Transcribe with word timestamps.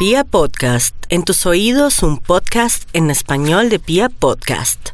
Pia 0.00 0.24
Podcast, 0.24 0.94
en 1.10 1.24
tus 1.24 1.44
oídos 1.44 2.02
un 2.02 2.16
podcast 2.16 2.88
en 2.94 3.10
español 3.10 3.68
de 3.68 3.78
Pia 3.78 4.08
Podcast. 4.08 4.92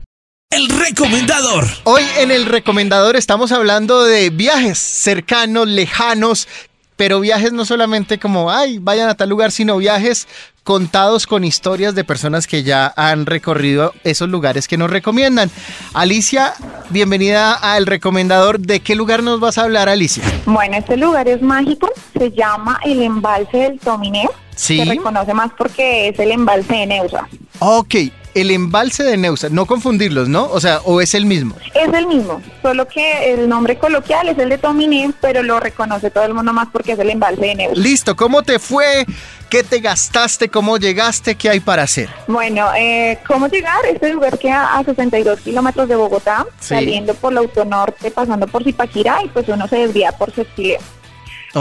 El 0.51 0.69
recomendador. 0.69 1.65
Hoy 1.85 2.03
en 2.19 2.33
el 2.33 2.45
recomendador 2.45 3.15
estamos 3.15 3.53
hablando 3.53 4.03
de 4.03 4.31
viajes 4.31 4.79
cercanos, 4.79 5.69
lejanos, 5.69 6.49
pero 6.97 7.21
viajes 7.21 7.53
no 7.53 7.65
solamente 7.65 8.19
como, 8.19 8.51
ay, 8.51 8.79
vayan 8.81 9.09
a 9.09 9.15
tal 9.15 9.29
lugar, 9.29 9.53
sino 9.53 9.77
viajes 9.77 10.27
contados 10.65 11.29
con 11.29 11.45
historias 11.45 11.95
de 11.95 12.03
personas 12.03 12.49
que 12.49 12.65
ya 12.65 12.93
han 12.97 13.27
recorrido 13.27 13.95
esos 14.03 14.29
lugares 14.29 14.67
que 14.67 14.77
nos 14.77 14.91
recomiendan. 14.91 15.53
Alicia, 15.95 16.55
bienvenida 16.91 17.57
a 17.63 17.77
El 17.77 17.87
Recomendador. 17.87 18.59
¿De 18.59 18.81
qué 18.81 18.97
lugar 18.97 19.23
nos 19.23 19.39
vas 19.39 19.57
a 19.57 19.63
hablar, 19.63 19.89
Alicia? 19.89 20.25
Bueno, 20.47 20.79
este 20.79 20.97
lugar 20.97 21.29
es 21.29 21.41
mágico, 21.43 21.93
se 22.19 22.33
llama 22.33 22.81
el 22.85 23.03
embalse 23.03 23.57
del 23.57 23.79
Tominé. 23.79 24.29
Sí. 24.57 24.79
Se 24.79 24.85
reconoce 24.87 25.33
más 25.35 25.51
porque 25.57 26.09
es 26.09 26.19
el 26.19 26.33
embalse 26.33 26.75
de 26.75 26.87
Neusa. 26.87 27.29
Ok, 27.61 27.95
el 28.35 28.51
embalse 28.51 29.03
de 29.05 29.17
Neusa, 29.17 29.49
no 29.51 29.65
confundirlos, 29.67 30.29
¿no? 30.29 30.45
O 30.51 30.61
sea, 30.61 30.81
o 30.85 31.01
es 31.01 31.15
el 31.15 31.25
mismo. 31.27 31.55
Es 31.75 31.93
el 31.93 32.07
mismo, 32.07 32.43
solo 32.63 32.87
que 32.89 33.33
el 33.35 33.49
nombre 33.49 33.79
coloquial 33.79 34.29
es 34.29 34.39
el 34.39 34.49
de 34.49 34.59
Tominé, 34.59 35.13
pero 35.21 35.43
lo 35.43 35.61
reconoce 35.61 36.11
todo 36.11 36.25
el 36.25 36.35
mundo 36.35 36.53
más 36.53 36.69
porque 36.73 36.93
es 36.93 36.99
el 36.99 37.11
embalse 37.11 37.41
de 37.41 37.55
Neusa. 37.55 37.81
Listo, 37.81 38.17
¿cómo 38.17 38.43
te 38.43 38.59
fue? 38.59 39.07
¿Qué 39.49 39.63
te 39.63 39.79
gastaste? 39.79 40.49
¿Cómo 40.49 40.77
llegaste? 40.77 41.37
¿Qué 41.37 41.49
hay 41.49 41.61
para 41.61 41.85
hacer? 41.85 42.09
Bueno, 42.27 42.67
eh, 42.77 43.19
¿cómo 43.29 43.47
llegar? 43.47 43.85
Este 43.87 44.09
lugar 44.13 44.39
queda 44.39 44.77
a 44.77 44.83
62 44.85 45.41
kilómetros 45.41 45.89
de 45.89 45.95
Bogotá, 45.97 46.45
Sí. 46.59 46.69
saliendo 46.75 47.15
por 47.15 47.33
la 47.33 47.41
autonorte, 47.41 48.11
pasando 48.11 48.47
por 48.49 48.65
Zipaquirá 48.65 49.23
y 49.25 49.29
pues 49.29 49.49
uno 49.49 49.69
se 49.69 49.77
desvía 49.77 50.13
por 50.13 50.33
Cestileo. 50.33 50.81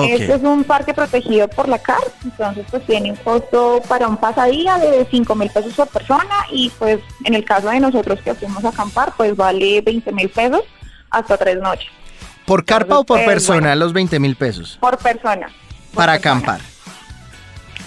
Este 0.04 0.34
es 0.36 0.42
un 0.44 0.64
parque 0.64 0.94
protegido 0.94 1.48
por 1.48 1.70
la 1.70 1.80
CAR, 1.80 1.98
entonces 2.24 2.66
pues 2.70 2.86
tiene 2.86 3.12
un 3.12 3.18
costo 3.18 3.82
para 3.88 4.08
un 4.08 4.18
pasadía 4.18 4.78
de 4.78 5.08
5 5.10 5.36
mil 5.36 5.50
pesos 5.50 5.74
por 5.74 5.88
persona 5.88 6.36
y 6.52 6.70
pues 6.78 7.00
en 7.24 7.34
el 7.34 7.46
caso 7.46 7.70
de 7.70 7.80
nosotros 7.80 8.20
que 8.22 8.34
fuimos 8.34 8.64
a 8.66 8.70
acampar 8.70 9.14
pues 9.16 9.36
vale 9.36 9.82
20 9.82 10.12
mil 10.12 10.30
pesos 10.30 10.62
hasta 11.10 11.38
tres 11.38 11.58
noches 11.60 11.88
¿Por 12.46 12.64
carpa 12.66 13.00
o 13.00 13.04
por 13.06 13.18
Entonces, 13.20 13.34
persona 13.48 13.68
bueno. 13.70 13.76
los 13.86 13.94
20 13.94 14.20
mil 14.20 14.36
pesos? 14.36 14.78
por 14.80 14.98
persona. 14.98 15.48
por 15.48 15.96
Para 16.06 16.14
persona, 16.14 16.32
acampar. 16.38 16.62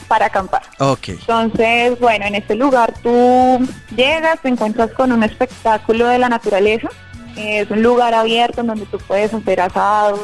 Para 0.09 0.27
acampar. 0.27 0.63
Ok. 0.79 1.09
Entonces, 1.11 2.01
bueno, 2.01 2.25
en 2.27 2.35
este 2.35 2.55
lugar 2.55 2.95
tú 3.03 3.69
llegas, 3.95 4.41
te 4.41 4.49
encuentras 4.49 4.91
con 4.93 5.13
un 5.13 5.23
espectáculo 5.23 6.07
de 6.09 6.19
la 6.19 6.29
naturaleza. 6.31 6.89
Es 7.37 7.71
un 7.71 7.83
lugar 7.83 8.15
abierto 8.15 8.63
en 8.63 8.69
donde 8.69 8.87
tú 8.87 8.99
puedes 9.07 9.33
hacer 9.35 9.61
asados, 9.61 10.19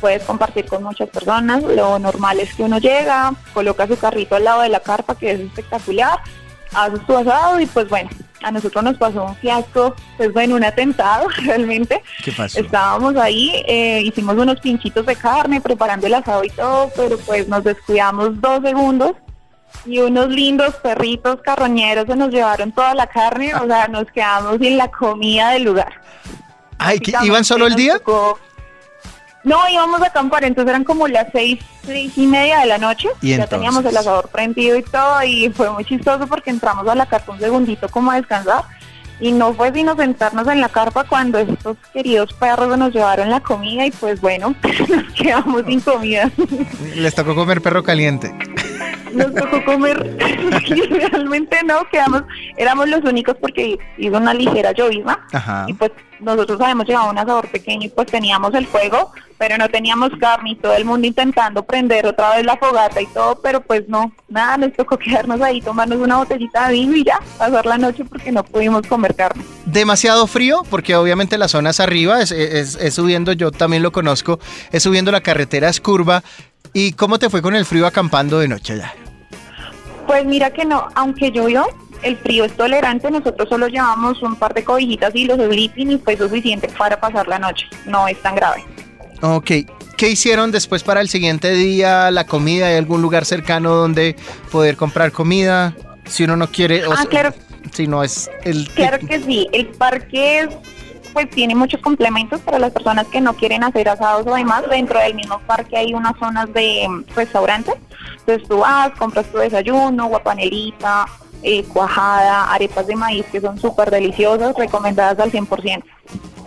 puedes 0.00 0.22
compartir 0.24 0.66
con 0.66 0.82
muchas 0.82 1.08
personas. 1.08 1.62
Lo 1.62 1.98
normal 1.98 2.40
es 2.40 2.54
que 2.54 2.62
uno 2.62 2.78
llega, 2.78 3.32
coloca 3.52 3.86
su 3.86 3.96
carrito 3.98 4.36
al 4.36 4.44
lado 4.44 4.62
de 4.62 4.68
la 4.70 4.80
carpa, 4.80 5.14
que 5.16 5.32
es 5.32 5.40
espectacular, 5.40 6.18
haces 6.74 7.04
tu 7.06 7.16
asado 7.16 7.60
y 7.60 7.66
pues 7.66 7.88
bueno, 7.88 8.08
a 8.42 8.50
nosotros 8.50 8.82
nos 8.82 8.96
pasó 8.96 9.24
un 9.24 9.36
fiasco, 9.36 9.94
pues 10.16 10.32
bueno, 10.32 10.54
un 10.56 10.64
atentado 10.64 11.28
realmente. 11.44 12.02
¿Qué 12.24 12.32
pasó? 12.32 12.58
Estábamos 12.60 13.16
ahí, 13.16 13.62
eh, 13.66 14.00
hicimos 14.04 14.36
unos 14.36 14.58
pinchitos 14.60 15.04
de 15.04 15.16
carne, 15.16 15.60
preparando 15.60 16.06
el 16.06 16.14
asado 16.14 16.42
y 16.44 16.50
todo, 16.50 16.90
pero 16.96 17.18
pues 17.18 17.46
nos 17.48 17.62
descuidamos 17.64 18.40
dos 18.40 18.60
segundos 18.62 19.12
y 19.86 19.98
unos 20.00 20.28
lindos 20.28 20.74
perritos 20.76 21.38
carroñeros 21.42 22.06
se 22.06 22.16
nos 22.16 22.30
llevaron 22.30 22.72
toda 22.72 22.94
la 22.94 23.06
carne, 23.06 23.54
o 23.54 23.66
sea, 23.66 23.86
nos 23.88 24.04
quedamos 24.10 24.58
sin 24.58 24.76
la 24.76 24.88
comida 24.90 25.50
del 25.50 25.64
lugar. 25.64 25.92
Ay, 26.78 26.98
¿qué- 26.98 27.12
¿iban 27.22 27.44
solo 27.44 27.66
el 27.66 27.74
día? 27.74 27.98
tocó- 27.98 28.38
No, 29.42 29.56
íbamos 29.68 30.02
a 30.02 30.06
acampar, 30.06 30.44
entonces 30.44 30.70
eran 30.70 30.84
como 30.84 31.08
las 31.08 31.28
seis, 31.32 31.58
seis 31.84 32.12
y 32.16 32.26
media 32.26 32.60
de 32.60 32.66
la 32.66 32.78
noche. 32.78 33.08
¿Y 33.22 33.30
ya 33.30 33.34
entonces? 33.36 33.58
teníamos 33.58 33.84
el 33.84 33.96
asador 33.96 34.28
prendido 34.28 34.76
y 34.76 34.82
todo, 34.82 35.22
y 35.22 35.50
fue 35.50 35.70
muy 35.70 35.84
chistoso 35.84 36.26
porque 36.26 36.50
entramos 36.50 36.86
a 36.86 36.94
la 36.94 37.06
carpa 37.06 37.32
un 37.32 37.40
segundito 37.40 37.88
como 37.88 38.10
a 38.10 38.16
descansar. 38.16 38.64
Y 39.18 39.32
no 39.32 39.52
fue 39.52 39.70
sino 39.72 39.94
sentarnos 39.96 40.48
en 40.48 40.62
la 40.62 40.70
carpa 40.70 41.04
cuando 41.04 41.38
estos 41.38 41.76
queridos 41.92 42.32
perros 42.32 42.78
nos 42.78 42.94
llevaron 42.94 43.28
la 43.28 43.40
comida 43.40 43.84
y 43.84 43.90
pues 43.90 44.18
bueno, 44.20 44.54
nos 44.88 45.12
quedamos 45.12 45.64
sin 45.66 45.80
comida. 45.80 46.30
Les 46.94 47.14
tocó 47.14 47.34
comer 47.34 47.60
perro 47.60 47.82
caliente. 47.82 48.34
Nos 49.12 49.34
tocó 49.34 49.64
comer, 49.64 50.16
y 50.66 50.74
realmente 50.86 51.58
no, 51.64 51.84
quedamos, 51.90 52.22
éramos 52.56 52.88
los 52.88 53.02
únicos 53.04 53.36
porque 53.40 53.78
hizo 53.98 54.16
una 54.16 54.34
ligera 54.34 54.72
llovizna 54.72 55.26
Ajá. 55.32 55.64
y 55.68 55.72
pues 55.74 55.90
nosotros 56.20 56.60
habíamos 56.60 56.86
llevado 56.86 57.10
un 57.10 57.18
asador 57.18 57.48
pequeño 57.48 57.86
y 57.86 57.88
pues 57.88 58.06
teníamos 58.08 58.52
el 58.54 58.66
fuego, 58.66 59.10
pero 59.38 59.56
no 59.56 59.70
teníamos 59.70 60.10
carne 60.20 60.50
y 60.50 60.56
todo 60.56 60.74
el 60.76 60.84
mundo 60.84 61.06
intentando 61.06 61.64
prender 61.64 62.04
otra 62.06 62.36
vez 62.36 62.44
la 62.44 62.58
fogata 62.58 63.00
y 63.00 63.06
todo, 63.06 63.40
pero 63.42 63.62
pues 63.62 63.88
no, 63.88 64.12
nada, 64.28 64.58
nos 64.58 64.74
tocó 64.74 64.98
quedarnos 64.98 65.40
ahí, 65.40 65.62
tomarnos 65.62 65.98
una 65.98 66.18
botellita 66.18 66.68
de 66.68 66.74
vino 66.74 66.94
y 66.94 67.04
ya, 67.04 67.18
pasar 67.38 67.64
la 67.64 67.78
noche 67.78 68.04
porque 68.04 68.30
no 68.32 68.44
pudimos 68.44 68.86
comer 68.86 69.14
carne. 69.14 69.42
Demasiado 69.64 70.26
frío, 70.26 70.62
porque 70.68 70.94
obviamente 70.94 71.38
la 71.38 71.48
zona 71.48 71.70
es 71.70 71.80
arriba, 71.80 72.20
es, 72.20 72.32
es- 72.32 72.76
es 72.76 72.94
subiendo, 72.94 73.32
yo 73.32 73.50
también 73.50 73.82
lo 73.82 73.90
conozco, 73.90 74.38
es 74.72 74.82
subiendo 74.82 75.10
la 75.10 75.22
carretera, 75.22 75.70
es 75.70 75.80
curva. 75.80 76.22
¿Y 76.74 76.92
cómo 76.92 77.18
te 77.18 77.30
fue 77.30 77.40
con 77.42 77.56
el 77.56 77.64
frío 77.64 77.86
acampando 77.86 78.38
de 78.38 78.46
noche 78.46 78.74
allá? 78.74 78.92
Pues 80.10 80.26
mira 80.26 80.50
que 80.50 80.64
no, 80.64 80.88
aunque 80.96 81.30
llovió, 81.30 81.68
el 82.02 82.16
frío 82.16 82.44
es 82.44 82.56
tolerante, 82.56 83.08
nosotros 83.12 83.48
solo 83.48 83.68
llevamos 83.68 84.20
un 84.24 84.34
par 84.34 84.52
de 84.54 84.64
cobijitas 84.64 85.14
y 85.14 85.24
los 85.24 85.38
sleeping 85.38 85.92
y 85.92 85.98
fue 85.98 86.16
suficiente 86.16 86.68
para 86.76 86.98
pasar 86.98 87.28
la 87.28 87.38
noche, 87.38 87.66
no 87.86 88.08
es 88.08 88.20
tan 88.20 88.34
grave. 88.34 88.64
Ok. 89.22 89.52
¿Qué 89.96 90.08
hicieron 90.08 90.50
después 90.50 90.82
para 90.82 91.00
el 91.00 91.08
siguiente 91.08 91.52
día? 91.52 92.10
¿La 92.10 92.26
comida? 92.26 92.66
¿Hay 92.66 92.74
algún 92.74 93.02
lugar 93.02 93.24
cercano 93.24 93.76
donde 93.76 94.16
poder 94.50 94.76
comprar 94.76 95.12
comida? 95.12 95.76
Si 96.06 96.24
uno 96.24 96.36
no 96.36 96.50
quiere... 96.50 96.84
o 96.88 96.92
Ah, 96.92 97.06
claro. 97.08 97.32
Si 97.72 97.86
no 97.86 98.02
es 98.02 98.28
el... 98.42 98.68
Claro 98.70 98.98
que 99.06 99.20
sí, 99.20 99.46
el 99.52 99.68
parque 99.68 100.40
es, 100.40 100.48
pues 101.12 101.28
tiene 101.30 101.54
muchos 101.54 101.80
complementos 101.80 102.40
para 102.40 102.58
las 102.58 102.72
personas 102.72 103.06
que 103.08 103.20
no 103.20 103.34
quieren 103.34 103.64
hacer 103.64 103.88
asados 103.88 104.26
o 104.26 104.34
demás. 104.34 104.62
Dentro 104.70 104.98
del 104.98 105.14
mismo 105.14 105.40
parque 105.46 105.76
hay 105.76 105.94
unas 105.94 106.18
zonas 106.18 106.52
de 106.52 106.86
mm, 106.88 107.14
restaurantes. 107.14 107.74
Entonces 108.20 108.48
tú 108.48 108.58
vas, 108.58 108.90
compras 108.98 109.26
tu 109.30 109.38
desayuno, 109.38 110.06
guapanelita, 110.06 111.06
eh, 111.42 111.64
cuajada, 111.64 112.52
arepas 112.52 112.86
de 112.86 112.96
maíz 112.96 113.24
que 113.32 113.40
son 113.40 113.58
súper 113.58 113.90
deliciosas, 113.90 114.54
recomendadas 114.56 115.18
al 115.18 115.30
100%. 115.32 115.82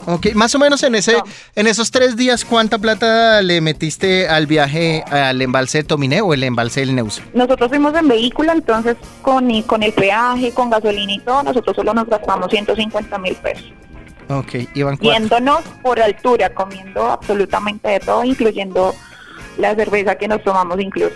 Ok, 0.05 0.33
más 0.35 0.53
o 0.53 0.59
menos 0.59 0.83
en 0.83 0.95
ese, 0.95 1.13
No. 1.13 1.23
en 1.55 1.65
esos 1.65 1.89
tres 1.89 2.17
días, 2.17 2.43
¿cuánta 2.43 2.77
plata 2.77 3.41
le 3.41 3.61
metiste 3.61 4.27
al 4.27 4.47
viaje 4.47 5.01
al 5.09 5.41
embalse 5.41 5.77
de 5.79 5.83
Tominé 5.85 6.21
o 6.21 6.33
el 6.33 6.43
embalse 6.43 6.81
del 6.81 6.93
Neusa? 6.93 7.23
Nosotros 7.33 7.69
fuimos 7.69 7.95
en 7.95 8.09
vehículo, 8.09 8.51
entonces 8.51 8.97
con, 9.21 9.61
con 9.61 9.81
el 9.81 9.93
peaje, 9.93 10.51
con 10.51 10.69
gasolina 10.69 11.13
y 11.13 11.19
todo, 11.19 11.43
nosotros 11.43 11.75
solo 11.75 11.93
nos 11.93 12.07
gastamos 12.07 12.49
150 12.51 13.17
mil 13.17 13.35
pesos. 13.35 13.71
Ok, 14.29 14.55
iban 14.73 14.97
cuatro. 14.97 15.19
Yéndonos 15.19 15.61
por 15.81 15.99
altura, 15.99 16.49
comiendo 16.53 17.11
absolutamente 17.11 17.89
de 17.89 17.99
todo, 17.99 18.23
incluyendo 18.23 18.95
la 19.57 19.75
cerveza 19.75 20.15
que 20.15 20.27
nos 20.27 20.43
tomamos 20.43 20.79
incluso. 20.79 21.15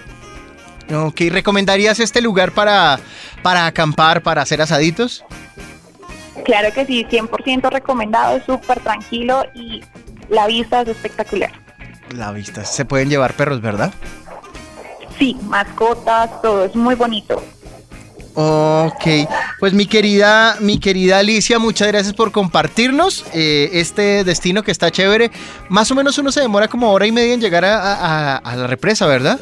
Ok, 0.94 1.22
¿recomendarías 1.30 2.00
este 2.00 2.22
lugar 2.22 2.52
para, 2.52 3.00
para 3.42 3.66
acampar, 3.66 4.22
para 4.22 4.42
hacer 4.42 4.62
asaditos? 4.62 5.24
Claro 6.46 6.72
que 6.74 6.86
sí, 6.86 7.06
100% 7.10 7.70
recomendado, 7.70 8.38
es 8.38 8.46
súper 8.46 8.80
tranquilo 8.80 9.44
y 9.54 9.84
la 10.30 10.48
vista 10.48 10.82
es 10.82 10.90
espectacular. 10.90 11.52
La 12.16 12.32
vista, 12.32 12.64
se 12.64 12.86
pueden 12.86 13.10
llevar 13.10 13.34
perros, 13.34 13.62
¿verdad? 13.62 13.94
Sí, 15.20 15.36
mascotas, 15.44 16.42
todo 16.42 16.66
es 16.66 16.76
muy 16.76 16.96
bonito. 16.96 17.44
Ok, 18.40 19.04
pues 19.60 19.74
mi 19.74 19.88
querida, 19.88 20.58
mi 20.60 20.80
querida 20.80 21.18
Alicia, 21.18 21.58
muchas 21.58 21.88
gracias 21.88 22.14
por 22.14 22.32
compartirnos 22.32 23.26
eh, 23.34 23.70
este 23.74 24.24
destino 24.24 24.62
que 24.62 24.70
está 24.70 24.92
chévere. 24.92 25.32
Más 25.70 25.90
o 25.90 25.96
menos 25.96 26.20
uno 26.20 26.32
se 26.32 26.42
demora 26.42 26.68
como 26.68 26.92
hora 26.92 27.08
y 27.08 27.12
media 27.12 27.34
en 27.34 27.42
llegar 27.42 27.66
a, 27.66 27.78
a- 27.96 28.38
a 28.38 28.56
la 28.56 28.68
represa, 28.68 29.08
¿verdad? 29.08 29.40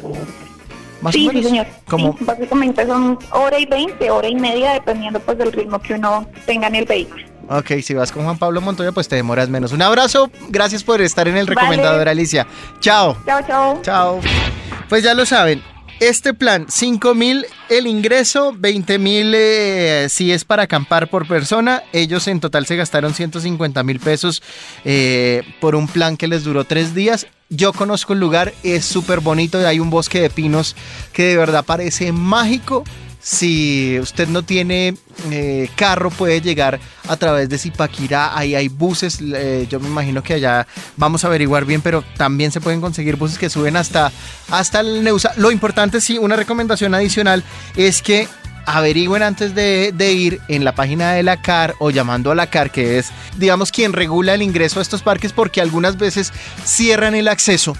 Más 1.02 1.12
sí, 1.14 1.26
o 1.26 1.28
menos. 1.28 1.42
sí, 1.42 1.48
señor. 1.50 1.66
Sí, 1.94 2.24
básicamente 2.24 2.86
son 2.86 3.18
hora 3.32 3.58
y 3.58 3.66
20, 3.66 4.10
hora 4.10 4.28
y 4.28 4.34
media, 4.34 4.72
dependiendo 4.72 5.20
pues 5.20 5.36
del 5.36 5.52
ritmo 5.52 5.78
que 5.78 5.92
uno 5.92 6.26
tenga 6.46 6.68
en 6.68 6.76
el 6.76 6.86
vehículo. 6.86 7.22
Ok, 7.50 7.72
si 7.82 7.92
vas 7.92 8.10
con 8.10 8.24
Juan 8.24 8.38
Pablo 8.38 8.62
Montoya, 8.62 8.92
pues 8.92 9.08
te 9.08 9.16
demoras 9.16 9.50
menos. 9.50 9.72
Un 9.72 9.82
abrazo, 9.82 10.30
gracias 10.48 10.82
por 10.82 11.02
estar 11.02 11.28
en 11.28 11.36
el 11.36 11.44
Vale. 11.44 11.54
recomendador, 11.60 12.08
Alicia. 12.08 12.46
Chao. 12.80 13.14
Chao, 13.26 13.40
chao. 13.46 13.78
Chao. 13.82 14.20
Pues 14.88 15.04
ya 15.04 15.12
lo 15.12 15.26
saben, 15.26 15.62
este 16.00 16.34
plan, 16.34 16.66
5 16.68 17.14
mil 17.14 17.46
el 17.68 17.86
ingreso, 17.86 18.54
20 18.56 18.98
mil 18.98 19.32
eh, 19.34 20.06
si 20.10 20.30
es 20.30 20.44
para 20.44 20.64
acampar 20.64 21.08
por 21.08 21.26
persona. 21.26 21.82
Ellos 21.92 22.28
en 22.28 22.40
total 22.40 22.66
se 22.66 22.76
gastaron 22.76 23.14
150 23.14 23.82
mil 23.82 23.98
pesos 24.00 24.42
eh, 24.84 25.42
por 25.60 25.74
un 25.74 25.88
plan 25.88 26.16
que 26.16 26.28
les 26.28 26.44
duró 26.44 26.64
tres 26.64 26.94
días. 26.94 27.26
Yo 27.48 27.72
conozco 27.72 28.12
el 28.12 28.20
lugar, 28.20 28.52
es 28.62 28.84
súper 28.84 29.20
bonito, 29.20 29.64
hay 29.66 29.78
un 29.78 29.88
bosque 29.88 30.20
de 30.20 30.30
pinos 30.30 30.74
que 31.12 31.24
de 31.24 31.36
verdad 31.36 31.64
parece 31.64 32.12
mágico. 32.12 32.84
Si 33.28 33.98
usted 33.98 34.28
no 34.28 34.44
tiene 34.44 34.94
eh, 35.32 35.68
carro, 35.74 36.10
puede 36.10 36.40
llegar 36.40 36.78
a 37.08 37.16
través 37.16 37.48
de 37.48 37.58
Zipaquirá. 37.58 38.38
Ahí 38.38 38.54
hay 38.54 38.68
buses. 38.68 39.18
eh, 39.20 39.66
yo 39.68 39.80
me 39.80 39.88
imagino 39.88 40.22
que 40.22 40.34
allá 40.34 40.64
vamos 40.96 41.24
a 41.24 41.26
averiguar 41.26 41.64
bien, 41.64 41.80
pero 41.80 42.04
también 42.16 42.52
se 42.52 42.60
pueden 42.60 42.80
conseguir 42.80 43.16
buses 43.16 43.36
que 43.36 43.50
suben 43.50 43.76
hasta, 43.76 44.12
hasta 44.48 44.78
el 44.78 45.02
Neusa. 45.02 45.32
Lo 45.38 45.50
importante, 45.50 46.00
sí, 46.00 46.18
una 46.18 46.36
recomendación 46.36 46.94
adicional 46.94 47.42
es 47.74 48.00
que 48.00 48.28
averigüen 48.64 49.24
antes 49.24 49.56
de, 49.56 49.90
de 49.92 50.12
ir 50.12 50.40
en 50.46 50.64
la 50.64 50.76
página 50.76 51.10
de 51.10 51.24
la 51.24 51.42
CAR 51.42 51.74
o 51.80 51.90
llamando 51.90 52.30
a 52.30 52.36
la 52.36 52.48
CAR, 52.48 52.70
que 52.70 52.96
es, 53.00 53.08
digamos, 53.38 53.72
quien 53.72 53.92
regula 53.92 54.34
el 54.34 54.42
ingreso 54.42 54.78
a 54.78 54.82
estos 54.82 55.02
parques, 55.02 55.32
porque 55.32 55.60
algunas 55.60 55.98
veces 55.98 56.32
cierran 56.64 57.16
el 57.16 57.26
acceso 57.26 57.76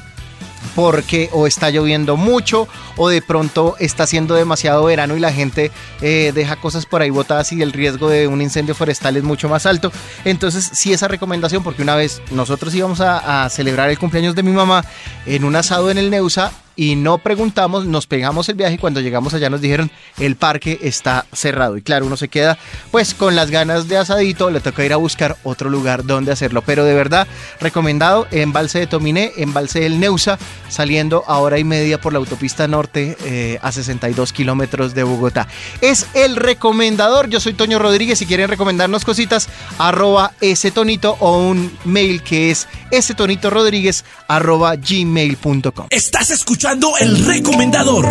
porque 0.74 1.30
o 1.32 1.46
está 1.46 1.70
lloviendo 1.70 2.16
mucho 2.16 2.68
o 2.96 3.08
de 3.08 3.22
pronto 3.22 3.76
está 3.78 4.04
haciendo 4.04 4.34
demasiado 4.34 4.84
verano 4.84 5.16
y 5.16 5.20
la 5.20 5.32
gente 5.32 5.70
eh, 6.00 6.32
deja 6.34 6.56
cosas 6.56 6.86
por 6.86 7.02
ahí 7.02 7.10
botadas 7.10 7.52
y 7.52 7.62
el 7.62 7.72
riesgo 7.72 8.08
de 8.08 8.26
un 8.26 8.42
incendio 8.42 8.74
forestal 8.74 9.16
es 9.16 9.22
mucho 9.22 9.48
más 9.48 9.66
alto. 9.66 9.92
Entonces 10.24 10.68
sí 10.72 10.92
esa 10.92 11.08
recomendación 11.08 11.62
porque 11.62 11.82
una 11.82 11.96
vez 11.96 12.22
nosotros 12.30 12.74
íbamos 12.74 13.00
a, 13.00 13.44
a 13.44 13.50
celebrar 13.50 13.90
el 13.90 13.98
cumpleaños 13.98 14.34
de 14.34 14.42
mi 14.42 14.52
mamá 14.52 14.84
en 15.26 15.44
un 15.44 15.56
asado 15.56 15.90
en 15.90 15.98
el 15.98 16.10
Neusa 16.10 16.52
y 16.76 16.94
no 16.94 17.18
preguntamos, 17.18 17.86
nos 17.86 18.06
pegamos 18.06 18.48
el 18.50 18.54
viaje 18.54 18.74
y 18.74 18.78
cuando 18.78 19.00
llegamos 19.00 19.32
allá 19.32 19.48
nos 19.48 19.62
dijeron 19.62 19.90
el 20.18 20.36
parque 20.36 20.78
está 20.82 21.26
cerrado. 21.32 21.76
Y 21.78 21.82
claro, 21.82 22.06
uno 22.06 22.16
se 22.16 22.28
queda 22.28 22.58
pues 22.90 23.14
con 23.14 23.34
las 23.34 23.50
ganas 23.50 23.88
de 23.88 23.96
asadito, 23.96 24.50
le 24.50 24.60
toca 24.60 24.84
ir 24.84 24.92
a 24.92 24.96
buscar 24.96 25.36
otro 25.42 25.70
lugar 25.70 26.04
donde 26.04 26.32
hacerlo. 26.32 26.62
Pero 26.62 26.84
de 26.84 26.94
verdad, 26.94 27.26
recomendado 27.60 28.26
embalse 28.30 28.78
de 28.80 28.86
Tominé, 28.86 29.32
embalse 29.38 29.80
del 29.80 29.98
Neusa, 29.98 30.38
saliendo 30.68 31.24
a 31.26 31.38
hora 31.38 31.58
y 31.58 31.64
media 31.64 32.00
por 32.00 32.12
la 32.12 32.18
autopista 32.18 32.68
norte 32.68 33.16
eh, 33.24 33.58
a 33.62 33.72
62 33.72 34.32
kilómetros 34.32 34.94
de 34.94 35.02
Bogotá. 35.02 35.48
Es 35.80 36.06
el 36.14 36.36
recomendador, 36.36 37.28
yo 37.30 37.40
soy 37.40 37.54
Toño 37.54 37.78
Rodríguez, 37.78 38.18
si 38.18 38.26
quieren 38.26 38.48
recomendarnos 38.48 39.04
cositas, 39.04 39.48
arroba 39.78 40.32
ese 40.40 40.70
tonito 40.70 41.16
o 41.20 41.38
un 41.38 41.76
mail 41.84 42.22
que 42.22 42.50
es 42.50 42.68
ese 42.90 43.14
tonito 43.14 43.50
rodríguez 43.50 44.04
arroba 44.28 44.76
gmail.com. 44.76 45.86
Estás 45.90 46.30
escuchando 46.30 46.65
el 46.98 47.24
recomendador. 47.24 48.04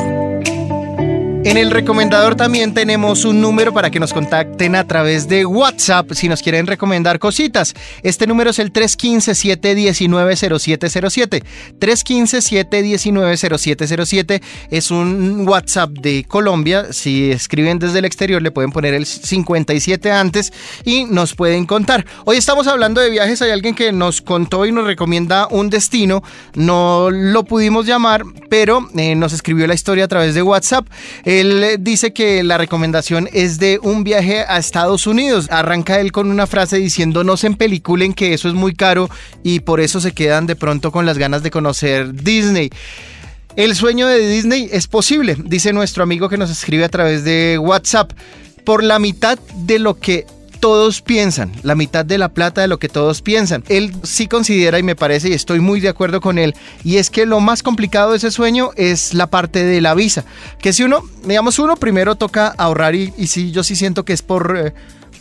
En 1.45 1.55
el 1.57 1.69
recomendador 1.69 2.33
también 2.33 2.73
tenemos 2.73 3.23
un 3.23 3.39
número 3.39 3.71
para 3.71 3.91
que 3.91 3.99
nos 3.99 4.13
contacten 4.13 4.75
a 4.75 4.87
través 4.87 5.27
de 5.27 5.45
WhatsApp 5.45 6.11
si 6.13 6.27
nos 6.27 6.41
quieren 6.41 6.65
recomendar 6.65 7.19
cositas. 7.19 7.75
Este 8.01 8.25
número 8.25 8.49
es 8.49 8.57
el 8.57 8.73
315-719-0707. 8.73 11.43
315-719-0707 11.79 14.41
es 14.71 14.89
un 14.89 15.47
WhatsApp 15.47 15.91
de 15.91 16.25
Colombia. 16.27 16.91
Si 16.91 17.29
escriben 17.29 17.77
desde 17.77 17.99
el 17.99 18.05
exterior 18.05 18.41
le 18.41 18.49
pueden 18.49 18.71
poner 18.71 18.95
el 18.95 19.05
57 19.05 20.11
antes 20.11 20.51
y 20.83 21.03
nos 21.03 21.35
pueden 21.35 21.67
contar. 21.67 22.07
Hoy 22.25 22.37
estamos 22.37 22.65
hablando 22.65 23.01
de 23.01 23.11
viajes. 23.11 23.43
Hay 23.43 23.51
alguien 23.51 23.75
que 23.75 23.91
nos 23.91 24.23
contó 24.23 24.65
y 24.65 24.71
nos 24.71 24.87
recomienda 24.87 25.47
un 25.51 25.69
destino. 25.69 26.23
No 26.55 27.11
lo 27.11 27.43
pudimos 27.43 27.85
llamar, 27.85 28.23
pero 28.49 28.89
eh, 28.97 29.13
nos 29.13 29.31
escribió 29.31 29.67
la 29.67 29.75
historia 29.75 30.05
a 30.05 30.07
través 30.07 30.33
de 30.33 30.41
WhatsApp. 30.41 30.87
Él 31.39 31.77
dice 31.79 32.13
que 32.13 32.43
la 32.43 32.57
recomendación 32.57 33.27
es 33.33 33.59
de 33.59 33.79
un 33.81 34.03
viaje 34.03 34.45
a 34.47 34.57
Estados 34.57 35.05
Unidos. 35.05 35.47
Arranca 35.49 35.99
él 35.99 36.11
con 36.11 36.31
una 36.31 36.47
frase 36.47 36.77
diciendo 36.77 37.23
no 37.23 37.35
se 37.35 37.47
empeliculen 37.47 38.13
que 38.13 38.33
eso 38.33 38.47
es 38.47 38.53
muy 38.53 38.73
caro 38.73 39.09
y 39.43 39.59
por 39.59 39.81
eso 39.81 39.99
se 39.99 40.13
quedan 40.13 40.47
de 40.47 40.55
pronto 40.55 40.91
con 40.91 41.05
las 41.05 41.17
ganas 41.17 41.43
de 41.43 41.51
conocer 41.51 42.13
Disney. 42.13 42.69
El 43.55 43.75
sueño 43.75 44.07
de 44.07 44.27
Disney 44.27 44.69
es 44.71 44.87
posible, 44.87 45.35
dice 45.45 45.73
nuestro 45.73 46.03
amigo 46.03 46.29
que 46.29 46.37
nos 46.37 46.51
escribe 46.51 46.83
a 46.83 46.89
través 46.89 47.23
de 47.23 47.57
WhatsApp, 47.57 48.11
por 48.65 48.83
la 48.83 48.99
mitad 48.99 49.37
de 49.55 49.79
lo 49.79 49.99
que 49.99 50.25
todos 50.65 51.03
piensan, 51.03 51.51
la 51.61 51.75
mitad 51.75 52.03
de 52.03 52.17
la 52.17 52.29
plata 52.29 52.61
de 52.61 52.67
lo 52.67 52.79
que 52.79 52.89
todos 52.89 53.21
piensan. 53.21 53.63
Él 53.67 53.93
sí 54.01 54.25
considera 54.25 54.79
y 54.79 54.83
me 54.83 54.95
parece 54.95 55.29
y 55.29 55.33
estoy 55.33 55.59
muy 55.59 55.79
de 55.79 55.89
acuerdo 55.89 56.21
con 56.21 56.39
él, 56.39 56.55
y 56.83 56.97
es 56.97 57.11
que 57.11 57.27
lo 57.27 57.39
más 57.39 57.61
complicado 57.61 58.09
de 58.09 58.17
ese 58.17 58.31
sueño 58.31 58.71
es 58.75 59.13
la 59.13 59.27
parte 59.27 59.63
de 59.63 59.79
la 59.79 59.93
visa, 59.93 60.25
que 60.57 60.73
si 60.73 60.81
uno, 60.81 61.03
digamos, 61.23 61.59
uno 61.59 61.75
primero 61.75 62.15
toca 62.15 62.47
ahorrar 62.47 62.95
y, 62.95 63.11
sí, 63.27 63.51
yo 63.51 63.63
sí 63.63 63.75
siento 63.75 64.05
que 64.05 64.13
es 64.13 64.23
por... 64.23 64.57
eh, 64.57 64.73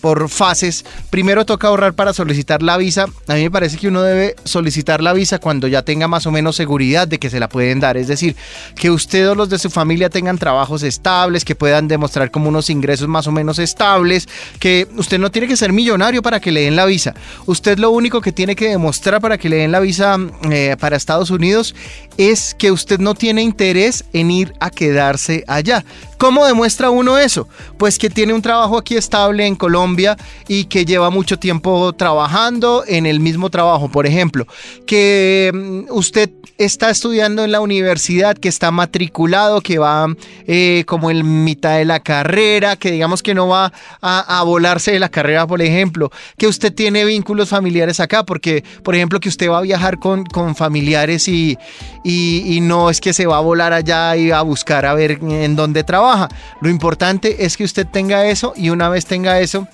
por 0.04 0.28
fases. 0.28 0.84
Primero 1.08 1.46
toca 1.46 1.68
ahorrar 1.68 1.94
para 1.94 2.12
solicitar 2.12 2.62
la 2.62 2.76
visa. 2.76 3.06
A 3.26 3.34
mí 3.36 3.42
me 3.44 3.50
parece 3.50 3.78
que 3.78 3.88
uno 3.88 4.02
debe 4.02 4.36
solicitar 4.44 5.00
la 5.00 5.14
visa 5.14 5.38
cuando 5.38 5.66
ya 5.66 5.80
tenga 5.80 6.08
más 6.08 6.26
o 6.26 6.30
menos 6.30 6.56
seguridad 6.56 7.08
de 7.08 7.18
que 7.18 7.30
se 7.30 7.40
la 7.40 7.48
pueden 7.48 7.80
dar. 7.80 7.96
Es 7.96 8.06
decir, 8.06 8.36
que 8.76 8.90
usted 8.90 9.30
o 9.30 9.34
los 9.34 9.48
de 9.48 9.58
su 9.58 9.70
familia 9.70 10.10
tengan 10.10 10.36
trabajos 10.36 10.82
estables, 10.82 11.42
que 11.42 11.54
puedan 11.54 11.88
demostrar 11.88 12.30
como 12.30 12.50
unos 12.50 12.68
ingresos 12.68 13.08
más 13.08 13.26
o 13.28 13.32
menos 13.32 13.58
estables, 13.58 14.28
que 14.58 14.86
usted 14.94 15.18
no 15.18 15.30
tiene 15.30 15.48
que 15.48 15.56
ser 15.56 15.72
millonario 15.72 16.20
para 16.20 16.38
que 16.38 16.52
le 16.52 16.60
den 16.64 16.76
la 16.76 16.84
visa. 16.84 17.14
Usted 17.46 17.78
lo 17.78 17.88
único 17.88 18.20
que 18.20 18.30
tiene 18.30 18.56
que 18.56 18.68
demostrar 18.68 19.22
para 19.22 19.38
que 19.38 19.48
le 19.48 19.56
den 19.56 19.72
la 19.72 19.80
visa 19.80 20.18
eh, 20.50 20.76
para 20.78 20.96
Estados 20.96 21.30
Unidos 21.30 21.74
es 22.16 22.54
que 22.54 22.70
usted 22.70 22.98
no 22.98 23.14
tiene 23.14 23.42
interés 23.42 24.04
en 24.12 24.30
ir 24.30 24.52
a 24.60 24.70
quedarse 24.70 25.44
allá. 25.46 25.84
¿Cómo 26.18 26.46
demuestra 26.46 26.90
uno 26.90 27.18
eso? 27.18 27.48
Pues 27.76 27.98
que 27.98 28.08
tiene 28.08 28.32
un 28.32 28.40
trabajo 28.40 28.78
aquí 28.78 28.96
estable 28.96 29.46
en 29.46 29.56
Colombia 29.56 30.16
y 30.48 30.64
que 30.64 30.84
lleva 30.84 31.10
mucho 31.10 31.38
tiempo 31.38 31.92
trabajando 31.92 32.84
en 32.86 33.04
el 33.06 33.20
mismo 33.20 33.50
trabajo, 33.50 33.88
por 33.88 34.06
ejemplo. 34.06 34.46
Que 34.86 35.50
mm, 35.52 35.84
usted 35.90 36.30
está 36.56 36.90
estudiando 36.90 37.44
en 37.44 37.52
la 37.52 37.60
universidad, 37.60 38.36
que 38.36 38.48
está 38.48 38.70
matriculado, 38.70 39.60
que 39.60 39.78
va 39.78 40.06
eh, 40.46 40.84
como 40.86 41.10
en 41.10 41.44
mitad 41.44 41.78
de 41.78 41.84
la 41.84 42.00
carrera, 42.00 42.76
que 42.76 42.92
digamos 42.92 43.22
que 43.22 43.34
no 43.34 43.48
va 43.48 43.72
a, 44.00 44.38
a 44.40 44.42
volarse 44.44 44.92
de 44.92 45.00
la 45.00 45.08
carrera, 45.08 45.46
por 45.46 45.60
ejemplo. 45.60 46.10
Que 46.38 46.46
usted 46.46 46.72
tiene 46.72 47.04
vínculos 47.04 47.48
familiares 47.48 48.00
acá, 48.00 48.24
porque, 48.24 48.62
por 48.82 48.94
ejemplo, 48.94 49.20
que 49.20 49.28
usted 49.28 49.50
va 49.50 49.58
a 49.58 49.62
viajar 49.62 49.98
con, 49.98 50.24
con 50.24 50.54
familiares 50.54 51.28
y, 51.28 51.58
y, 52.04 52.58
no 52.60 52.90
es 52.90 53.00
que 53.00 53.14
se 53.14 53.26
va 53.26 53.38
a 53.38 53.40
volar 53.40 53.72
allá 53.72 54.14
y 54.16 54.30
a 54.30 54.42
buscar 54.42 54.84
a 54.84 54.92
ver 54.92 55.18
en 55.22 55.56
dónde 55.56 55.84
trabaja. 55.84 56.28
Lo 56.60 56.68
importante 56.68 57.46
es 57.46 57.56
que 57.56 57.64
usted 57.64 57.86
tenga 57.86 58.26
eso 58.26 58.52
y 58.56 58.68
una 58.68 58.90
vez 58.90 59.06
tenga 59.06 59.40
eso, 59.40 59.66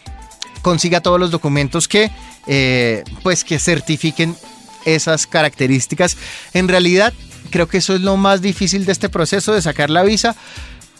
consiga 0.62 1.00
todos 1.00 1.18
los 1.18 1.32
documentos 1.32 1.88
que, 1.88 2.10
eh, 2.46 3.02
pues, 3.24 3.42
que 3.42 3.58
certifiquen 3.58 4.36
esas 4.84 5.26
características. 5.26 6.16
En 6.54 6.68
realidad, 6.68 7.12
creo 7.50 7.68
que 7.68 7.78
eso 7.78 7.94
es 7.94 8.00
lo 8.00 8.16
más 8.16 8.40
difícil 8.40 8.86
de 8.86 8.92
este 8.92 9.08
proceso 9.08 9.52
de 9.52 9.60
sacar 9.60 9.90
la 9.90 10.04
visa. 10.04 10.36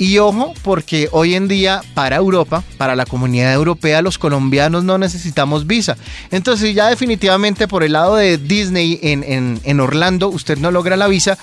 Y 0.01 0.17
ojo, 0.17 0.55
porque 0.63 1.11
hoy 1.13 1.35
en 1.35 1.47
día 1.47 1.83
para 1.93 2.17
Europa, 2.17 2.65
para 2.79 2.97
la 2.97 3.05
comunidad 3.05 3.53
europea, 3.53 4.01
los 4.01 4.17
colombianos 4.17 4.83
no 4.83 4.97
necesitamos 4.97 5.67
visa. 5.67 5.99
Entonces 6.31 6.75
ya 6.75 6.89
definitivamente 6.89 7.69
por 7.69 7.85
el 7.85 7.93
lado 7.93 8.17
de 8.17 8.39
Disney 8.39 8.99
en, 9.03 9.61
en, 9.63 9.81
Orlando, 9.81 10.31
usted 10.31 10.57
no 10.57 10.71
logra 10.71 10.97
la 10.97 11.07
visa. 11.07 11.37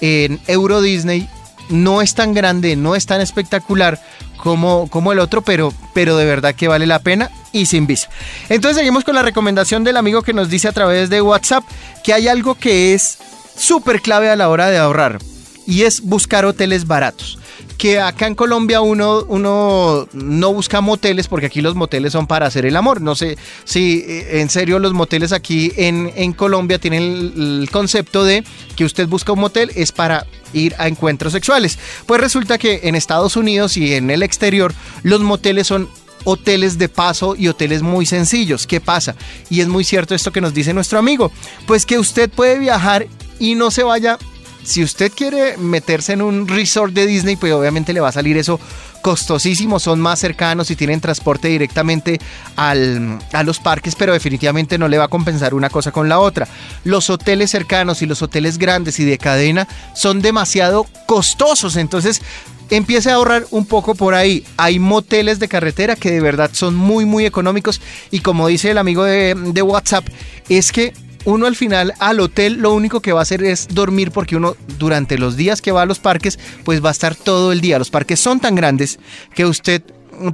En 0.00 0.38
Euro 0.46 0.80
Disney 0.80 1.28
no 1.70 2.02
es 2.02 2.14
tan 2.14 2.34
grande, 2.34 2.76
no 2.76 2.94
es 2.94 3.04
tan 3.04 3.20
espectacular 3.20 4.00
como, 4.36 4.88
como 4.90 5.10
el 5.10 5.18
otro, 5.18 5.42
pero, 5.42 5.74
pero 5.92 6.16
de 6.16 6.24
verdad 6.24 6.54
que 6.54 6.68
vale 6.68 6.86
la 6.86 7.00
pena 7.00 7.32
y 7.50 7.66
sin 7.66 7.88
visa. 7.88 8.10
Entonces 8.48 8.78
seguimos 8.78 9.02
con 9.02 9.16
la 9.16 9.22
recomendación 9.22 9.82
del 9.82 9.96
amigo 9.96 10.22
que 10.22 10.34
nos 10.34 10.48
dice 10.48 10.68
a 10.68 10.72
través 10.72 11.10
de 11.10 11.20
WhatsApp 11.20 11.64
que 12.04 12.12
hay 12.12 12.28
algo 12.28 12.54
que 12.54 12.94
es 12.94 13.18
súper 13.56 14.00
clave 14.00 14.30
a 14.30 14.36
la 14.36 14.50
hora 14.50 14.70
de 14.70 14.78
ahorrar 14.78 15.18
y 15.66 15.82
es 15.82 16.00
buscar 16.00 16.44
hoteles 16.44 16.86
baratos 16.86 17.40
que 17.78 18.00
acá 18.00 18.26
en 18.26 18.34
Colombia 18.34 18.80
uno, 18.80 19.24
uno 19.28 20.08
no 20.12 20.52
busca 20.52 20.80
moteles 20.80 21.28
porque 21.28 21.46
aquí 21.46 21.60
los 21.60 21.74
moteles 21.74 22.12
son 22.12 22.26
para 22.26 22.46
hacer 22.46 22.66
el 22.66 22.76
amor. 22.76 23.00
No 23.00 23.14
sé 23.14 23.36
si 23.64 24.04
eh, 24.06 24.40
en 24.40 24.48
serio 24.48 24.78
los 24.78 24.92
moteles 24.92 25.32
aquí 25.32 25.72
en, 25.76 26.12
en 26.14 26.32
Colombia 26.32 26.78
tienen 26.78 27.02
el, 27.02 27.60
el, 27.62 27.70
concepto 27.70 28.24
de 28.24 28.44
que 28.76 28.84
usted 28.84 29.08
busca 29.08 29.32
un 29.32 29.40
motel 29.40 29.70
es 29.74 29.92
para 29.92 30.26
ir 30.52 30.74
a 30.78 30.88
encuentros 30.88 31.32
sexuales. 31.32 31.78
Pues 32.06 32.20
resulta 32.20 32.58
que 32.58 32.80
en 32.84 32.94
Estados 32.94 33.36
Unidos 33.36 33.76
y 33.76 33.94
en 33.94 34.10
el 34.10 34.22
exterior 34.22 34.72
los 35.02 35.20
moteles 35.20 35.66
son 35.66 35.88
hoteles 36.24 36.78
de 36.78 36.88
paso 36.88 37.36
y 37.36 37.48
hoteles 37.48 37.82
muy 37.82 38.06
sencillos. 38.06 38.66
¿Qué 38.66 38.80
pasa? 38.80 39.14
Y 39.50 39.60
es 39.60 39.68
muy 39.68 39.84
cierto 39.84 40.14
esto 40.14 40.32
que 40.32 40.40
nos 40.40 40.54
dice 40.54 40.74
nuestro 40.74 40.98
amigo. 40.98 41.30
Pues 41.66 41.86
que 41.86 41.98
usted 41.98 42.30
puede 42.30 42.58
viajar 42.58 43.06
y 43.38 43.54
no 43.54 43.70
se 43.70 43.82
vaya 43.82 44.18
si 44.64 44.82
usted 44.82 45.12
quiere 45.12 45.56
meterse 45.56 46.14
en 46.14 46.22
un 46.22 46.48
resort 46.48 46.92
de 46.92 47.06
Disney, 47.06 47.36
pues 47.36 47.52
obviamente 47.52 47.92
le 47.92 48.00
va 48.00 48.08
a 48.08 48.12
salir 48.12 48.36
eso 48.36 48.58
costosísimo, 49.02 49.78
son 49.78 50.00
más 50.00 50.18
cercanos 50.18 50.70
y 50.70 50.76
tienen 50.76 51.00
transporte 51.00 51.48
directamente 51.48 52.18
al, 52.56 53.18
a 53.32 53.42
los 53.42 53.58
parques, 53.58 53.94
pero 53.94 54.14
definitivamente 54.14 54.78
no 54.78 54.88
le 54.88 54.96
va 54.96 55.04
a 55.04 55.08
compensar 55.08 55.52
una 55.52 55.68
cosa 55.68 55.92
con 55.92 56.08
la 56.08 56.18
otra. 56.18 56.48
Los 56.84 57.10
hoteles 57.10 57.50
cercanos 57.50 58.00
y 58.00 58.06
los 58.06 58.22
hoteles 58.22 58.56
grandes 58.56 58.98
y 59.00 59.04
de 59.04 59.18
cadena 59.18 59.68
son 59.94 60.22
demasiado 60.22 60.86
costosos, 61.06 61.76
entonces 61.76 62.22
empiece 62.70 63.10
a 63.10 63.16
ahorrar 63.16 63.44
un 63.50 63.66
poco 63.66 63.94
por 63.94 64.14
ahí. 64.14 64.44
Hay 64.56 64.78
moteles 64.78 65.38
de 65.38 65.48
carretera 65.48 65.96
que 65.96 66.10
de 66.10 66.20
verdad 66.20 66.50
son 66.54 66.74
muy, 66.74 67.04
muy 67.04 67.26
económicos 67.26 67.82
y 68.10 68.20
como 68.20 68.48
dice 68.48 68.70
el 68.70 68.78
amigo 68.78 69.04
de, 69.04 69.34
de 69.34 69.62
WhatsApp, 69.62 70.06
es 70.48 70.72
que 70.72 70.94
uno 71.24 71.46
al 71.46 71.56
final 71.56 71.94
al 71.98 72.20
hotel 72.20 72.54
lo 72.54 72.72
único 72.72 73.00
que 73.00 73.12
va 73.12 73.20
a 73.20 73.22
hacer 73.22 73.42
es 73.42 73.68
dormir 73.68 74.10
porque 74.10 74.36
uno 74.36 74.56
durante 74.78 75.18
los 75.18 75.36
días 75.36 75.62
que 75.62 75.72
va 75.72 75.82
a 75.82 75.86
los 75.86 75.98
parques 75.98 76.38
pues 76.64 76.84
va 76.84 76.88
a 76.90 76.92
estar 76.92 77.14
todo 77.14 77.52
el 77.52 77.60
día. 77.60 77.78
Los 77.78 77.90
parques 77.90 78.20
son 78.20 78.40
tan 78.40 78.54
grandes 78.54 78.98
que 79.34 79.44
usted 79.44 79.82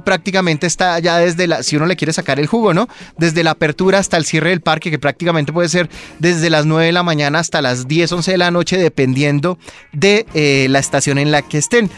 prácticamente 0.03 0.67
está 0.67 0.99
ya 0.99 1.17
desde 1.17 1.47
la, 1.47 1.63
si 1.63 1.75
uno 1.75 1.85
le 1.85 1.95
quiere 1.95 2.13
sacar 2.13 2.39
el 2.39 2.47
jugo, 2.47 2.73
¿no? 2.73 2.87
Desde 3.17 3.43
la 3.43 3.51
apertura 3.51 3.99
hasta 3.99 4.17
el 4.17 4.25
cierre 4.25 4.49
del 4.49 4.61
parque, 4.61 4.91
que 4.91 4.99
prácticamente 4.99 5.51
puede 5.51 5.69
ser 5.69 5.89
desde 6.19 6.49
las 6.49 6.65
9 6.65 6.85
de 6.85 6.91
la 6.91 7.03
mañana 7.03 7.39
hasta 7.39 7.61
las 7.61 7.87
10, 7.87 8.11
11 8.11 8.31
de 8.31 8.37
la 8.37 8.51
noche, 8.51 8.77
dependiendo 8.77 9.57
de 9.91 10.25
eh, 10.33 10.67
la 10.69 10.79
estación 10.79 11.17
en 11.17 11.31
la 11.31 11.41
que 11.41 11.57
estén. 11.57 11.89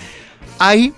Hay 0.60 0.94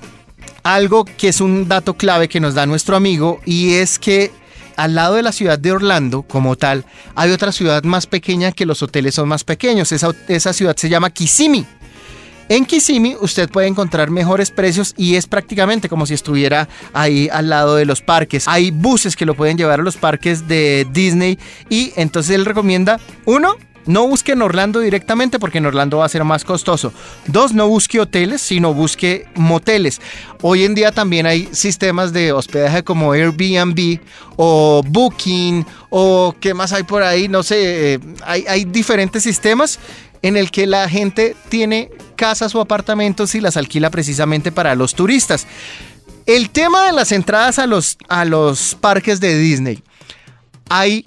algo 0.64 1.06
que 1.06 1.30
es 1.30 1.42
un 1.42 1.68
dato 1.68 1.96
clave 1.96 2.28
que 2.28 2.40
nos 2.40 2.56
da 2.56 2.66
nuestro 2.66 2.96
amigo 2.96 3.40
y 3.46 3.76
es 3.76 4.00
que 4.00 4.32
al 4.76 4.96
lado 4.96 5.16
de 5.16 5.24
la 5.24 5.32
ciudad 5.32 5.60
de 5.60 5.72
Orlando, 5.72 6.24
como 6.24 6.56
tal, 6.56 6.86
hay 7.16 7.32
otra 7.32 7.52
ciudad 7.52 7.84
más 7.84 8.08
pequeña 8.08 8.52
que 8.52 8.66
los 8.66 8.82
hoteles 8.82 9.16
son 9.16 9.28
más 9.28 9.44
pequeños. 9.44 9.92
Esa, 9.92 10.12
esa 10.28 10.54
ciudad 10.54 10.76
se 10.76 10.90
llama 10.90 11.10
Kissimmee. 11.10 11.66
En 12.48 12.66
Kissimmee 12.66 13.18
usted 13.20 13.50
puede 13.50 13.68
encontrar 13.68 14.12
mejores 14.12 14.52
precios 14.52 14.94
y 14.98 15.16
es 15.16 15.26
prácticamente 15.26 15.90
como 15.90 16.06
si 16.06 16.14
estuviera 16.14 16.70
ahí 16.94 17.28
al 17.32 17.50
lado 17.50 17.76
de 17.76 17.86
los 17.86 18.02
parques. 18.02 18.48
Hay 18.48 18.70
buses 18.70 19.16
que 19.16 19.26
lo 19.26 19.34
pueden 19.34 19.58
llevar 19.58 19.80
a 19.80 19.84
los 19.84 19.98
parques 19.98 20.48
de 20.48 20.86
Disney 20.92 21.40
y 21.70 21.92
entonces 21.96 22.36
él 22.36 22.46
recomienda, 22.46 23.00
uno, 23.26 23.56
no 23.86 24.08
busque 24.08 24.32
en 24.34 24.42
Orlando 24.42 24.80
directamente 24.80 25.40
porque 25.40 25.60
en 25.60 25.66
Orlando 25.66 25.98
va 25.98 26.06
a 26.06 26.10
ser 26.10 26.24
más 26.24 26.44
costoso. 26.44 26.94
Dos, 27.28 27.54
no 27.54 27.68
busque 27.68 28.00
hoteles, 28.00 28.42
sino 28.42 28.74
busque 28.74 29.28
moteles. 29.36 30.02
Hoy 30.42 30.64
en 30.64 30.76
día 30.76 30.92
también 30.92 31.26
hay 31.26 31.50
sistemas 31.52 32.14
de 32.14 32.32
hospedaje 32.32 32.84
como 32.84 33.12
Airbnb 33.12 34.00
o 34.36 34.82
Booking 34.86 35.66
o 35.90 36.36
qué 36.40 36.54
más 36.54 36.74
hay 36.74 36.84
por 36.84 37.04
ahí, 37.04 37.28
no 37.28 37.44
sé, 37.44 37.94
eh, 37.94 38.00
hay, 38.26 38.46
hay 38.48 38.66
diferentes 38.66 39.24
sistemas 39.24 39.80
en 40.22 40.38
el 40.38 40.52
que 40.52 40.66
la 40.66 40.90
gente 40.90 41.36
tiene 41.50 41.92
casas 42.16 42.56
o 42.56 42.62
apartamentos 42.62 43.36
y 43.36 43.42
las 43.42 43.58
alquila 43.58 43.90
precisamente 43.92 44.52
para 44.52 44.76
los 44.76 44.96
turistas. 44.96 45.46
El 46.26 46.50
tema 46.50 46.88
de 46.88 46.94
las 46.94 47.12
entradas 47.12 47.60
a 47.60 47.68
los, 47.68 47.98
a 48.10 48.26
los 48.26 48.76
parques 48.82 49.20
de 49.20 49.38
Disney. 49.38 49.84
Hay 50.70 51.06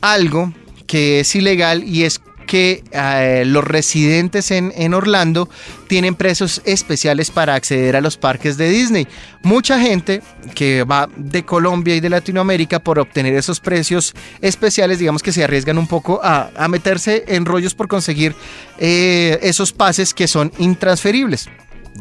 algo 0.00 0.54
que 0.88 1.20
es 1.20 1.36
ilegal 1.36 1.84
y 1.84 2.02
es 2.02 2.20
que 2.48 2.82
eh, 2.92 3.44
los 3.46 3.62
residentes 3.62 4.50
en, 4.50 4.94
Orlando 4.94 5.50
tienen 5.86 6.14
precios 6.14 6.62
especiales 6.64 7.30
para 7.30 7.54
acceder 7.54 7.94
a 7.94 8.00
los 8.00 8.16
parques 8.16 8.56
de 8.56 8.70
Disney. 8.70 9.06
Mucha 9.42 9.78
gente 9.78 10.22
que 10.54 10.82
va 10.82 11.08
de 11.14 11.44
Colombia 11.44 11.94
y 11.94 12.00
de 12.00 12.08
Latinoamérica 12.08 12.80
por 12.80 12.98
obtener 12.98 13.34
esos 13.34 13.60
precios 13.60 14.14
especiales, 14.40 14.98
digamos 14.98 15.22
que 15.22 15.30
se 15.30 15.44
arriesgan 15.44 15.78
un 15.78 15.86
poco 15.86 16.20
a, 16.24 16.50
meterse 16.68 17.24
en 17.28 17.44
rollos 17.44 17.74
por 17.74 17.86
conseguir 17.86 18.34
eh, 18.78 19.38
esos 19.42 19.72
pases 19.72 20.14
que 20.14 20.26
son 20.26 20.50
intransferibles. 20.58 21.50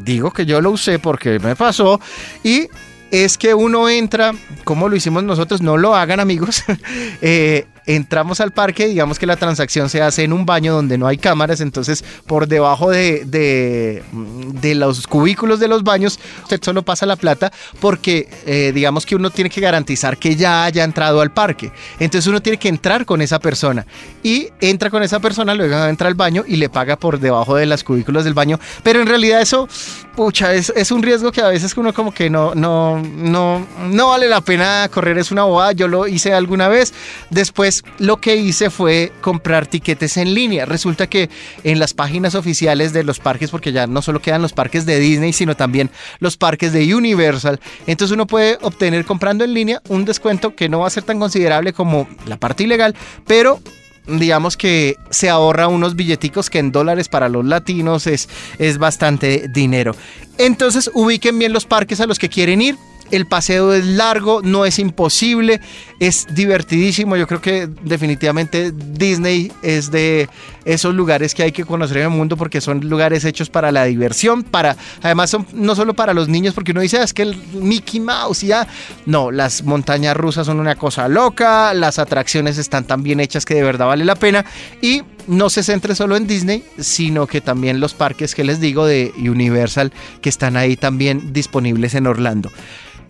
Digo 0.01 0.32
que 0.32 0.46
yo 0.46 0.62
lo 0.62 0.72
usé 0.72 0.98
porque 0.98 1.39
me 1.39 1.58
pasó 1.58 2.00
y 2.44 2.70
es 3.12 3.38
que 3.38 3.53
uno 3.53 3.89
entra, 3.89 4.34
como 4.63 4.89
lo 4.89 4.96
hicimos 4.96 5.24
nosotros, 5.24 5.62
no 5.62 5.77
lo 5.77 5.96
hagan 5.96 6.20
amigos, 6.20 6.63
eh, 7.22 7.65
entramos 7.88 8.41
al 8.41 8.51
parque, 8.51 8.88
digamos 8.88 9.17
que 9.17 9.25
la 9.25 9.38
transacción 9.38 9.89
se 9.89 10.01
hace 10.01 10.24
en 10.24 10.34
un 10.34 10.46
baño 10.46 10.74
donde 10.74 10.98
no 10.98 11.08
hay 11.08 11.17
cámaras, 11.17 11.62
entonces 11.62 12.03
por 12.25 12.48
debajo 12.48 12.91
de, 12.91 13.24
de, 13.25 14.75
los 14.75 15.08
cubículos 15.08 15.60
de 15.60 15.70
los 15.70 15.84
baños 15.84 16.20
usted 16.44 16.62
solo 16.62 16.84
pasa 16.84 17.06
la 17.06 17.15
plata 17.15 17.51
porque 17.79 18.27
eh, 18.46 18.72
digamos 18.75 19.06
que 19.06 19.15
uno 19.15 19.29
tiene 19.29 19.50
que 19.50 19.62
garantizar 19.62 20.17
que 20.17 20.36
ya 20.36 20.65
haya 20.65 20.84
entrado 20.84 21.22
al 21.22 21.32
parque. 21.32 21.72
Entonces 22.00 22.27
uno 22.27 22.41
tiene 22.41 22.60
que 22.60 22.67
entrar 22.67 23.06
con 23.06 23.22
esa 23.22 23.39
persona 23.39 23.86
y 24.22 24.50
entra 24.60 24.89
con 24.89 25.01
esa 25.01 25.20
persona, 25.20 25.56
luego 25.56 25.86
entra 25.86 26.10
al 26.10 26.15
baño 26.15 26.44
y 26.46 26.58
le 26.58 26.70
paga 26.70 26.98
por 26.98 27.20
debajo 27.20 27.56
de 27.56 27.65
las 27.65 27.84
cubículos 27.84 28.25
del 28.25 28.34
baño, 28.34 28.60
pero 28.84 29.01
en 29.01 29.08
realidad 29.08 29.41
eso, 29.41 29.70
pucha, 30.17 30.55
es, 30.55 30.74
es 30.75 30.89
un 30.89 31.03
riesgo 31.03 31.31
que 31.31 31.41
a 31.41 31.50
veces 31.50 31.77
uno 31.77 31.93
como 31.93 32.12
que 32.12 32.27
no, 32.27 32.55
no, 32.55 32.97
no, 32.97 33.65
no 33.91 34.07
vale 34.09 34.27
la 34.27 34.41
pena 34.41 34.89
correr, 34.91 35.19
es 35.19 35.31
una 35.31 35.43
bobada, 35.43 35.74
yo 35.74 35.88
lo 35.88 36.07
hice 36.07 36.33
alguna 36.33 36.67
vez, 36.67 36.91
después 37.29 37.83
lo 38.00 38.17
que 38.17 38.36
hice 38.36 38.71
fue 38.71 39.13
comprar 39.21 39.67
tiquetes 39.67 40.17
en 40.17 40.33
línea. 40.33 40.65
Resulta 40.65 41.05
que 41.05 41.29
en 41.63 41.77
las 41.77 41.93
páginas 41.93 42.33
oficiales 42.33 42.93
de 42.93 43.03
los 43.03 43.19
parques, 43.19 43.51
porque 43.51 43.71
ya 43.71 43.86
no 43.86 44.01
solo 44.01 44.19
quedan 44.19 44.41
los 44.41 44.53
parques 44.53 44.88
de 44.88 45.00
Disney, 45.00 45.33
sino 45.33 45.55
también 45.55 45.91
los 46.17 46.36
parques 46.36 46.74
de 46.74 46.95
Universal, 46.95 47.59
entonces 47.86 48.15
uno 48.15 48.25
puede 48.25 48.57
obtener 48.63 49.05
comprando 49.05 49.43
en 49.43 49.53
línea 49.53 49.83
un 49.88 50.03
descuento 50.03 50.55
que 50.55 50.67
no 50.67 50.79
va 50.79 50.88
a 50.88 50.89
ser 50.89 51.03
tan 51.03 51.19
considerable 51.19 51.74
como 51.74 52.07
la 52.25 52.38
parte 52.38 52.63
ilegal, 52.63 52.95
pero 53.27 53.59
digamos 54.08 54.58
que 54.58 54.98
se 55.10 55.30
ahorra 55.30 55.68
unos 55.68 55.96
billeticos 55.96 56.50
que 56.50 56.60
en 56.60 56.72
dólares 56.72 57.10
para 57.10 57.30
los 57.30 57.46
latinos 57.46 58.08
es, 58.08 58.30
es 58.58 58.78
bastante 58.78 59.48
dinero. 59.50 59.96
Entonces 60.38 60.90
ubiquen 60.94 61.38
bien 61.40 61.54
los 61.54 61.66
parques 61.66 62.00
a 62.00 62.06
los 62.06 62.20
que 62.20 62.30
quieren 62.30 62.62
ir 62.62 62.78
el 63.12 63.26
paseo 63.28 63.74
es 63.74 63.86
largo, 63.86 64.42
no 64.44 64.66
es 64.66 64.80
imposible, 64.80 65.62
es 66.00 66.28
divertidísimo. 66.34 67.16
Yo 67.16 67.28
creo 67.28 67.42
que 67.42 67.68
definitivamente 67.84 68.72
Disney 68.72 69.52
es 69.62 69.92
de 69.92 70.30
esos 70.66 70.94
lugares 70.94 71.34
que 71.34 71.44
hay 71.44 71.52
que 71.52 71.64
conocer 71.64 71.98
en 71.98 72.04
el 72.04 72.10
mundo 72.10 72.36
porque 72.36 72.60
son 72.60 72.90
lugares 72.90 73.24
hechos 73.24 73.50
para 73.50 73.72
la 73.72 73.86
diversión, 73.86 74.44
para 74.44 74.76
además 75.02 75.30
son 75.30 75.48
no 75.54 75.76
solo 75.76 75.94
para 75.94 76.14
los 76.14 76.28
niños 76.28 76.54
porque 76.54 76.72
uno 76.72 76.82
dice, 76.82 76.98
ah, 77.00 77.04
es 77.04 77.14
que 77.14 77.22
el 77.22 77.38
Mickey 77.54 78.00
Mouse 78.00 78.42
ya 78.42 78.68
no, 79.06 79.32
las 79.32 79.64
montañas 79.64 80.16
rusas 80.18 80.46
son 80.46 80.60
una 80.60 80.76
cosa 80.76 81.08
loca, 81.08 81.74
las 81.74 82.00
atracciones 82.00 82.58
están 82.58 82.86
tan 82.86 83.02
bien 83.02 83.20
hechas 83.20 83.46
que 83.46 83.56
de 83.56 83.64
verdad 83.64 83.88
vale 83.88 84.04
la 84.04 84.16
pena 84.16 84.46
y 84.82 85.04
no 85.27 85.50
se 85.50 85.63
centre 85.63 85.96
solo 85.96 86.15
en 86.15 86.27
Disney, 86.27 86.63
sino 86.79 87.27
que 87.27 87.41
también 87.41 87.79
los 87.79 87.93
parques 87.93 88.34
que 88.34 88.43
les 88.43 88.60
digo 88.60 88.86
de 88.86 89.13
Universal 89.17 89.93
que 90.22 90.29
están 90.29 90.57
ahí 90.57 90.75
también 90.75 91.34
disponibles 91.34 91.93
en 91.96 92.07
Orlando. 92.07 92.50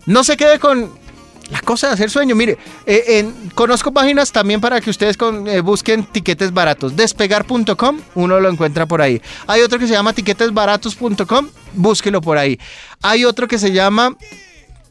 No 0.06 0.24
se 0.24 0.36
quede 0.36 0.58
con 0.58 0.90
la 1.50 1.60
cosa 1.60 1.88
de 1.88 1.94
hacer 1.94 2.10
sueño. 2.10 2.34
Mire, 2.34 2.58
eh, 2.86 3.26
conozco 3.54 3.92
páginas 3.92 4.32
también 4.32 4.60
para 4.60 4.80
que 4.80 4.90
ustedes 4.90 5.16
eh, 5.46 5.60
busquen 5.60 6.04
tiquetes 6.04 6.52
baratos. 6.52 6.96
Despegar.com, 6.96 8.00
uno 8.14 8.40
lo 8.40 8.50
encuentra 8.50 8.86
por 8.86 9.00
ahí. 9.00 9.20
Hay 9.46 9.62
otro 9.62 9.78
que 9.78 9.86
se 9.86 9.92
llama 9.92 10.12
tiquetesbaratos.com, 10.12 11.48
búsquelo 11.74 12.20
por 12.20 12.38
ahí. 12.38 12.58
Hay 13.02 13.24
otro 13.24 13.48
que 13.48 13.58
se 13.58 13.72
llama 13.72 14.16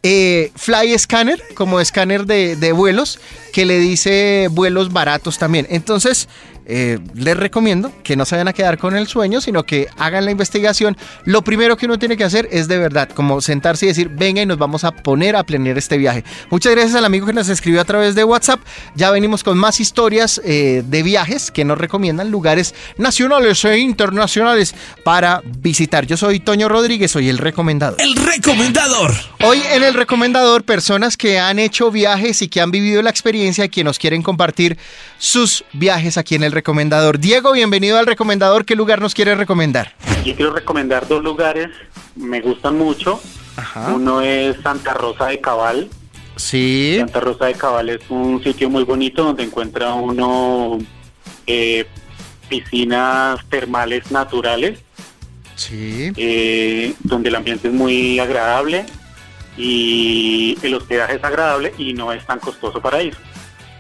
eh, 0.04 0.52
Fly 0.56 0.98
Scanner, 0.98 1.42
como 1.54 1.80
escáner 1.80 2.26
de, 2.26 2.56
de, 2.56 2.72
vuelos, 2.72 3.20
que 3.54 3.66
le 3.66 3.80
dice 3.80 4.48
vuelos 4.52 4.92
baratos 4.92 5.38
también. 5.38 5.68
Entonces, 5.70 6.28
eh, 6.70 7.00
les 7.16 7.38
recomiendo 7.38 7.94
que 8.04 8.18
no 8.18 8.26
se 8.26 8.36
vayan 8.36 8.50
a 8.50 8.54
quedar 8.54 8.78
con 8.78 8.96
el 8.96 9.08
sueño, 9.08 9.40
sino 9.40 9.64
que 9.64 9.88
hagan 9.98 10.26
la 10.26 10.32
investigación. 10.32 10.98
Lo 11.24 11.42
primero 11.42 11.78
que 11.78 11.86
uno 11.86 11.98
tiene 11.98 12.18
que 12.18 12.26
hacer 12.26 12.50
es 12.52 12.68
de 12.68 12.78
verdad, 12.78 13.10
como 13.10 13.40
sentarse 13.40 13.86
y 13.86 13.88
decir, 13.88 14.10
venga 14.10 14.42
y 14.42 14.46
nos 14.46 14.58
vamos 14.58 14.84
a 14.84 14.92
poner 14.92 15.38
a 15.38 15.44
planear 15.44 15.78
este 15.78 15.98
viaje. 15.98 16.26
Muchas 16.50 16.74
gracias 16.74 16.96
al 16.96 17.06
amigo 17.06 17.26
que 17.26 17.32
nos 17.32 17.48
escribió 17.48 17.80
a 17.80 17.86
través 17.86 18.16
de 18.16 18.26
WhatsApp. 18.26 18.60
Ya 18.96 19.12
venimos 19.12 19.46
con 19.46 19.58
más 19.58 19.80
historias 19.80 20.42
eh, 20.44 20.84
de 20.86 21.04
viajes 21.04 21.52
que 21.52 21.64
nos 21.64 21.78
recomiendan 21.78 22.32
lugares 22.32 22.76
nacionales 22.98 23.64
e 23.64 23.78
internacionales 23.78 24.76
para 25.06 25.42
visitar. 25.46 26.06
Yo 26.06 26.18
soy 26.18 26.42
Toño 26.42 26.68
Rodríguez, 26.68 27.12
soy 27.12 27.30
el 27.30 27.38
recomendador. 27.38 28.02
El 28.02 28.16
recomendador. 28.16 29.14
Hoy 29.42 29.62
en 29.72 29.84
el 29.84 29.94
recomendador, 29.94 30.64
personas 30.64 31.16
que 31.16 31.40
han 31.40 31.60
hecho 31.60 31.92
viajes 31.92 32.42
y 32.42 32.50
que 32.50 32.60
han 32.60 32.72
vivido 32.72 33.02
la 33.02 33.10
experiencia 33.10 33.64
y 33.64 33.70
que 33.70 33.86
nos 33.86 34.00
quieren 34.00 34.22
compartir 34.22 34.78
sus 35.18 35.64
viajes 35.72 36.18
aquí 36.18 36.36
en 36.36 36.44
el 36.44 36.57
recomendador. 36.58 37.20
Diego, 37.20 37.52
bienvenido 37.52 38.00
al 38.00 38.08
recomendador. 38.08 38.66
¿Qué 38.66 38.76
lugar 38.76 39.00
nos 39.00 39.14
quiere 39.14 39.36
recomendar? 39.36 39.94
Yo 40.26 40.36
quiero 40.36 40.52
recomendar 40.54 41.08
dos 41.08 41.24
lugares, 41.24 41.70
me 42.16 42.42
gustan 42.42 42.76
mucho. 42.80 43.22
Uno 43.94 44.22
es 44.22 44.58
Santa 44.64 44.96
Rosa 44.96 45.28
de 45.28 45.40
Cabal. 45.40 45.88
Sí. 46.36 46.96
Santa 46.98 47.20
Rosa 47.20 47.46
de 47.46 47.54
Cabal 47.54 47.90
es 47.90 48.02
un 48.10 48.44
sitio 48.44 48.72
muy 48.72 48.84
bonito 48.84 49.24
donde 49.24 49.44
encuentra 49.44 49.94
uno 49.94 50.80
eh, 51.46 51.86
piscinas 52.50 53.40
termales 53.50 54.10
naturales. 54.12 54.80
Sí. 55.56 56.12
Eh, 56.16 56.96
donde 57.04 57.30
el 57.30 57.36
ambiente 57.36 57.68
es 57.68 57.74
muy 57.74 58.18
agradable 58.18 58.86
y 59.58 60.58
el 60.64 60.74
hospedaje 60.74 61.18
es 61.18 61.24
agradable 61.24 61.74
y 61.78 61.94
no 61.94 62.12
es 62.12 62.26
tan 62.26 62.40
costoso 62.40 62.82
para 62.82 63.04
ir. 63.04 63.16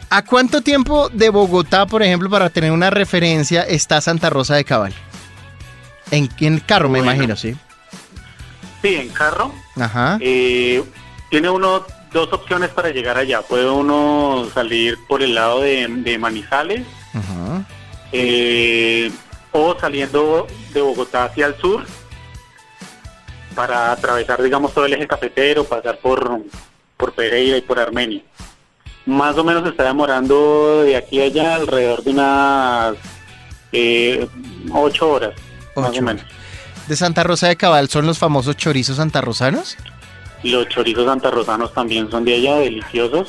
¿A 0.09 0.23
cuánto 0.23 0.61
tiempo 0.61 1.09
de 1.09 1.29
Bogotá, 1.29 1.85
por 1.85 2.01
ejemplo, 2.01 2.29
para 2.29 2.49
tener 2.49 2.71
una 2.71 2.89
referencia, 2.89 3.63
está 3.63 3.99
Santa 3.99 4.29
Rosa 4.29 4.55
de 4.55 4.63
Cabal? 4.63 4.93
En, 6.11 6.29
en 6.39 6.59
carro, 6.59 6.87
me 6.87 6.99
imagino, 6.99 7.35
¿sí? 7.35 7.55
Sí, 8.81 8.95
en 8.95 9.09
carro. 9.09 9.51
Ajá. 9.75 10.17
Eh, 10.21 10.83
tiene 11.29 11.49
uno 11.49 11.85
dos 12.13 12.31
opciones 12.31 12.69
para 12.69 12.89
llegar 12.89 13.17
allá. 13.17 13.41
Puede 13.41 13.69
uno 13.69 14.47
salir 14.53 14.97
por 15.07 15.21
el 15.21 15.35
lado 15.35 15.61
de, 15.61 16.17
Manizales 16.17 16.85
Ajá. 17.13 17.65
Eh, 18.13 19.11
o 19.51 19.77
saliendo 19.77 20.47
de 20.73 20.81
Bogotá 20.81 21.25
hacia 21.25 21.47
el 21.47 21.55
sur 21.57 21.85
para 23.55 23.91
atravesar, 23.91 24.41
digamos, 24.41 24.73
todo 24.73 24.85
el 24.85 24.93
eje 24.93 25.07
cafetero, 25.07 25.63
pasar 25.63 25.97
por, 25.97 26.41
por 26.95 27.13
Pereira 27.13 27.57
y 27.57 27.61
por 27.61 27.79
Armenia. 27.79 28.21
Más 29.07 29.35
o 29.37 29.43
menos 29.43 29.63
se 29.63 29.69
está 29.69 29.85
demorando 29.85 30.83
de 30.83 30.95
aquí 30.95 31.19
a 31.19 31.23
allá 31.25 31.55
alrededor 31.55 32.03
de 32.03 32.11
unas 32.11 32.95
eh, 33.71 34.27
ocho 34.71 35.09
horas, 35.09 35.33
más 35.75 35.89
Ocho 35.89 35.99
o 35.99 36.03
menos. 36.03 36.23
De 36.87 36.95
Santa 36.95 37.23
Rosa 37.23 37.47
de 37.47 37.55
Cabal 37.57 37.89
son 37.89 38.05
los 38.05 38.17
famosos 38.19 38.55
chorizos 38.55 38.97
santarrosanos. 38.97 39.75
Los 40.43 40.69
chorizos 40.69 41.05
santarrosanos 41.05 41.73
también 41.73 42.09
son 42.11 42.23
de 42.23 42.35
allá, 42.35 42.55
deliciosos. 42.57 43.27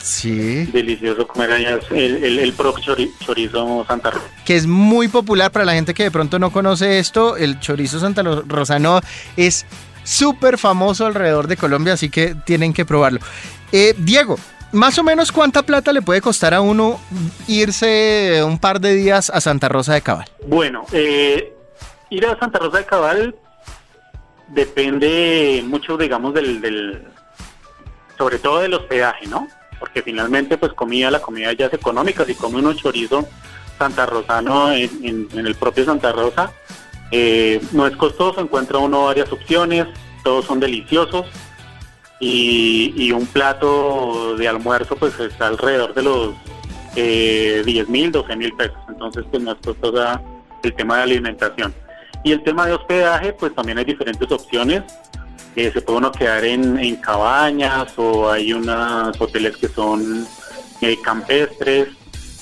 Sí. 0.00 0.66
Delicioso 0.66 1.26
comer 1.26 1.52
allá 1.52 1.78
el, 1.90 2.22
el, 2.24 2.38
el 2.38 2.52
propio 2.52 2.84
chori- 2.84 3.10
chorizo 3.24 3.84
santarrosano. 3.86 4.30
Que 4.44 4.56
es 4.56 4.66
muy 4.66 5.08
popular 5.08 5.50
para 5.50 5.64
la 5.64 5.72
gente 5.74 5.94
que 5.94 6.04
de 6.04 6.10
pronto 6.10 6.38
no 6.38 6.50
conoce 6.52 6.98
esto. 6.98 7.36
El 7.36 7.58
chorizo 7.60 7.98
santarrosano 7.98 9.00
es 9.36 9.66
súper 10.04 10.56
famoso 10.58 11.06
alrededor 11.06 11.48
de 11.48 11.56
Colombia, 11.56 11.94
así 11.94 12.10
que 12.10 12.34
tienen 12.46 12.72
que 12.72 12.84
probarlo. 12.84 13.20
Eh, 13.72 13.94
Diego, 13.98 14.38
más 14.72 14.98
o 14.98 15.02
menos 15.02 15.32
cuánta 15.32 15.62
plata 15.62 15.92
le 15.92 16.02
puede 16.02 16.20
costar 16.20 16.54
a 16.54 16.60
uno 16.60 17.00
irse 17.46 18.42
un 18.44 18.58
par 18.58 18.80
de 18.80 18.94
días 18.94 19.30
a 19.30 19.40
Santa 19.40 19.68
Rosa 19.68 19.94
de 19.94 20.02
Cabal. 20.02 20.26
Bueno, 20.46 20.84
eh, 20.92 21.54
ir 22.10 22.26
a 22.26 22.38
Santa 22.38 22.58
Rosa 22.58 22.78
de 22.78 22.84
Cabal 22.84 23.34
depende 24.48 25.62
mucho, 25.66 25.96
digamos, 25.96 26.34
del, 26.34 26.60
del, 26.60 27.02
sobre 28.16 28.38
todo 28.38 28.60
del 28.60 28.74
hospedaje, 28.74 29.26
¿no? 29.26 29.48
Porque 29.78 30.02
finalmente, 30.02 30.58
pues 30.58 30.72
comida, 30.72 31.10
la 31.10 31.20
comida 31.20 31.52
ya 31.52 31.66
es 31.66 31.74
económica. 31.74 32.24
Si 32.24 32.34
come 32.34 32.58
uno 32.58 32.72
chorizo 32.74 33.26
santarrosano 33.78 34.72
en, 34.72 34.90
en, 35.04 35.28
en 35.32 35.46
el 35.46 35.54
propio 35.54 35.84
Santa 35.84 36.12
Rosa, 36.12 36.52
eh, 37.10 37.60
no 37.72 37.86
es 37.86 37.96
costoso, 37.96 38.40
encuentra 38.40 38.78
uno 38.78 39.04
varias 39.04 39.30
opciones, 39.32 39.86
todos 40.24 40.46
son 40.46 40.60
deliciosos. 40.60 41.26
Y, 42.20 42.92
y 42.96 43.12
un 43.12 43.26
plato 43.26 44.36
de 44.36 44.48
almuerzo, 44.48 44.96
pues 44.96 45.18
está 45.20 45.46
alrededor 45.46 45.94
de 45.94 46.02
los 46.02 46.34
eh, 46.96 47.62
10 47.64 47.88
mil, 47.88 48.10
12 48.10 48.36
mil 48.36 48.52
pesos. 48.54 48.78
Entonces, 48.88 49.24
pues 49.30 49.42
no 49.42 49.52
es 49.52 49.58
costosa 49.64 50.20
el 50.62 50.74
tema 50.74 50.96
de 50.96 51.02
alimentación. 51.04 51.74
Y 52.24 52.32
el 52.32 52.42
tema 52.42 52.66
de 52.66 52.72
hospedaje, 52.72 53.32
pues 53.32 53.54
también 53.54 53.78
hay 53.78 53.84
diferentes 53.84 54.30
opciones. 54.30 54.82
Eh, 55.54 55.70
se 55.72 55.80
puede 55.80 55.98
uno 55.98 56.12
quedar 56.12 56.44
en, 56.44 56.78
en 56.78 56.96
cabañas 56.96 57.92
o 57.96 58.30
hay 58.30 58.52
unos 58.52 59.20
hoteles 59.20 59.56
que 59.56 59.68
son 59.68 60.26
eh, 60.80 60.96
campestres. 61.02 61.88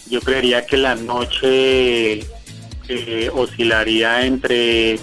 Yo 0.08 0.20
creería 0.20 0.66
que 0.66 0.76
la 0.76 0.94
noche 0.94 2.20
eh, 2.88 3.30
oscilaría 3.34 4.24
entre, 4.24 4.94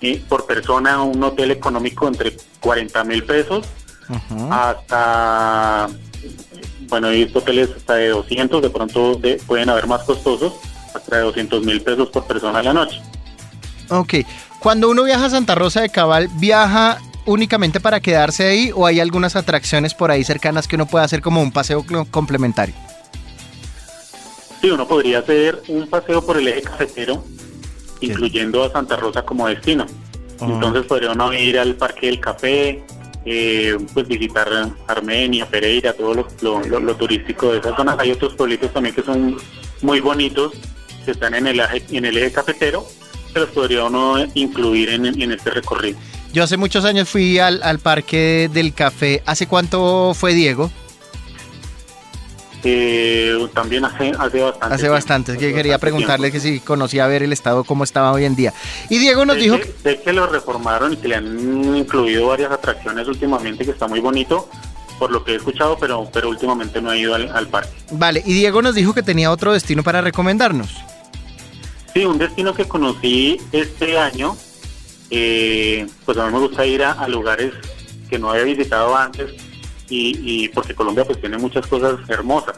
eh, 0.00 0.22
por 0.28 0.46
persona, 0.46 1.02
un 1.02 1.22
hotel 1.22 1.50
económico 1.50 2.08
entre 2.08 2.36
40 2.60 3.04
mil 3.04 3.24
pesos 3.24 3.66
hasta, 4.50 5.88
bueno, 6.88 7.08
hay 7.08 7.30
hoteles 7.32 7.70
hasta 7.76 7.94
de 7.94 8.08
200, 8.08 8.62
de 8.62 8.70
pronto 8.70 9.14
de- 9.16 9.36
pueden 9.46 9.68
haber 9.70 9.86
más 9.86 10.02
costosos, 10.02 10.54
hasta 10.94 11.16
de 11.16 11.22
200 11.22 11.64
mil 11.64 11.80
pesos 11.82 12.08
por 12.08 12.24
persona 12.26 12.58
a 12.58 12.62
la 12.62 12.72
noche. 12.72 13.00
Ok. 13.90 14.14
Cuando 14.60 14.88
uno 14.90 15.04
viaja 15.04 15.26
a 15.26 15.30
Santa 15.30 15.54
Rosa 15.54 15.80
de 15.80 15.88
Cabal, 15.88 16.28
¿viaja 16.34 16.98
únicamente 17.26 17.78
para 17.80 18.00
quedarse 18.00 18.46
ahí 18.46 18.72
o 18.74 18.86
hay 18.86 19.00
algunas 19.00 19.36
atracciones 19.36 19.94
por 19.94 20.10
ahí 20.10 20.24
cercanas 20.24 20.66
que 20.66 20.76
uno 20.76 20.86
pueda 20.86 21.04
hacer 21.04 21.20
como 21.20 21.42
un 21.42 21.52
paseo 21.52 21.84
complementario? 22.10 22.74
Sí, 24.60 24.70
uno 24.70 24.88
podría 24.88 25.20
hacer 25.20 25.62
un 25.68 25.86
paseo 25.88 26.24
por 26.24 26.36
el 26.38 26.48
eje 26.48 26.62
cafetero, 26.62 27.22
incluyendo 28.00 28.64
a 28.64 28.72
Santa 28.72 28.96
Rosa 28.96 29.22
como 29.22 29.46
destino. 29.46 29.86
Entonces 30.40 30.84
podría 30.86 31.12
uno 31.12 31.32
ir 31.32 31.58
al 31.58 31.74
Parque 31.74 32.06
del 32.06 32.18
Café, 32.20 32.82
eh, 33.24 33.76
pues 33.94 34.06
visitar 34.08 34.48
Armenia, 34.86 35.46
Pereira, 35.46 35.92
todo 35.92 36.14
lo, 36.14 36.80
lo- 36.80 36.96
turístico 36.96 37.52
de 37.52 37.58
esas 37.58 37.76
zonas. 37.76 37.96
Hay 37.98 38.10
otros 38.12 38.34
pueblitos 38.34 38.72
también 38.72 38.94
que 38.94 39.02
son 39.02 39.36
muy 39.82 40.00
bonitos, 40.00 40.52
que 41.04 41.10
están 41.12 41.34
en 41.34 41.46
el 41.46 41.60
eje, 41.60 41.82
en 41.90 42.04
el 42.04 42.16
eje 42.16 42.32
cafetero, 42.32 42.86
se 43.32 43.40
los 43.40 43.48
podría 43.50 43.84
uno 43.84 44.16
incluir 44.34 44.88
en, 44.90 45.06
en 45.06 45.32
este 45.32 45.50
recorrido. 45.50 45.98
Yo 46.32 46.44
hace 46.44 46.56
muchos 46.56 46.84
años 46.84 47.08
fui 47.08 47.38
al, 47.38 47.62
al 47.62 47.78
Parque 47.78 48.50
del 48.52 48.74
Café. 48.74 49.22
¿Hace 49.26 49.46
cuánto 49.46 50.12
fue 50.14 50.34
Diego? 50.34 50.70
Eh, 52.64 53.48
también 53.54 53.84
hace, 53.84 54.10
hace 54.18 54.40
bastante. 54.40 54.74
Hace 54.74 54.88
bastante. 54.88 55.32
Que 55.34 55.38
quería 55.54 55.74
bastante 55.74 55.78
preguntarle 55.78 56.30
tiempo. 56.30 56.44
que 56.44 56.52
si 56.58 56.60
conocía 56.60 57.06
ver 57.06 57.22
el 57.22 57.32
estado 57.32 57.62
cómo 57.64 57.84
estaba 57.84 58.12
hoy 58.12 58.24
en 58.24 58.34
día. 58.34 58.52
Y 58.88 58.98
Diego 58.98 59.24
nos 59.24 59.36
Sé 59.36 59.42
dijo 59.42 59.56
que, 59.58 59.62
que... 59.62 59.72
sé 59.82 60.02
que 60.02 60.12
lo 60.12 60.26
reformaron 60.26 60.94
y 60.94 60.96
que 60.96 61.08
le 61.08 61.14
han 61.16 61.76
incluido 61.76 62.26
varias 62.26 62.50
atracciones 62.50 63.06
últimamente, 63.06 63.64
que 63.64 63.70
está 63.70 63.86
muy 63.86 64.00
bonito, 64.00 64.48
por 64.98 65.12
lo 65.12 65.22
que 65.22 65.32
he 65.32 65.36
escuchado, 65.36 65.78
pero, 65.78 66.08
pero 66.12 66.28
últimamente 66.28 66.80
no 66.82 66.92
he 66.92 66.98
ido 66.98 67.14
al, 67.14 67.28
al 67.34 67.46
parque. 67.46 67.70
Vale, 67.92 68.22
y 68.26 68.32
Diego 68.32 68.60
nos 68.60 68.74
dijo 68.74 68.92
que 68.92 69.04
tenía 69.04 69.30
otro 69.30 69.52
destino 69.52 69.84
para 69.84 70.00
recomendarnos. 70.00 70.70
Sí, 71.94 72.04
un 72.04 72.18
destino 72.18 72.52
que 72.54 72.64
conocí 72.66 73.40
este 73.52 73.96
año, 73.98 74.36
eh, 75.10 75.86
pues 76.04 76.18
a 76.18 76.26
mí 76.26 76.32
me 76.32 76.40
gusta 76.40 76.66
ir 76.66 76.82
a, 76.82 76.92
a 76.92 77.06
lugares 77.08 77.52
que 78.10 78.18
no 78.18 78.30
había 78.30 78.42
visitado 78.44 78.96
antes 78.96 79.30
y, 79.88 80.44
y 80.44 80.48
porque 80.48 80.74
Colombia 80.74 81.04
pues 81.04 81.20
tiene 81.20 81.38
muchas 81.38 81.66
cosas 81.66 81.98
hermosas. 82.08 82.56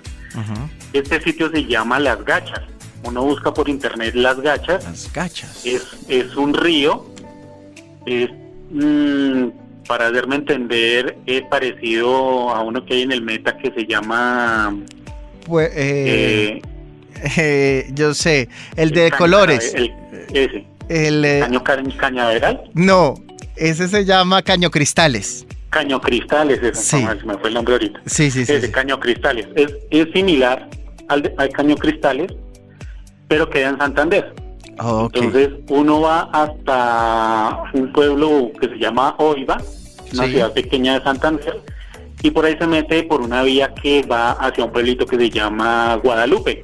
Este 0.92 1.20
sitio 1.22 1.50
se 1.50 1.64
llama 1.64 1.98
Las 2.00 2.24
Gachas. 2.24 2.62
Uno 3.04 3.22
busca 3.22 3.52
por 3.54 3.68
internet 3.68 4.14
Las 4.14 4.40
Gachas 4.40 4.84
Las 4.84 5.12
gachas. 5.12 5.64
es, 5.64 5.82
es 6.08 6.36
un 6.36 6.52
río, 6.52 7.06
es, 8.06 8.28
mm, 8.70 9.48
para 9.86 10.08
hacerme 10.08 10.36
entender, 10.36 11.16
es 11.26 11.42
parecido 11.42 12.50
a 12.54 12.60
uno 12.62 12.84
que 12.84 12.94
hay 12.94 13.02
en 13.02 13.12
el 13.12 13.22
Meta 13.22 13.56
que 13.56 13.70
se 13.72 13.86
llama... 13.86 14.76
Pues, 15.46 15.70
eh, 15.74 16.60
eh, 17.16 17.30
eh, 17.38 17.90
yo 17.94 18.12
sé, 18.14 18.48
el 18.76 18.90
de 18.90 19.10
colores. 19.12 19.74
el- 19.74 19.92
ese, 20.32 20.64
El, 20.88 21.24
eh, 21.24 21.40
Caño 21.40 21.64
Ca- 21.64 21.82
Cañaveral, 21.96 22.60
no, 22.74 23.14
ese 23.56 23.88
se 23.88 24.04
llama 24.04 24.42
Caño 24.42 24.70
Cristales. 24.70 25.44
Caño 25.70 26.00
Cristales, 26.00 26.60
ese, 26.62 26.74
Sí. 26.74 27.02
no, 27.04 27.18
se 27.18 27.24
me 27.24 27.34
fue 27.38 27.48
el 27.48 27.54
nombre 27.54 27.74
ahorita. 27.74 28.00
Sí, 28.06 28.30
sí, 28.30 28.44
sí. 28.44 28.52
ese 28.52 28.66
sí. 28.66 28.72
Caño 28.72 28.98
Cristales. 29.00 29.46
Es, 29.54 29.72
es 29.90 30.08
similar 30.12 30.68
al, 31.08 31.22
de- 31.22 31.34
al 31.38 31.48
Caño 31.50 31.76
Cristales, 31.76 32.32
pero 33.28 33.48
queda 33.48 33.70
en 33.70 33.78
Santander. 33.78 34.34
Entonces 35.12 35.50
uno 35.68 36.00
va 36.00 36.22
hasta 36.32 37.62
un 37.74 37.92
pueblo 37.92 38.50
que 38.60 38.68
se 38.68 38.76
llama 38.78 39.14
Oiva, 39.18 39.58
una 40.14 40.24
Sí. 40.24 40.30
ciudad 40.30 40.52
pequeña 40.52 40.98
de 40.98 41.04
Santander, 41.04 41.60
y 42.22 42.30
por 42.30 42.44
ahí 42.46 42.56
se 42.58 42.66
mete 42.66 43.02
por 43.04 43.20
una 43.20 43.42
vía 43.42 43.72
que 43.80 44.02
va 44.02 44.32
hacia 44.32 44.64
un 44.64 44.72
pueblito 44.72 45.06
que 45.06 45.16
se 45.16 45.30
llama 45.30 45.96
Guadalupe. 46.02 46.62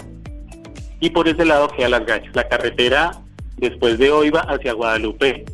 Y 1.01 1.11
por 1.11 1.29
ese 1.29 1.45
lado 1.45 1.69
queda 1.69 1.91
Las 1.91 2.07
Gachas. 2.07 2.35
La 2.35 2.49
carretera 2.49 3.13
después 3.59 3.99
de 3.99 4.11
Oiva 4.11 4.41
hacia 4.41 4.73
Guadalupe 4.73 5.45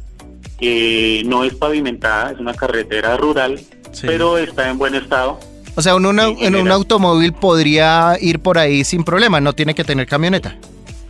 eh, 0.62 1.22
no 1.26 1.44
es 1.44 1.54
pavimentada, 1.54 2.30
es 2.32 2.38
una 2.38 2.54
carretera 2.54 3.16
rural, 3.16 3.58
Sí. 3.92 4.06
pero 4.06 4.38
está 4.38 4.70
en 4.70 4.78
buen 4.78 4.94
estado. 4.94 5.38
O 5.74 5.82
sea, 5.82 5.96
uno 5.96 6.10
una- 6.10 6.28
en 6.28 6.54
un 6.54 6.70
automóvil 6.70 7.32
podría 7.32 8.16
ir 8.20 8.38
por 8.40 8.58
ahí 8.58 8.84
sin 8.84 9.04
problema, 9.04 9.40
no 9.40 9.52
tiene 9.54 9.74
que 9.74 9.84
tener 9.84 10.06
camioneta. 10.06 10.56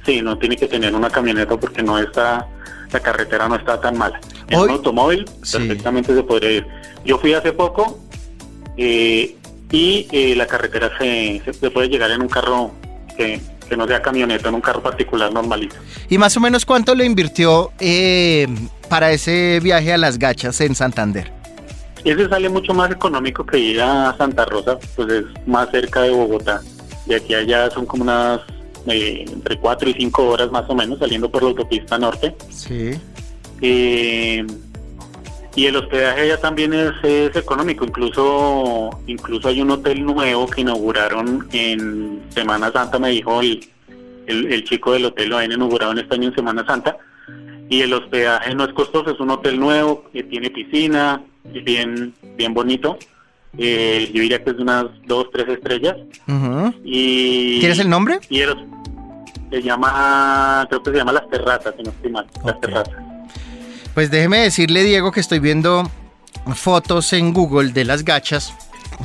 Sí, 0.06 0.22
no 0.22 0.36
tiene 0.38 0.56
que 0.56 0.66
tener 0.66 0.94
una 0.94 1.10
camioneta 1.10 1.56
porque 1.58 1.82
no 1.82 1.98
está, 1.98 2.48
la 2.92 3.00
carretera 3.00 3.48
no 3.48 3.56
está 3.56 3.80
tan 3.80 3.96
mala. 3.98 4.20
En 4.48 4.58
Hoy- 4.58 4.64
un 4.64 4.70
automóvil 4.70 5.24
Sí. 5.42 5.58
perfectamente 5.58 6.14
se 6.14 6.22
podría 6.22 6.50
ir. 6.52 6.66
Yo 7.04 7.18
fui 7.18 7.34
hace 7.34 7.52
poco 7.52 7.98
eh, 8.76 9.36
y 9.70 10.06
eh, 10.12 10.34
la 10.36 10.46
carretera 10.46 10.90
se, 10.98 11.40
se- 11.44 11.52
se 11.52 11.70
puede 11.70 11.88
llegar 11.88 12.10
en 12.10 12.22
un 12.22 12.28
carro 12.28 12.72
que, 13.16 13.40
que 13.68 13.76
no 13.76 13.86
sea 13.86 14.00
camioneta, 14.02 14.48
en 14.48 14.54
un 14.54 14.60
carro 14.60 14.82
particular 14.82 15.32
normalito. 15.32 15.76
¿Y 16.08 16.18
más 16.18 16.36
o 16.36 16.40
menos 16.40 16.64
cuánto 16.64 16.94
le 16.94 17.04
invirtió 17.04 17.70
eh, 17.80 18.46
para 18.92 19.10
ese 19.10 19.58
viaje 19.62 19.90
a 19.90 19.96
las 19.96 20.18
gachas 20.18 20.60
en 20.60 20.74
Santander? 20.74 21.32
Ese 22.04 22.28
sale 22.28 22.50
mucho 22.50 22.74
más 22.74 22.90
económico 22.90 23.42
que 23.46 23.58
ir 23.58 23.80
a 23.80 24.14
Santa 24.18 24.44
Rosa, 24.44 24.78
pues 24.94 25.08
es 25.10 25.24
más 25.46 25.70
cerca 25.70 26.02
de 26.02 26.10
Bogotá. 26.10 26.60
De 27.06 27.16
aquí 27.16 27.32
a 27.32 27.38
allá 27.38 27.70
son 27.70 27.86
como 27.86 28.02
unas 28.02 28.40
eh, 28.88 29.24
entre 29.26 29.56
4 29.56 29.88
y 29.88 29.94
5 29.94 30.28
horas 30.28 30.50
más 30.50 30.68
o 30.68 30.74
menos 30.74 30.98
saliendo 30.98 31.30
por 31.30 31.42
la 31.42 31.48
autopista 31.48 31.96
norte. 31.96 32.36
Sí. 32.50 32.90
Eh, 33.62 34.44
y 35.56 35.64
el 35.64 35.76
hospedaje 35.76 36.28
ya 36.28 36.36
también 36.36 36.74
es, 36.74 36.92
es 37.02 37.34
económico, 37.34 37.86
incluso 37.86 38.90
incluso 39.06 39.48
hay 39.48 39.62
un 39.62 39.70
hotel 39.70 40.04
nuevo 40.04 40.46
que 40.48 40.60
inauguraron 40.60 41.48
en 41.52 42.24
Semana 42.28 42.70
Santa, 42.70 42.98
me 42.98 43.08
dijo 43.08 43.40
el, 43.40 43.66
el, 44.26 44.52
el 44.52 44.64
chico 44.64 44.92
del 44.92 45.06
hotel, 45.06 45.30
lo 45.30 45.36
habían 45.38 45.52
inaugurado 45.52 45.92
en 45.92 46.00
este 46.00 46.14
año 46.14 46.28
en 46.28 46.34
Semana 46.34 46.66
Santa, 46.66 46.98
y 47.72 47.80
el 47.80 47.94
hospedaje 47.94 48.54
no 48.54 48.64
es 48.64 48.74
costoso, 48.74 49.12
es 49.12 49.18
un 49.18 49.30
hotel 49.30 49.58
nuevo 49.58 50.04
que 50.12 50.22
tiene 50.24 50.50
piscina, 50.50 51.22
es 51.54 51.64
bien, 51.64 52.12
bien 52.36 52.52
bonito, 52.52 52.98
eh, 53.56 54.10
yo 54.12 54.20
diría 54.20 54.44
que 54.44 54.50
es 54.50 54.56
de 54.58 54.62
unas 54.62 54.84
dos, 55.06 55.28
tres 55.32 55.48
estrellas, 55.48 55.96
y... 56.84 57.60
¿Tienes 57.60 57.78
el 57.78 57.88
nombre? 57.88 58.18
Y 58.28 58.40
el 58.40 58.54
se 59.50 59.62
llama, 59.62 60.66
creo 60.68 60.82
que 60.82 60.90
se 60.90 60.96
llama 60.98 61.12
Las 61.12 61.30
Terrazas, 61.30 61.74
si 61.78 61.82
no 61.82 61.90
estoy 61.90 62.10
mal, 62.10 62.26
Las. 62.44 62.60
Terrazas. 62.60 62.94
Pues 63.94 64.10
déjeme 64.10 64.40
decirle, 64.40 64.84
Diego, 64.84 65.10
que 65.10 65.20
estoy 65.20 65.38
viendo 65.38 65.90
fotos 66.54 67.14
en 67.14 67.32
Google 67.32 67.72
de 67.72 67.86
las 67.86 68.04
gachas. 68.04 68.54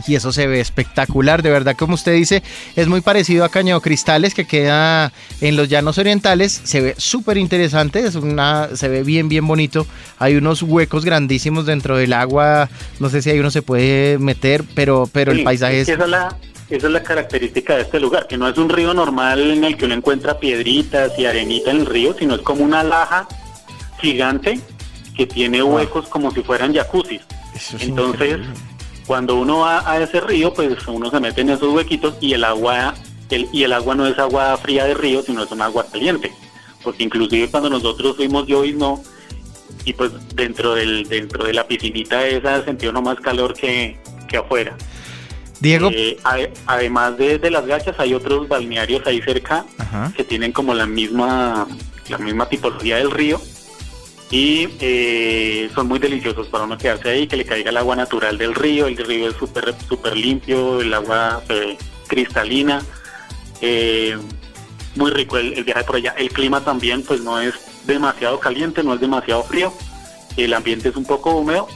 Y 0.07 0.15
eso 0.15 0.31
se 0.31 0.47
ve 0.47 0.59
espectacular, 0.59 1.41
de 1.41 1.49
verdad, 1.49 1.75
como 1.75 1.95
usted 1.95 2.13
dice, 2.13 2.43
es 2.75 2.87
muy 2.87 3.01
parecido 3.01 3.43
a 3.43 3.49
Cañado 3.49 3.81
Cristales 3.81 4.33
que 4.33 4.45
queda 4.45 5.11
en 5.41 5.55
los 5.55 5.69
llanos 5.69 5.97
orientales, 5.97 6.61
se 6.63 6.81
ve 6.81 6.95
súper 6.97 7.37
interesante, 7.37 8.05
es 8.05 8.15
una, 8.15 8.75
se 8.75 8.87
ve 8.87 9.03
bien, 9.03 9.27
bien 9.27 9.45
bonito, 9.47 9.87
hay 10.19 10.35
unos 10.35 10.61
huecos 10.61 11.03
grandísimos 11.03 11.65
dentro 11.65 11.97
del 11.97 12.13
agua, 12.13 12.69
no 12.99 13.09
sé 13.09 13.21
si 13.21 13.29
ahí 13.29 13.39
uno 13.39 13.51
se 13.51 13.61
puede 13.61 14.17
meter, 14.17 14.63
pero, 14.75 15.09
pero 15.11 15.31
el 15.31 15.43
paisaje 15.43 15.81
es... 15.81 15.89
Esa 15.89 16.03
es, 16.03 16.09
la, 16.09 16.37
esa 16.69 16.87
es 16.87 16.93
la 16.93 17.03
característica 17.03 17.75
de 17.75 17.81
este 17.81 17.99
lugar, 17.99 18.27
que 18.27 18.37
no 18.37 18.47
es 18.47 18.57
un 18.57 18.69
río 18.69 18.93
normal 18.93 19.51
en 19.51 19.63
el 19.63 19.77
que 19.77 19.85
uno 19.85 19.95
encuentra 19.95 20.39
piedritas 20.39 21.17
y 21.17 21.25
arenita 21.25 21.71
en 21.71 21.77
el 21.77 21.85
río, 21.85 22.15
sino 22.17 22.35
es 22.35 22.41
como 22.41 22.63
una 22.63 22.83
laja 22.83 23.27
gigante 23.99 24.59
que 25.15 25.25
tiene 25.25 25.63
huecos 25.63 26.07
como 26.07 26.31
si 26.31 26.43
fueran 26.43 26.73
jacuzzis. 26.73 27.21
Entonces, 27.79 28.37
increíble. 28.37 28.76
Cuando 29.07 29.35
uno 29.37 29.59
va 29.59 29.89
a 29.89 29.99
ese 30.01 30.19
río, 30.21 30.53
pues 30.53 30.75
uno 30.87 31.09
se 31.09 31.19
mete 31.19 31.41
en 31.41 31.49
esos 31.49 31.73
huequitos 31.73 32.15
y 32.21 32.33
el 32.33 32.43
agua, 32.43 32.93
el, 33.29 33.47
y 33.53 33.63
el 33.63 33.73
agua 33.73 33.95
no 33.95 34.05
es 34.05 34.19
agua 34.19 34.55
fría 34.57 34.83
de 34.85 34.93
río, 34.93 35.21
sino 35.23 35.43
es 35.43 35.51
un 35.51 35.61
agua 35.61 35.85
caliente. 35.91 36.31
Porque 36.83 37.03
inclusive 37.03 37.49
cuando 37.49 37.69
nosotros 37.69 38.15
fuimos 38.17 38.45
yo 38.47 38.63
y 38.65 38.73
no, 38.73 39.01
y 39.85 39.93
pues 39.93 40.11
dentro 40.35 40.75
del 40.75 41.07
dentro 41.07 41.45
de 41.45 41.53
la 41.53 41.65
piscinita 41.67 42.25
esa 42.27 42.63
sentí 42.65 42.87
uno 42.87 43.01
más 43.01 43.17
calor 43.21 43.53
que, 43.53 43.97
que 44.27 44.37
afuera. 44.37 44.75
Diego, 45.59 45.89
Eh, 45.91 46.17
ade- 46.23 46.51
además 46.67 47.17
de, 47.17 47.39
de 47.39 47.49
las 47.49 47.65
gachas, 47.65 47.95
hay 47.99 48.13
otros 48.13 48.47
balnearios 48.47 49.05
ahí 49.07 49.21
cerca 49.21 49.65
Ajá. 49.79 50.13
que 50.15 50.23
tienen 50.23 50.51
como 50.51 50.73
la 50.73 50.85
misma 50.85 51.65
la 52.09 52.17
misma 52.19 52.47
tipología 52.47 52.97
del 52.97 53.09
río 53.11 53.41
y 54.29 54.67
eh, 54.79 55.69
son 55.73 55.87
muy 55.87 55.99
deliciosos 55.99 56.47
para 56.47 56.65
uno 56.65 56.77
quedarse 56.77 57.09
ahí, 57.09 57.27
que 57.27 57.37
le 57.37 57.45
caiga 57.45 57.69
el 57.69 57.77
agua 57.77 57.95
natural 57.95 58.37
del 58.37 58.53
río, 58.53 58.87
el 58.87 58.97
río 58.97 59.29
es 59.29 59.37
súper 59.37 59.73
súper 59.87 60.17
limpio, 60.17 60.81
el 60.81 60.93
agua 60.93 61.41
ve 61.47 61.77
cristalina, 62.07 62.81
eh, 63.61 64.17
muy 64.95 65.11
rico 65.11 65.37
el 65.37 65.63
viaje 65.63 65.83
por 65.83 65.95
allá. 65.97 66.13
El 66.17 66.29
clima 66.29 66.61
también 66.61 67.03
pues 67.03 67.21
no 67.21 67.39
es 67.39 67.53
demasiado 67.85 68.39
caliente, 68.39 68.83
no 68.83 68.93
es 68.93 68.99
demasiado 68.99 69.43
frío, 69.43 69.73
el 70.35 70.53
ambiente 70.53 70.89
es 70.89 70.95
un 70.95 71.05
poco 71.05 71.31
húmedo 71.35 71.67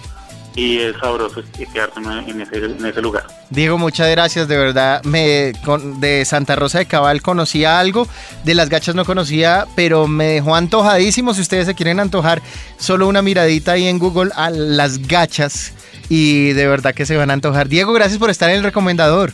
y 0.56 0.78
es 0.80 0.96
sabroso 1.00 1.42
quedarse 1.74 2.00
en- 2.00 2.42
ese, 2.42 2.58
en 2.58 2.86
ese 2.86 3.02
lugar. 3.02 3.26
Diego, 3.50 3.78
muchas 3.78 4.10
gracias, 4.10 4.48
de 4.48 4.58
verdad. 4.58 5.02
Me, 5.04 5.54
con- 5.64 6.00
de 6.02 6.26
Santa 6.26 6.56
Rosa 6.56 6.80
de 6.80 6.86
Cabal 6.86 7.22
conocía 7.22 7.80
algo, 7.80 8.08
de 8.44 8.54
las 8.56 8.70
gachas 8.70 8.96
no 8.96 9.06
conocía, 9.06 9.66
pero 9.76 10.08
me 10.08 10.26
dejó 10.26 10.56
antojadísimo. 10.56 11.34
Si 11.34 11.42
ustedes 11.42 11.66
se 11.68 11.76
quieren 11.76 12.00
antojar, 12.00 12.42
solo 12.78 13.08
una 13.08 13.22
miradita 13.22 13.74
ahí 13.74 13.88
en 13.88 13.98
Google 14.00 14.32
a 14.36 14.50
las 14.50 15.08
gachas 15.08 15.74
y 16.10 16.52
de 16.54 16.68
verdad 16.68 16.94
que 16.94 17.06
se 17.06 17.16
van 17.16 17.30
a 17.30 17.34
antojar. 17.34 17.70
Diego, 17.70 17.94
gracias 17.94 18.20
por 18.20 18.30
estar 18.30 18.50
en 18.50 18.58
el 18.58 18.64
recomendador. 18.64 19.34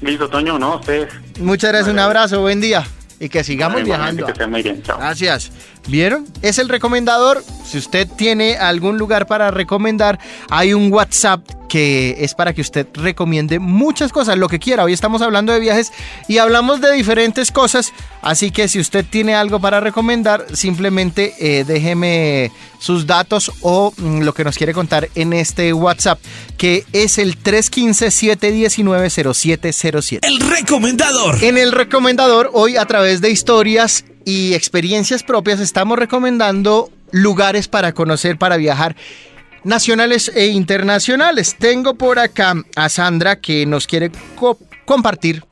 Listo, 0.00 0.28
Toño, 0.28 0.58
¿no? 0.58 0.76
Ustedes. 0.76 1.12
Muchas 1.38 1.70
gracias, 1.70 1.92
un 1.92 1.98
abrazo, 1.98 2.40
buen 2.40 2.60
día 2.60 2.84
y 3.20 3.28
que 3.28 3.44
sigamos 3.44 3.84
viajando. 3.84 4.26
Que 4.26 4.32
estén 4.32 4.50
muy 4.50 4.62
bien, 4.62 4.82
chao. 4.82 4.98
Gracias. 4.98 5.52
¿Vieron? 5.88 6.26
Es 6.42 6.58
el 6.58 6.68
recomendador. 6.68 7.42
Si 7.64 7.78
usted 7.78 8.06
tiene 8.08 8.56
algún 8.56 8.98
lugar 8.98 9.26
para 9.26 9.50
recomendar, 9.50 10.20
hay 10.48 10.74
un 10.74 10.92
WhatsApp 10.92 11.40
que 11.68 12.16
es 12.18 12.34
para 12.34 12.52
que 12.52 12.60
usted 12.60 12.86
recomiende 12.92 13.58
muchas 13.58 14.12
cosas, 14.12 14.36
lo 14.36 14.48
que 14.48 14.58
quiera. 14.58 14.84
Hoy 14.84 14.92
estamos 14.92 15.22
hablando 15.22 15.54
de 15.54 15.60
viajes 15.60 15.90
y 16.28 16.36
hablamos 16.36 16.82
de 16.82 16.92
diferentes 16.92 17.50
cosas. 17.50 17.94
Así 18.20 18.50
que 18.50 18.68
si 18.68 18.78
usted 18.78 19.06
tiene 19.08 19.34
algo 19.34 19.58
para 19.58 19.80
recomendar, 19.80 20.44
simplemente 20.52 21.32
eh, 21.40 21.64
déjeme 21.64 22.52
sus 22.78 23.06
datos 23.06 23.50
o 23.62 23.94
mm, 23.96 24.20
lo 24.20 24.34
que 24.34 24.44
nos 24.44 24.58
quiere 24.58 24.74
contar 24.74 25.08
en 25.14 25.32
este 25.32 25.72
WhatsApp, 25.72 26.20
que 26.58 26.84
es 26.92 27.16
el 27.16 27.42
315-719-0707. 27.42 30.18
El 30.22 30.40
recomendador. 30.40 31.42
En 31.42 31.56
el 31.56 31.72
recomendador, 31.72 32.50
hoy 32.52 32.76
a 32.76 32.84
través 32.84 33.22
de 33.22 33.30
historias 33.30 34.04
y 34.24 34.54
experiencias 34.54 35.22
propias, 35.22 35.60
estamos 35.60 35.98
recomendando 35.98 36.90
lugares 37.10 37.68
para 37.68 37.92
conocer, 37.92 38.38
para 38.38 38.56
viajar, 38.56 38.96
nacionales 39.64 40.30
e 40.34 40.46
internacionales. 40.48 41.56
Tengo 41.58 41.94
por 41.94 42.18
acá 42.18 42.54
a 42.76 42.88
Sandra 42.88 43.40
que 43.40 43.66
nos 43.66 43.86
quiere 43.86 44.10
co- 44.36 44.58
compartir 44.84 45.44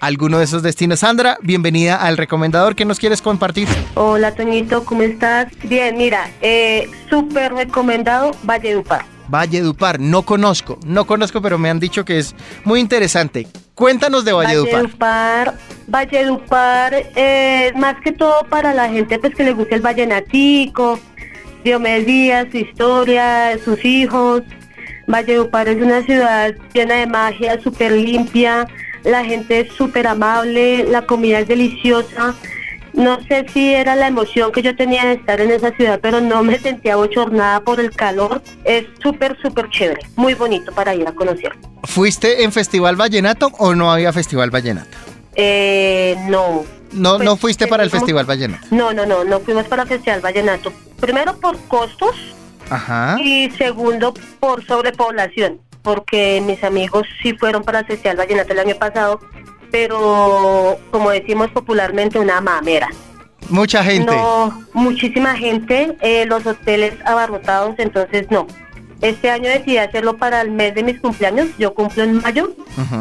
alguno 0.00 0.38
de 0.38 0.44
esos 0.44 0.62
destinos. 0.62 1.00
Sandra, 1.00 1.38
bienvenida 1.42 1.96
al 1.96 2.16
recomendador. 2.18 2.74
¿Qué 2.76 2.84
nos 2.84 2.98
quieres 2.98 3.22
compartir? 3.22 3.68
Hola 3.94 4.34
Toñito, 4.34 4.84
¿cómo 4.84 5.02
estás? 5.02 5.46
Bien, 5.62 5.96
mira, 5.96 6.30
eh, 6.42 6.90
súper 7.08 7.54
recomendado 7.54 8.32
Valledupar. 8.42 9.06
Valledupar, 9.28 10.00
no 10.00 10.22
conozco, 10.22 10.78
no 10.86 11.06
conozco, 11.06 11.40
pero 11.40 11.58
me 11.58 11.70
han 11.70 11.80
dicho 11.80 12.04
que 12.04 12.18
es 12.18 12.34
muy 12.64 12.80
interesante. 12.80 13.46
Cuéntanos 13.74 14.24
de 14.24 14.32
Valledupar. 14.32 14.82
Valledupar, 14.98 15.54
Valledupar 15.88 16.94
eh, 17.16 17.72
más 17.76 17.96
que 18.02 18.12
todo 18.12 18.44
para 18.48 18.74
la 18.74 18.88
gente 18.88 19.18
pues 19.18 19.34
que 19.34 19.44
le 19.44 19.52
gusta 19.52 19.76
el 19.76 19.82
vallenatico, 19.82 20.98
Diomedes 21.64 22.06
Díaz, 22.06 22.48
su 22.50 22.58
historia, 22.58 23.58
sus 23.64 23.84
hijos. 23.84 24.42
Valledupar 25.06 25.68
es 25.68 25.82
una 25.82 26.02
ciudad 26.02 26.54
llena 26.72 26.94
de 26.94 27.06
magia, 27.06 27.60
súper 27.62 27.92
limpia, 27.92 28.66
la 29.02 29.24
gente 29.24 29.60
es 29.60 29.72
súper 29.72 30.06
amable, 30.06 30.84
la 30.84 31.06
comida 31.06 31.40
es 31.40 31.48
deliciosa. 31.48 32.34
No 32.94 33.18
sé 33.26 33.44
si 33.52 33.74
era 33.74 33.96
la 33.96 34.06
emoción 34.06 34.52
que 34.52 34.62
yo 34.62 34.74
tenía 34.76 35.04
de 35.04 35.14
estar 35.14 35.40
en 35.40 35.50
esa 35.50 35.72
ciudad, 35.72 35.98
pero 36.00 36.20
no 36.20 36.42
me 36.44 36.58
sentía 36.60 36.94
bochornada 36.96 37.60
por 37.60 37.80
el 37.80 37.90
calor. 37.90 38.40
Es 38.64 38.86
súper, 39.02 39.36
súper 39.42 39.68
chévere, 39.70 40.00
muy 40.16 40.34
bonito 40.34 40.72
para 40.72 40.94
ir 40.94 41.06
a 41.06 41.12
conocer. 41.12 41.52
¿Fuiste 41.82 42.44
en 42.44 42.52
Festival 42.52 42.94
Vallenato 42.96 43.50
o 43.58 43.74
no 43.74 43.90
había 43.92 44.12
Festival 44.12 44.50
Vallenato? 44.50 44.96
Eh, 45.34 46.16
no. 46.28 46.64
No, 46.92 47.16
Pues, 47.16 47.24
no 47.24 47.36
fuiste 47.36 47.66
para 47.66 47.82
el 47.82 47.90
Festival 47.90 48.24
Vallenato. 48.24 48.64
No, 48.70 48.92
no, 48.92 49.04
no, 49.04 49.24
no 49.24 49.40
fuimos 49.40 49.64
para 49.66 49.82
el 49.82 49.88
Festival 49.88 50.20
Vallenato. 50.20 50.72
Primero 51.00 51.34
por 51.40 51.58
costos 51.66 52.14
Ajá. 52.70 53.16
y 53.20 53.50
segundo 53.50 54.14
por 54.38 54.64
sobrepoblación, 54.64 55.58
porque 55.82 56.40
mis 56.46 56.62
amigos 56.62 57.06
sí 57.20 57.32
fueron 57.34 57.64
para 57.64 57.80
el 57.80 57.86
Festival 57.86 58.16
Vallenato 58.18 58.52
el 58.52 58.60
año 58.60 58.76
pasado, 58.76 59.18
pero 59.74 60.78
como 60.92 61.10
decimos 61.10 61.50
popularmente, 61.50 62.16
una 62.20 62.40
mamera. 62.40 62.88
Mucha 63.48 63.82
gente. 63.82 64.06
No, 64.06 64.62
muchísima 64.72 65.34
gente, 65.34 65.96
eh, 66.00 66.26
los 66.26 66.46
hoteles 66.46 66.94
abarrotados, 67.04 67.74
entonces 67.78 68.28
no. 68.30 68.46
Este 69.00 69.30
año 69.30 69.50
decidí 69.50 69.78
hacerlo 69.78 70.16
para 70.16 70.42
el 70.42 70.52
mes 70.52 70.76
de 70.76 70.84
mis 70.84 71.00
cumpleaños, 71.00 71.48
yo 71.58 71.74
cumplo 71.74 72.04
en 72.04 72.22
mayo, 72.22 72.54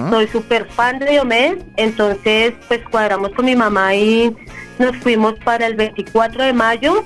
soy 0.09 0.27
súper 0.29 0.65
fan 0.65 0.97
de 0.97 1.11
Diomedes, 1.11 1.63
entonces 1.77 2.53
pues 2.67 2.81
cuadramos 2.89 3.29
con 3.33 3.45
mi 3.45 3.55
mamá 3.55 3.93
y 3.93 4.35
nos 4.79 4.97
fuimos 4.97 5.35
para 5.45 5.67
el 5.67 5.75
24 5.75 6.43
de 6.43 6.53
mayo, 6.53 7.03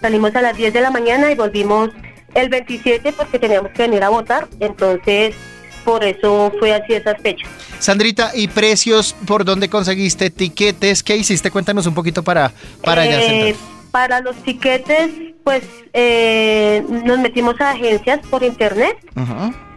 salimos 0.00 0.34
a 0.34 0.42
las 0.42 0.56
10 0.56 0.74
de 0.74 0.80
la 0.80 0.90
mañana 0.90 1.30
y 1.30 1.36
volvimos 1.36 1.90
el 2.34 2.48
27 2.48 3.12
porque 3.12 3.38
teníamos 3.38 3.70
que 3.70 3.82
venir 3.82 4.02
a 4.02 4.08
votar, 4.08 4.48
entonces 4.58 5.36
por 5.84 6.04
eso 6.04 6.52
fue 6.58 6.74
así 6.74 6.94
esas 6.94 7.20
fechas. 7.20 7.48
Sandrita, 7.78 8.30
¿y 8.34 8.48
precios 8.48 9.14
por 9.26 9.44
dónde 9.44 9.68
conseguiste 9.68 10.30
tiquetes? 10.30 11.02
¿Qué 11.02 11.16
hiciste? 11.16 11.50
Cuéntanos 11.50 11.86
un 11.86 11.94
poquito 11.94 12.22
para, 12.22 12.52
para 12.82 13.02
allá 13.02 13.20
Eh, 13.20 13.56
para 13.90 14.20
los 14.20 14.34
tiquetes, 14.36 15.10
pues 15.44 15.62
eh, 15.92 16.84
nos 17.04 17.18
metimos 17.20 17.60
a 17.60 17.70
agencias 17.70 18.20
por 18.28 18.42
internet. 18.42 18.96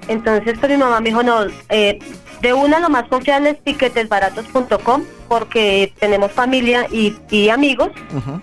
Entonces, 0.08 0.58
pues 0.60 0.72
mi 0.72 0.78
mamá 0.78 1.00
me 1.02 1.10
dijo, 1.10 1.22
no, 1.22 1.46
eh, 1.70 2.00
de 2.41 2.54
una 2.54 2.80
lo 2.80 2.89
más 2.89 3.08
confiable 3.10 3.52
es 3.52 3.63
tiquetesbaratos.com 3.63 5.04
porque 5.28 5.93
tenemos 6.00 6.32
familia 6.32 6.88
y, 6.91 7.15
y 7.30 7.50
amigos 7.50 7.89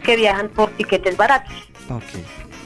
que 0.02 0.16
viajan 0.16 0.48
por 0.48 0.70
tiquetes 0.70 1.16
baratos. 1.16 1.52
Ok. 1.88 2.02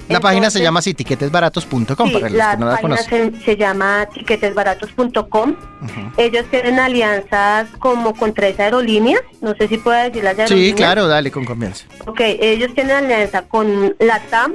La 0.08 0.20
página 0.20 0.50
se 0.50 0.60
llama 0.62 0.78
así, 0.80 0.94
tiquetesbaratos.com, 0.94 1.84
Sí, 2.08 2.12
para 2.14 2.28
los 2.28 2.32
la 2.32 2.50
que 2.52 2.56
no 2.58 2.66
la 2.66 2.72
página 2.72 2.96
conocen. 2.96 3.34
se, 3.40 3.44
se 3.44 3.56
llama 3.56 4.06
tiquetesbaratos.com. 4.14 5.50
Ujú. 5.50 6.00
Ellos 6.16 6.46
tienen 6.50 6.78
alianzas 6.78 7.68
como 7.78 8.14
con 8.14 8.32
tres 8.34 8.58
aerolíneas. 8.58 9.20
No 9.40 9.54
sé 9.54 9.68
si 9.68 9.78
puedo 9.78 9.98
decir 10.02 10.24
las 10.24 10.38
aerolíneas. 10.38 10.68
Sí, 10.70 10.74
claro, 10.74 11.06
dale, 11.08 11.30
con 11.30 11.44
confianza. 11.44 11.84
Ok, 12.06 12.20
ellos 12.20 12.74
tienen 12.74 12.96
alianza 12.96 13.42
con 13.42 13.94
LATAM, 13.98 14.54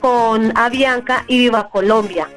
con 0.00 0.56
Avianca 0.56 1.24
y 1.28 1.38
Viva 1.38 1.68
Colombia. 1.70 2.28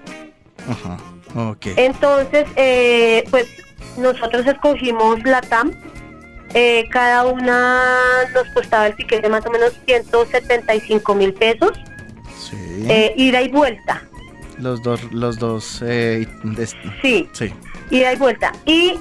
Ujú. 0.70 1.50
Ok. 1.52 1.68
Entonces, 1.78 2.46
eh, 2.56 3.24
pues 3.30 3.48
nosotros 3.98 4.46
escogimos 4.48 5.22
LATAM. 5.24 5.72
Eh, 6.54 6.86
cada 6.92 7.26
una 7.26 7.80
nos 8.34 8.46
costaba 8.54 8.88
el 8.88 8.96
tiquete 8.98 9.30
más 9.30 9.46
o 9.46 9.52
menos 9.52 9.72
175 9.86 11.16
mil 11.16 11.34
pesos, 11.34 11.72
Sí. 12.52 12.86
eh, 12.90 13.14
ida 13.18 13.42
y 13.42 13.50
vuelta. 13.50 14.04
los 14.60 14.84
dos, 14.84 15.02
los 15.12 15.40
dos, 15.40 15.82
eh, 15.84 16.28
de- 16.44 16.68
Sí, 17.02 17.28
sí. 17.32 17.52
ida 17.90 18.14
y 18.14 18.18
vuelta. 18.18 18.52
Y 18.66 18.94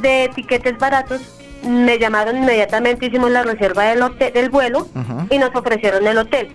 de 0.00 0.30
tiquetes 0.36 0.78
baratos 0.78 1.20
me 1.66 1.98
llamaron 1.98 2.36
inmediatamente, 2.36 3.06
hicimos 3.06 3.30
la 3.30 3.42
reserva 3.42 3.84
del, 3.84 4.02
hotel, 4.02 4.32
del 4.32 4.50
vuelo 4.50 4.86
y 5.30 5.38
nos 5.38 5.54
ofrecieron 5.54 6.06
el 6.06 6.18
hotel. 6.18 6.52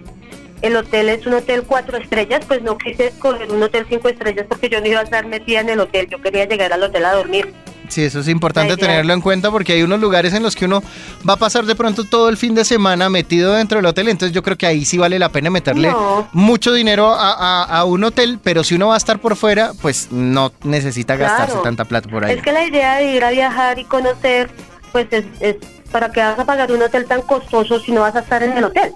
el 0.61 0.75
hotel 0.75 1.07
es 1.09 1.25
un 1.25 1.33
hotel 1.35 1.63
cuatro 1.65 1.97
estrellas, 1.97 2.41
pues 2.45 2.61
no 2.61 2.77
quise 2.77 3.07
escoger 3.07 3.49
un 3.51 3.63
hotel 3.63 3.85
cinco 3.89 4.09
estrellas 4.09 4.45
porque 4.47 4.67
yo 4.69 4.81
no 4.81 4.87
iba 4.87 4.99
a 4.99 5.03
estar 5.03 5.25
metida 5.25 5.61
en 5.61 5.69
el 5.69 5.79
hotel, 5.79 6.07
yo 6.09 6.21
quería 6.21 6.45
llegar 6.45 6.71
al 6.73 6.83
hotel 6.83 7.05
a 7.05 7.13
dormir. 7.13 7.53
Sí, 7.89 8.04
eso 8.04 8.19
es 8.19 8.28
importante 8.28 8.78
tenerlo 8.78 9.13
en 9.13 9.19
cuenta 9.21 9.52
porque 9.52 9.73
hay 9.73 9.84
unos 9.84 9.99
lugares 9.99 10.34
en 10.34 10.43
los 10.43 10.56
que 10.56 10.65
uno 10.65 10.82
va 11.28 11.34
a 11.34 11.38
pasar 11.38 11.65
de 11.65 11.75
pronto 11.75 12.04
todo 12.06 12.30
el 12.30 12.38
fin 12.38 12.56
de 12.56 12.63
semana 12.63 13.10
metido 13.10 13.54
dentro 13.54 13.80
del 13.80 13.86
hotel, 13.88 14.08
entonces 14.10 14.34
yo 14.34 14.41
creo 14.43 14.58
que 14.58 14.65
ahí 14.67 14.86
sí 14.86 14.97
vale 14.97 15.19
la 15.19 15.30
pena 15.30 15.49
meterle 15.49 15.89
No. 15.89 16.28
mucho 16.32 16.71
dinero 16.71 17.10
a, 17.13 17.34
a- 17.34 17.63
a 17.80 17.84
un 17.86 18.04
hotel, 18.04 18.39
pero 18.43 18.63
si 18.63 18.75
uno 18.75 18.88
va 18.89 18.93
a 18.93 18.97
estar 18.97 19.19
por 19.19 19.36
fuera, 19.36 19.71
pues 19.82 20.08
no 20.12 20.52
necesita 20.63 21.15
gastarse 21.15 21.58
tanta 21.63 21.84
plata 21.86 22.08
por 22.10 22.23
ahí. 22.25 22.36
Es 22.36 22.41
que 22.43 22.52
la 22.52 22.65
idea 22.65 22.97
de 22.97 23.12
ir 23.15 23.23
a 23.23 23.32
viajar 23.32 23.80
y 23.80 23.86
conocer, 23.86 24.49
pues 24.91 25.08
es, 25.12 25.25
es 25.39 25.56
para 25.91 26.12
que 26.12 26.19
vas 26.21 26.38
a 26.38 26.45
pagar 26.45 26.71
un 26.71 26.82
hotel 26.84 27.06
tan 27.08 27.21
costoso 27.23 27.80
si 27.80 27.91
no 27.91 28.02
vas 28.02 28.15
a 28.15 28.19
estar 28.19 28.43
en 28.43 28.56
el 28.56 28.63
hotel. 28.65 28.91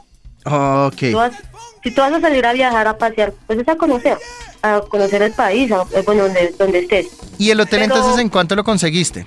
Ok. 0.45 0.95
Tú 1.11 1.17
vas- 1.17 1.33
si 1.83 1.91
tú 1.91 2.01
vas 2.01 2.13
a 2.13 2.21
salir 2.21 2.45
a 2.45 2.53
viajar, 2.53 2.87
a 2.87 2.97
pasear, 2.97 3.33
pues 3.47 3.59
es 3.59 3.67
a 3.67 3.75
conocer, 3.75 4.17
a 4.61 4.81
conocer 4.81 5.21
el 5.21 5.31
país, 5.33 5.71
a- 5.71 5.85
eh, 5.93 6.03
bueno, 6.05 6.23
donde, 6.23 6.53
donde 6.57 6.79
estés. 6.79 7.07
¿Y 7.37 7.49
el 7.51 7.59
hotel 7.59 7.81
Pero- 7.81 7.95
entonces 7.95 8.19
en 8.21 8.29
cuánto 8.29 8.55
lo 8.55 8.63
conseguiste? 8.63 9.25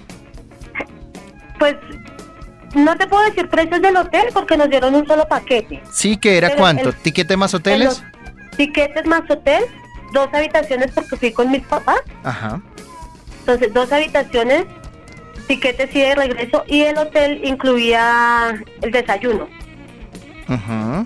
Pues 1.59 1.75
no 2.75 2.97
te 2.97 3.07
puedo 3.07 3.23
decir 3.25 3.49
precios 3.49 3.81
del 3.81 3.97
hotel 3.97 4.27
porque 4.33 4.57
nos 4.57 4.69
dieron 4.69 4.95
un 4.95 5.07
solo 5.07 5.27
paquete. 5.29 5.83
Sí, 5.91 6.17
que 6.17 6.37
era 6.37 6.49
Pero 6.49 6.61
cuánto? 6.61 6.89
el- 6.91 6.95
¿Tiquete 6.97 7.37
más 7.37 7.55
hoteles? 7.55 8.03
Tiquetes 8.57 9.07
más 9.07 9.23
hotel, 9.31 9.65
dos 10.13 10.29
habitaciones 10.33 10.91
porque 10.95 11.17
fui 11.17 11.33
con 11.33 11.51
mis 11.51 11.63
papás. 11.67 12.01
Ajá. 12.25 12.61
Entonces, 13.41 13.73
dos 13.73 13.93
habitaciones, 13.93 14.65
tiquetes 15.47 15.95
y 15.95 16.01
de 16.01 16.15
regreso. 16.15 16.65
Y 16.67 16.83
el 16.83 16.99
hotel 16.99 17.41
incluía 17.45 18.63
el 18.83 18.91
desayuno. 18.91 19.49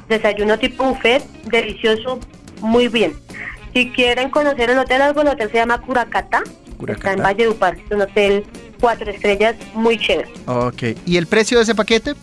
Desayuno 0.09 0.59
tipo 0.59 0.85
buffet, 0.85 1.23
delicioso, 1.45 2.19
muy 2.61 2.89
bien. 2.89 3.15
Si 3.73 3.91
quieren 3.93 4.31
conocer 4.31 4.71
el 4.71 4.79
hotel, 4.79 5.01
algo, 5.03 5.23
el 5.23 5.29
hotel 5.29 5.49
se 5.51 5.57
llama 5.59 5.81
Curacata. 5.81 6.43
Curacata. 6.77 7.11
Está 7.11 7.13
en 7.13 7.23
Valledupar. 7.23 7.77
Es 7.77 7.91
un 7.91 8.03
hotel 8.03 8.45
cuatro 8.81 9.11
estrellas, 9.11 9.55
muy 9.75 9.99
chévere. 9.99 10.29
Ok. 10.47 10.83
¿Y 11.07 11.17
el 11.17 11.27
precio 11.27 11.59
de 11.59 11.65
ese 11.65 11.75
paquete? 11.75 12.15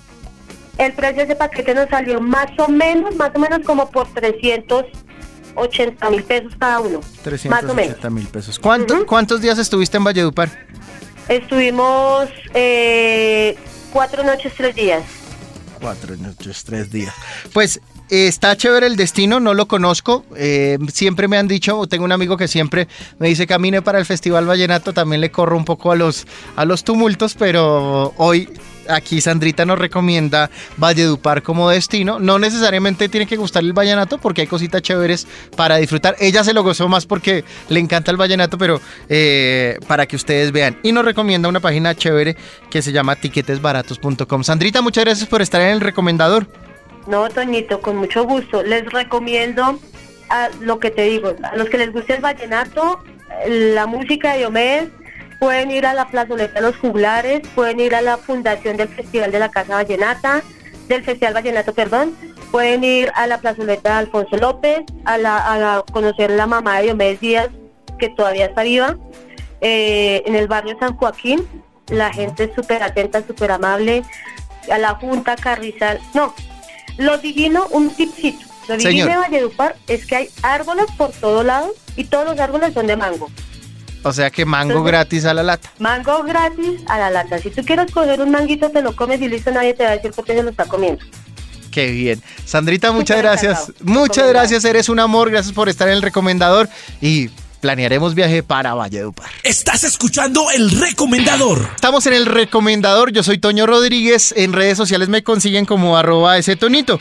El 0.77 0.93
precio 0.93 1.17
de 1.17 1.23
ese 1.23 1.35
paquete 1.35 1.73
nos 1.73 1.89
salió 1.89 2.19
más 2.21 2.47
o 2.59 2.67
menos, 2.67 3.15
más 3.15 3.31
o 3.33 3.39
menos 3.39 3.59
como 3.65 3.89
por 3.89 4.07
380 4.13 6.09
mil 6.09 6.23
pesos 6.23 6.53
cada 6.59 6.79
uno. 6.81 6.99
Más 6.99 7.63
o 7.63 7.73
menos. 7.73 7.97
380 7.97 8.09
mil 8.09 8.27
pesos. 8.27 8.59
¿Cuánto- 8.59 8.93
Ujú. 8.95 9.05
¿Cuántos 9.05 9.41
días 9.41 9.57
estuviste 9.57 9.97
en 9.97 10.03
Valledupar? 10.03 10.49
Estuvimos 11.29 12.29
eh, 12.53 13.55
cuatro 13.91 14.23
noches, 14.23 14.53
tres 14.55 14.75
días. 14.75 15.03
Cuatro 15.79 16.15
noches, 16.17 16.63
tres 16.63 16.91
días. 16.91 17.13
Pues 17.53 17.81
eh, 18.09 18.27
está 18.27 18.55
chévere 18.55 18.87
el 18.87 18.95
destino, 18.95 19.39
no 19.39 19.53
lo 19.53 19.67
conozco. 19.67 20.25
eh, 20.35 20.77
siempre 20.91 21.27
me 21.27 21.37
han 21.37 21.47
dicho, 21.47 21.85
tengo 21.87 22.05
un 22.05 22.11
amigo 22.11 22.37
que 22.37 22.47
siempre 22.47 22.87
me 23.19 23.27
dice 23.27 23.47
camine 23.47 23.81
para 23.81 23.99
el 23.99 24.05
Festival 24.05 24.45
Vallenato, 24.45 24.93
también 24.93 25.21
le 25.21 25.31
corro 25.31 25.57
un 25.57 25.65
poco 25.65 25.91
a 25.91 25.95
los, 25.95 26.25
a 26.55 26.65
los 26.65 26.83
tumultos, 26.83 27.35
pero 27.35 28.13
hoy 28.17 28.49
aquí 28.89 29.21
Sandrita 29.21 29.65
nos 29.65 29.79
recomienda 29.79 30.49
Valledupar 30.77 31.43
como 31.43 31.69
destino. 31.69 32.19
No 32.19 32.39
necesariamente 32.39 33.09
tiene 33.09 33.25
que 33.25 33.37
gustar 33.37 33.63
el 33.63 33.73
vallenato 33.73 34.17
porque 34.17 34.41
hay 34.41 34.47
cositas 34.47 34.81
chéveres 34.81 35.27
para 35.55 35.77
disfrutar. 35.77 36.15
Ella 36.19 36.43
se 36.43 36.53
lo 36.53 36.63
gozó 36.63 36.87
más 36.87 37.05
porque 37.05 37.43
le 37.69 37.79
encanta 37.79 38.11
el 38.11 38.17
vallenato, 38.17 38.57
pero 38.57 38.81
eh, 39.09 39.77
para 39.87 40.05
que 40.05 40.15
ustedes 40.15 40.51
vean. 40.51 40.77
Y 40.83 40.91
nos 40.91 41.05
recomienda 41.05 41.49
una 41.49 41.59
página 41.59 41.95
chévere 41.95 42.35
que 42.69 42.81
se 42.81 42.91
llama 42.91 43.15
tiquetesbaratos.com. 43.15 44.43
Sandrita, 44.43 44.81
muchas 44.81 45.05
gracias 45.05 45.27
por 45.27 45.41
estar 45.41 45.61
en 45.61 45.69
el 45.69 45.81
recomendador. 45.81 46.47
No, 47.07 47.29
Toñito, 47.29 47.79
con 47.81 47.97
mucho 47.97 48.25
gusto. 48.25 48.63
Les 48.63 48.85
recomiendo 48.91 49.79
a 50.29 50.49
lo 50.59 50.79
que 50.79 50.91
te 50.91 51.03
digo, 51.03 51.35
a 51.43 51.55
los 51.55 51.69
que 51.69 51.77
les 51.77 51.91
guste 51.91 52.15
el 52.15 52.21
vallenato, 52.21 52.99
la 53.47 53.85
música 53.85 54.33
de 54.33 54.39
Diomedes, 54.39 54.89
pueden 55.39 55.71
ir 55.71 55.85
a 55.85 55.93
la 55.93 56.07
plazoleta 56.07 56.55
de 56.55 56.61
los 56.61 56.77
juglares, 56.77 57.41
pueden 57.55 57.79
ir 57.79 57.95
a 57.95 58.01
la 58.01 58.17
fundación 58.17 58.77
del 58.77 58.87
Festival 58.89 59.31
de 59.31 59.39
la 59.39 59.49
Casa 59.49 59.75
Vallenata, 59.75 60.41
del 60.87 61.03
Festival 61.03 61.33
Vallenato, 61.33 61.73
perdón, 61.73 62.15
pueden 62.51 62.83
ir 62.83 63.11
a 63.15 63.27
la 63.27 63.39
plazoleta 63.39 63.89
de 63.91 63.95
Alfonso 63.97 64.37
López, 64.37 64.81
a, 65.05 65.17
la, 65.17 65.37
a 65.37 65.57
la- 65.57 65.83
conocer 65.91 66.31
la 66.31 66.47
mamá 66.47 66.77
de 66.77 66.83
Diomedes 66.85 67.19
Díaz, 67.19 67.49
que 67.99 68.09
todavía 68.09 68.45
está 68.45 68.63
viva, 68.63 68.95
eh, 69.61 70.23
en 70.25 70.35
el 70.35 70.47
barrio 70.47 70.77
San 70.79 70.95
Joaquín, 70.95 71.45
la 71.89 72.11
gente 72.13 72.45
es 72.45 72.51
súper 72.55 72.83
atenta, 72.83 73.21
súper 73.25 73.51
amable, 73.51 74.03
a 74.71 74.77
la 74.77 74.95
Junta 74.95 75.35
Carrizal, 75.35 75.99
no, 76.13 76.33
lo 76.97 77.17
divino, 77.17 77.67
un 77.71 77.89
tipcito. 77.89 78.45
Lo 78.67 78.75
divino 78.75 78.91
Señor. 79.05 79.09
de 79.09 79.17
Valledupar 79.17 79.75
es 79.87 80.05
que 80.05 80.15
hay 80.17 80.29
árboles 80.43 80.87
por 80.97 81.11
todos 81.11 81.45
lados 81.45 81.71
y 81.95 82.03
todos 82.03 82.25
los 82.25 82.37
árboles 82.39 82.73
son 82.73 82.85
de 82.87 82.97
mango. 82.97 83.29
O 84.03 84.13
sea 84.13 84.29
que 84.29 84.45
mango 84.45 84.71
Entonces- 84.73 84.91
gratis 84.91 85.25
a 85.25 85.33
la 85.33 85.43
lata. 85.43 85.71
Mango 85.79 86.23
gratis 86.23 86.81
a 86.87 86.97
la 86.97 87.09
lata. 87.09 87.39
Si 87.39 87.49
tú 87.49 87.63
quieres 87.65 87.91
coger 87.91 88.21
un 88.21 88.31
manguito, 88.31 88.69
te 88.69 88.81
lo 88.81 88.95
comes 88.95 89.21
y 89.21 89.27
listo, 89.27 89.51
nadie 89.51 89.73
te 89.73 89.83
va 89.83 89.89
a 89.91 89.93
decir 89.95 90.11
por 90.11 90.23
qué 90.25 90.33
se 90.35 90.43
lo 90.43 90.49
está 90.51 90.65
comiendo. 90.65 91.03
Qué 91.71 91.91
bien. 91.91 92.21
Sandrita, 92.45 92.91
muchas 92.91 93.17
gracias. 93.17 93.59
encantado. 93.69 93.83
Muchas 93.85 94.07
Recomendado. 94.17 94.29
gracias, 94.33 94.65
eres 94.65 94.89
un 94.89 94.99
amor. 94.99 95.29
Gracias 95.29 95.53
por 95.53 95.69
estar 95.69 95.87
en 95.87 95.95
el 95.95 96.01
recomendador 96.01 96.69
y 97.01 97.29
planearemos 97.61 98.15
viaje 98.15 98.41
para 98.43 98.73
Valledupar. 98.73 99.27
Estás 99.43 99.83
escuchando 99.83 100.49
el 100.51 100.71
recomendador. 100.79 101.69
Estamos 101.75 102.05
en 102.07 102.13
el 102.13 102.25
recomendador. 102.25 103.11
Yo 103.11 103.21
soy 103.23 103.37
Toño 103.39 103.65
Rodríguez. 103.67 104.33
En 104.37 104.53
redes 104.53 104.77
sociales 104.77 105.09
me 105.09 105.23
consiguen 105.23 105.65
como 105.65 105.97
arroba 105.97 106.37
ese 106.37 106.55
tonito. 106.55 106.99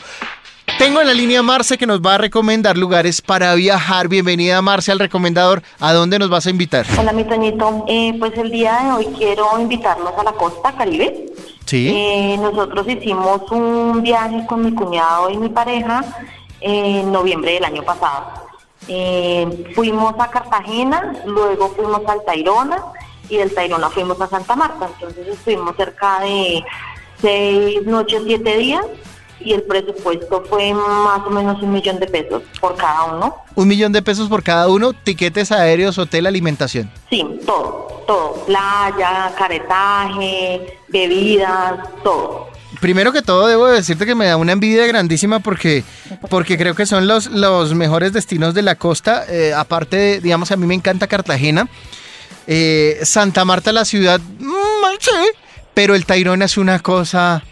Tengo 0.66 1.00
en 1.00 1.06
la 1.06 1.14
línea 1.14 1.42
Marce 1.42 1.78
que 1.78 1.86
nos 1.86 2.02
va 2.02 2.16
a 2.16 2.18
recomendar 2.18 2.76
lugares 2.76 3.22
para 3.22 3.54
viajar. 3.54 4.08
Bienvenida 4.08 4.60
Marce 4.60 4.92
al 4.92 4.98
recomendador. 4.98 5.62
¿A 5.80 5.94
dónde 5.94 6.18
nos 6.18 6.28
vas 6.28 6.46
a 6.46 6.50
invitar? 6.50 6.84
Hola, 6.98 7.12
mi 7.12 7.24
Toñito. 7.24 7.84
Eh, 7.88 8.14
pues 8.18 8.36
el 8.36 8.50
día 8.50 8.80
de 8.82 8.92
hoy 8.92 9.06
quiero 9.16 9.58
invitarlos 9.58 10.12
a 10.18 10.24
la 10.24 10.32
costa 10.32 10.72
Caribe. 10.72 11.26
Sí. 11.64 11.88
Eh, 11.88 12.36
nosotros 12.38 12.86
hicimos 12.88 13.50
un 13.50 14.02
viaje 14.02 14.44
con 14.46 14.64
mi 14.64 14.74
cuñado 14.74 15.30
y 15.30 15.38
mi 15.38 15.48
pareja 15.48 16.04
en 16.60 17.10
noviembre 17.10 17.52
del 17.52 17.64
año 17.64 17.82
pasado. 17.82 18.48
Eh, 18.88 19.72
fuimos 19.74 20.14
a 20.18 20.30
Cartagena, 20.30 21.14
luego 21.24 21.70
fuimos 21.70 22.02
al 22.06 22.24
Tairona 22.24 22.82
y 23.30 23.38
del 23.38 23.54
Tairona 23.54 23.88
fuimos 23.88 24.20
a 24.20 24.28
Santa 24.28 24.54
Marta. 24.56 24.88
Entonces 24.94 25.26
estuvimos 25.28 25.74
cerca 25.76 26.20
de 26.20 26.62
seis 27.22 27.86
noches, 27.86 28.22
siete 28.26 28.58
días 28.58 28.84
y 29.46 29.52
el 29.52 29.62
presupuesto 29.62 30.44
fue 30.50 30.74
más 30.74 31.20
o 31.24 31.30
menos 31.30 31.62
un 31.62 31.72
millón 31.72 32.00
de 32.00 32.08
pesos 32.08 32.42
por 32.60 32.74
cada 32.74 33.04
uno. 33.04 33.36
Un 33.54 33.68
millón 33.68 33.92
de 33.92 34.02
pesos 34.02 34.28
por 34.28 34.42
cada 34.42 34.68
uno. 34.68 34.92
Tiquetes 34.92 35.52
aéreos, 35.52 35.96
hotel, 35.98 36.26
alimentación. 36.26 36.90
Sí, 37.08 37.24
todo, 37.46 38.02
todo. 38.08 38.32
Playa, 38.44 39.32
caretaje, 39.38 40.78
bebidas, 40.88 41.78
todo. 42.02 42.48
Primero 42.80 43.12
que 43.12 43.22
todo, 43.22 43.46
debo 43.46 43.68
decirte 43.68 44.04
que 44.04 44.16
me 44.16 44.26
da 44.26 44.36
una 44.36 44.52
envidia 44.52 44.84
grandísima 44.86 45.38
porque, 45.38 45.84
porque 46.28 46.58
creo 46.58 46.74
que 46.74 46.84
son 46.84 47.06
los, 47.06 47.26
los 47.26 47.72
mejores 47.74 48.12
destinos 48.12 48.52
de 48.52 48.62
la 48.62 48.74
costa. 48.74 49.24
Eh, 49.28 49.54
aparte, 49.54 50.20
digamos, 50.20 50.50
a 50.50 50.56
mí 50.56 50.66
me 50.66 50.74
encanta 50.74 51.06
Cartagena. 51.06 51.68
Eh, 52.48 52.98
Santa 53.02 53.44
Marta, 53.44 53.72
la 53.72 53.84
ciudad, 53.84 54.20
mm, 54.20 54.96
sí, 54.98 55.10
pero 55.72 55.94
el 55.94 56.04
Tayrona 56.04 56.46
es 56.46 56.58
una 56.58 56.80
cosa 56.80 57.44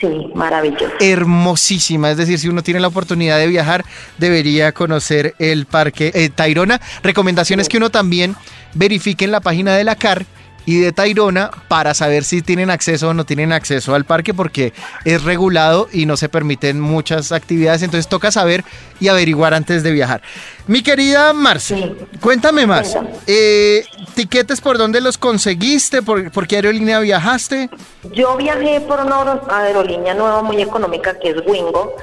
Sí, 0.00 0.30
maravilloso. 0.34 0.94
hermosísima. 1.00 2.10
Es 2.10 2.16
decir, 2.16 2.38
si 2.38 2.48
uno 2.48 2.62
tiene 2.62 2.80
la 2.80 2.88
oportunidad 2.88 3.38
de 3.38 3.46
viajar, 3.46 3.84
debería 4.18 4.72
conocer 4.72 5.34
el 5.38 5.66
parque 5.66 6.10
eh, 6.14 6.28
Tayrona. 6.28 6.80
Recomendaciones 7.02 7.68
que 7.68 7.78
uno 7.78 7.90
también 7.90 8.36
verifique 8.74 9.24
en 9.24 9.30
la 9.32 9.40
página 9.40 9.74
de 9.74 9.84
la 9.84 9.96
CAR 9.96 10.26
y 10.66 10.80
de 10.80 10.92
Tayrona 10.92 11.50
para 11.68 11.94
saber 11.94 12.24
si 12.24 12.42
tienen 12.42 12.68
acceso 12.70 13.08
o 13.08 13.14
no 13.14 13.24
tienen 13.24 13.52
acceso 13.52 13.94
al 13.94 14.04
parque 14.04 14.34
porque 14.34 14.72
es 15.04 15.22
regulado 15.22 15.88
y 15.92 16.04
no 16.06 16.16
se 16.18 16.28
permiten 16.28 16.80
muchas 16.80 17.32
actividades. 17.32 17.82
Entonces 17.82 18.08
toca 18.08 18.30
saber 18.30 18.64
y 19.00 19.08
averiguar 19.08 19.54
antes 19.54 19.82
de 19.82 19.92
viajar. 19.92 20.20
Mi 20.66 20.82
querida 20.82 21.32
Marce, 21.32 21.76
Sí. 21.76 21.94
cuéntame 22.20 22.66
más. 22.66 22.96
Eh, 23.26 23.84
¿Tiquetes 24.14 24.60
por 24.60 24.76
dónde 24.78 25.00
los 25.00 25.16
conseguiste? 25.18 26.02
¿Por, 26.02 26.30
por 26.32 26.46
qué 26.48 26.56
aerolínea 26.56 26.98
viajaste? 27.00 27.70
Yo 28.12 28.36
viajé 28.36 28.80
por 28.80 29.00
una 29.00 29.20
aero- 29.20 29.42
aerolínea 29.50 30.14
nueva 30.14 30.42
muy 30.42 30.60
económica 30.60 31.18
que 31.18 31.30
es 31.30 31.36
Wingo. 31.46 31.94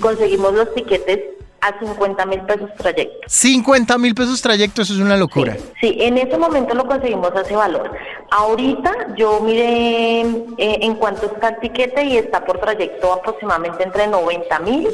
Conseguimos 0.00 0.54
los 0.54 0.74
tiquetes 0.74 1.18
a 1.62 1.78
50 1.78 2.26
mil 2.26 2.40
pesos 2.42 2.70
trayecto. 2.76 3.18
50 3.26 3.98
mil 3.98 4.14
pesos 4.14 4.42
trayecto, 4.42 4.82
eso 4.82 4.92
es 4.94 4.98
una 4.98 5.16
locura. 5.16 5.56
Sí, 5.80 5.96
en 6.00 6.18
ese 6.18 6.36
momento 6.36 6.74
lo 6.74 6.86
conseguimos 6.86 7.30
a 7.34 7.42
ese 7.42 7.54
valor. 7.54 7.92
Ahorita 8.30 9.14
yo 9.16 9.40
miré 9.40 10.22
eh, 10.22 10.78
en 10.80 10.96
cuánto 10.96 11.26
está 11.26 11.50
el 11.50 11.60
tiquete 11.60 12.04
y 12.04 12.16
está 12.16 12.44
por 12.44 12.58
trayecto 12.58 13.12
aproximadamente 13.12 13.84
entre 13.84 14.08
90 14.08 14.58
mil 14.58 14.88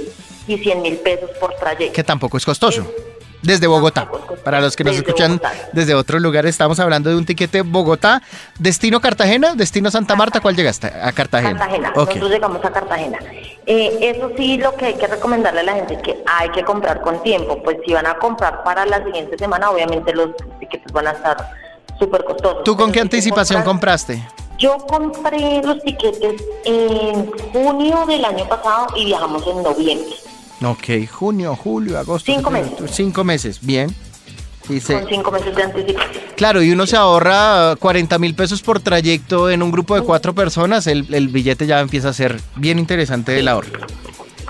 y 0.46 0.59
100 0.59 0.83
mil 0.83 0.96
pesos 0.98 1.31
por 1.40 1.54
trayecto. 1.54 1.94
Que 1.94 2.04
tampoco 2.04 2.37
es 2.37 2.44
costoso. 2.44 2.87
Desde 3.42 3.66
Bogotá. 3.66 4.09
Para 4.44 4.61
los 4.61 4.74
que 4.74 4.83
nos 4.85 4.94
Desde 4.96 5.07
escuchan 5.07 5.33
Bogotá. 5.38 5.53
desde 5.72 5.94
otro 5.94 6.18
lugar, 6.18 6.44
estamos 6.46 6.81
hablando 6.81 7.09
de 7.11 7.16
un 7.16 7.24
tiquete 7.24 7.62
Bogotá, 7.62 8.20
destino 8.59 9.01
Cartagena, 9.01 9.55
destino 9.55 9.90
Santa 9.90 10.16
Marta. 10.16 10.40
¿Cuál 10.40 10.57
llegaste? 10.57 10.88
A 10.88 11.12
Cartagena. 11.12 11.57
Cartagena. 11.59 11.92
Nosotros 11.94 12.31
llegamos 12.31 12.64
a 12.64 12.70
Cartagena. 12.70 13.18
Eh, 13.66 13.98
eso 14.01 14.31
sí, 14.37 14.57
lo 14.59 14.74
que 14.74 14.87
hay 14.87 14.94
que 14.94 15.07
recomendarle 15.07 15.61
a 15.61 15.62
la 15.64 15.74
gente 15.74 15.94
es 15.94 16.03
que 16.03 16.22
hay 16.27 16.48
que 16.51 16.64
comprar 16.64 17.01
con 17.01 17.22
tiempo. 17.22 17.62
Pues 17.62 17.77
si 17.87 17.92
van 17.92 18.07
a 18.07 18.14
comprar 18.18 18.64
para 18.64 18.85
la 18.87 19.05
siguiente 19.05 19.38
semana, 19.38 19.70
obviamente 19.70 20.12
los 20.14 20.31
tiquetes 20.59 20.90
van 20.92 21.07
a 21.07 21.11
estar 21.12 21.37
súper 21.98 22.24
costosos. 22.24 22.64
¿Tú 22.64 22.77
con 22.77 22.87
Pero 22.90 22.92
qué 22.92 22.98
si 22.98 23.03
anticipación 23.03 23.62
compras- 23.62 24.05
compraste? 24.07 24.29
Yo 24.59 24.77
compré 24.79 25.62
los 25.62 25.81
tiquetes 25.85 26.42
en 26.64 27.31
junio 27.53 28.05
del 28.07 28.24
año 28.24 28.44
pasado 28.48 28.88
y 28.96 29.05
viajamos 29.05 29.46
en 29.46 29.62
noviembre. 29.62 30.16
Ok, 30.64 31.09
junio, 31.11 31.55
julio, 31.57 31.99
agosto. 31.99 32.33
Cinco 32.33 32.51
meses. 32.51 32.90
Cinco 32.90 33.25
meses, 33.25 33.59
bien. 33.62 33.94
Y 34.68 34.81
se- 34.81 34.94
Con 35.01 35.09
cinco 35.09 35.31
meses 35.31 35.55
de 35.55 35.62
anticipación. 35.62 36.25
Claro, 36.37 36.62
y 36.62 36.71
uno 36.73 36.87
se 36.87 36.97
ahorra 36.97 37.75
40 37.79 38.18
mil 38.18 38.35
pesos 38.35 38.61
por 38.62 38.81
trayecto 38.81 39.49
en 39.51 39.62
un 39.62 39.71
grupo 39.71 39.94
de 39.94 40.03
cuatro 40.03 40.35
personas, 40.35 40.87
el, 40.87 41.07
el 41.14 41.29
billete 41.29 41.66
ya 41.66 41.81
empieza 41.81 42.11
a 42.11 42.12
ser 42.12 42.40
bien 42.57 42.79
interesante 42.79 43.38
el 43.38 43.49
ahorro. 43.49 43.81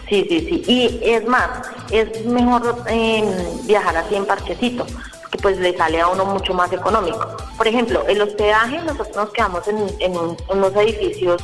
Sí, 0.09 0.25
sí, 0.29 0.41
sí. 0.49 0.63
Y 0.67 1.01
es 1.11 1.27
más, 1.29 1.49
es 1.91 2.25
mejor 2.25 2.83
eh, 2.89 3.23
viajar 3.67 3.97
así 3.99 4.15
en 4.17 4.25
parquecito, 4.25 4.87
que 5.31 5.39
pues 5.39 5.59
le 5.59 5.77
sale 5.77 6.01
a 6.01 6.09
uno 6.09 6.25
mucho 6.25 6.53
más 6.55 6.73
económico. 6.73 7.37
Por 7.57 7.69
ejemplo, 7.69 8.05
el 8.09 8.21
hospedaje, 8.23 8.79
nosotros 8.83 9.15
nos 9.15 9.31
quedamos 9.31 9.69
en, 9.69 9.77
en 10.01 10.17
un- 10.17 10.37
unos 10.49 10.75
edificios 10.77 11.43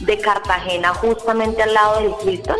de 0.00 0.18
Cartagena, 0.18 0.94
justamente 0.94 1.62
al 1.62 1.74
lado 1.74 2.00
del 2.00 2.12
Hilton. 2.32 2.56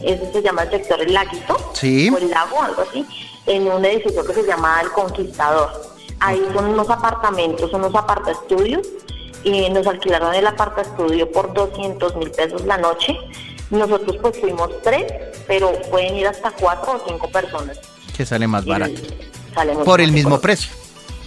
Ese 0.00 0.32
se 0.32 0.42
llama 0.42 0.62
el 0.62 0.70
sector 0.70 1.00
El 1.00 1.12
Laguito, 1.12 1.56
Sí. 1.74 2.10
o 2.10 2.18
el 2.18 2.30
lago, 2.30 2.62
algo 2.62 2.82
así, 2.82 3.04
en 3.46 3.66
un 3.70 3.84
edificio 3.84 4.24
que 4.24 4.34
se 4.34 4.44
llama 4.44 4.80
El 4.82 4.90
Conquistador. 4.92 5.70
Ahí 6.20 6.42
son 6.52 6.66
unos 6.66 6.88
apartamentos, 6.90 7.72
unos 7.72 7.94
aparta 7.94 8.30
estudios, 8.32 8.86
y 9.44 9.68
nos 9.70 9.86
alquilaron 9.86 10.34
el 10.34 10.46
aparta 10.46 10.82
estudio 10.82 11.30
por 11.30 11.52
200 11.54 12.16
mil 12.16 12.30
pesos 12.30 12.64
la 12.64 12.76
noche. 12.78 13.16
Nosotros 13.70 14.16
pues 14.20 14.38
fuimos 14.40 14.70
tres, 14.82 15.04
pero 15.46 15.72
pueden 15.90 16.16
ir 16.16 16.26
hasta 16.26 16.50
cuatro 16.52 16.92
o 16.94 17.08
cinco 17.08 17.28
personas. 17.30 17.78
Que 18.16 18.24
sale 18.26 18.46
más 18.46 18.64
barato. 18.64 18.94
sale 19.54 19.74
Por 19.76 20.00
el 20.00 20.10
mismo 20.12 20.40
precio. 20.40 20.72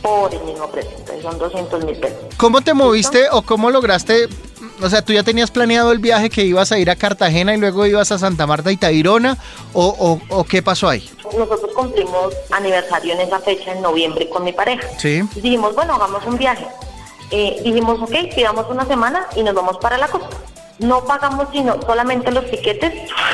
Por 0.02 0.34
el 0.34 0.42
mismo 0.44 0.68
precio, 0.70 0.92
entonces 0.98 1.22
son 1.24 1.38
200 1.38 1.86
mil 1.86 1.96
pesos. 1.98 2.18
¿Cómo 2.38 2.62
te 2.62 2.74
moviste 2.74 3.28
o 3.32 3.44
cómo 3.44 3.70
lograste? 3.70 4.28
O 4.82 4.90
sea, 4.90 5.02
¿tú 5.04 5.14
ya 5.14 5.24
tenías 5.24 5.52
planeado 5.52 5.92
el 5.92 6.00
viaje 6.00 6.30
que 6.30 6.44
ibas 6.44 6.72
a 6.72 6.80
ir 6.80 6.90
a 6.90 6.96
Cartagena 6.96 7.54
y 7.54 7.58
luego 7.58 7.86
ibas 7.86 8.12
a 8.12 8.18
Santa 8.18 8.48
Marta 8.48 8.72
y 8.72 8.78
Tayrona? 8.78 9.38
¿O, 9.74 9.86
o, 10.30 10.36
o 10.40 10.44
qué 10.44 10.62
pasó 10.62 10.90
ahí? 10.90 11.10
Nosotros 11.38 11.72
cumplimos 11.76 12.34
aniversario 12.52 13.14
en 13.14 13.22
esa 13.22 13.40
fecha, 13.40 13.74
en 13.74 13.82
noviembre, 13.82 14.28
con 14.30 14.44
mi 14.44 14.52
pareja. 14.54 14.82
Sí. 14.98 15.22
Y 15.36 15.42
dijimos, 15.42 15.76
bueno, 15.76 15.96
hagamos 15.96 16.26
un 16.26 16.38
viaje. 16.38 16.66
Eh, 17.30 17.62
dijimos, 17.64 18.00
ok, 18.02 18.34
pidamos 18.36 18.66
una 18.70 18.86
semana 18.86 19.28
y 19.36 19.44
nos 19.44 19.54
vamos 19.54 19.78
para 19.78 19.98
la 19.98 20.08
costa. 20.08 20.36
No 20.80 21.06
pagamos 21.06 21.48
sino 21.54 21.80
solamente 21.86 22.32
los 22.32 22.50
tiquetes 22.50 22.92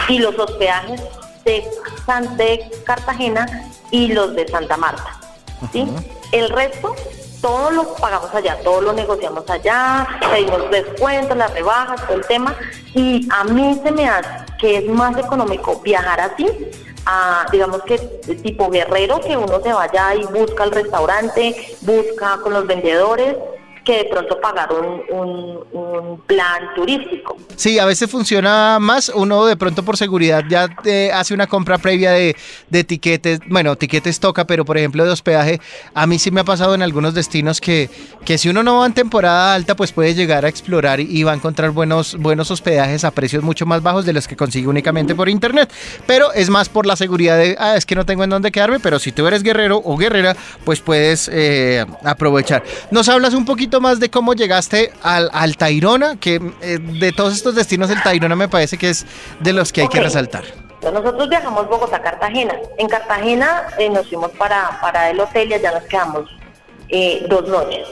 y 0.09 0.19
los 0.19 0.37
hospedajes 0.37 1.01
de, 1.45 1.65
San- 2.05 2.35
de 2.37 2.69
Cartagena 2.85 3.71
y 3.89 4.09
los 4.09 4.35
de 4.35 4.47
Santa 4.49 4.75
Marta. 4.77 5.19
¿sí? 5.71 5.87
El 6.33 6.49
resto, 6.49 6.93
todo 7.41 7.71
lo 7.71 7.95
pagamos 7.95 8.33
allá, 8.33 8.57
todo 8.63 8.81
lo 8.81 8.93
negociamos 8.93 9.49
allá, 9.49 10.07
pedimos 10.31 10.69
descuentos, 10.71 11.37
las 11.37 11.53
rebajas, 11.53 12.05
todo 12.07 12.17
el 12.17 12.25
tema. 12.25 12.55
Y 12.93 13.27
a 13.31 13.43
mí 13.43 13.79
se 13.83 13.91
me 13.91 14.07
hace 14.07 14.29
que 14.57 14.77
es 14.77 14.89
más 14.89 15.17
económico 15.17 15.79
viajar 15.81 16.19
así 16.19 16.47
a, 17.05 17.45
digamos 17.51 17.83
que 17.83 17.97
tipo 17.97 18.69
guerrero, 18.69 19.21
que 19.21 19.37
uno 19.37 19.61
se 19.61 19.71
vaya 19.71 20.15
y 20.15 20.25
busca 20.25 20.63
el 20.65 20.71
restaurante, 20.71 21.77
busca 21.81 22.39
con 22.43 22.53
los 22.53 22.67
vendedores, 22.67 23.35
que 23.87 23.99
de 23.99 24.03
pronto 24.03 24.37
pagar 24.41 24.67
un, 24.73 25.01
un, 25.17 25.59
un 25.71 26.19
plan 26.27 26.75
turístico. 26.75 27.37
Sí, 27.55 27.79
a 27.79 27.85
veces 27.85 28.11
funciona 28.11 28.79
más. 28.81 29.07
Uno 29.07 29.45
de 29.45 29.55
pronto 29.55 29.81
por 29.83 29.95
seguridad 29.95 30.43
ya 30.49 30.67
eh, 30.83 31.09
hace 31.13 31.33
una 31.33 31.47
compra 31.47 31.77
previa 31.77 32.11
de, 32.11 32.35
de 32.69 32.83
tiquetes. 32.83 33.39
Bueno, 33.47 33.77
tiquetes 33.77 34.19
toca, 34.19 34.45
pero 34.45 34.65
por 34.65 34.77
ejemplo 34.77 35.05
de 35.05 35.11
hospedaje, 35.11 35.61
a 35.93 36.05
mí 36.05 36.19
sí 36.19 36.31
me 36.31 36.41
ha 36.41 36.43
pasado 36.43 36.75
en 36.75 36.81
algunos 36.81 37.13
destinos 37.13 37.61
que, 37.61 37.89
que 38.25 38.37
si 38.37 38.49
uno 38.49 38.61
no 38.61 38.79
va 38.79 38.87
en 38.87 38.93
temporada 38.93 39.55
alta, 39.55 39.73
pues 39.77 39.93
puede 39.93 40.13
llegar 40.13 40.43
a 40.43 40.49
explorar 40.49 40.99
y 40.99 41.23
va 41.23 41.31
a 41.31 41.35
encontrar 41.35 41.71
buenos, 41.71 42.17
buenos 42.17 42.51
hospedajes 42.51 43.05
a 43.05 43.11
precios 43.11 43.41
mucho 43.41 43.65
más 43.65 43.81
bajos 43.81 44.05
de 44.05 44.11
los 44.11 44.27
que 44.27 44.35
consigue 44.35 44.67
únicamente 44.67 45.15
por 45.15 45.29
internet. 45.29 45.71
Pero 46.05 46.33
es 46.33 46.49
más 46.49 46.67
por 46.67 46.85
la 46.85 46.97
seguridad 46.97 47.37
de, 47.37 47.55
ah, 47.57 47.77
es 47.77 47.85
que 47.85 47.95
no 47.95 48.05
tengo 48.05 48.25
en 48.25 48.31
dónde 48.31 48.51
quedarme, 48.51 48.81
pero 48.81 48.99
si 48.99 49.13
tú 49.13 49.25
eres 49.27 49.43
guerrero 49.43 49.81
o 49.81 49.95
guerrera, 49.95 50.35
pues 50.65 50.81
puedes 50.81 51.29
eh, 51.31 51.85
aprovechar. 52.03 52.65
Nos 52.91 53.07
hablas 53.07 53.33
un 53.33 53.45
poquito 53.45 53.76
más 53.79 53.99
de 53.99 54.09
cómo 54.09 54.33
llegaste 54.33 54.91
al, 55.03 55.29
al 55.33 55.57
Tayrona, 55.57 56.19
que 56.19 56.35
eh, 56.61 56.79
de 56.79 57.11
todos 57.11 57.33
estos 57.33 57.55
destinos 57.55 57.89
el 57.89 58.01
Tayrona 58.01 58.35
me 58.35 58.47
parece 58.47 58.77
que 58.77 58.89
es 58.89 59.05
de 59.39 59.53
los 59.53 59.71
que 59.71 59.81
hay 59.81 59.87
que 59.87 59.99
resaltar. 59.99 60.43
Nosotros 60.81 61.27
viajamos 61.27 61.67
Bogotá-Cartagena. 61.67 62.55
En 62.77 62.87
Cartagena 62.87 63.67
eh, 63.77 63.89
nos 63.89 64.07
fuimos 64.07 64.31
para, 64.31 64.79
para 64.81 65.09
el 65.09 65.19
hotel 65.19 65.49
y 65.49 65.53
allá 65.55 65.71
nos 65.71 65.83
quedamos 65.83 66.29
eh, 66.89 67.25
dos 67.29 67.47
noches. 67.47 67.87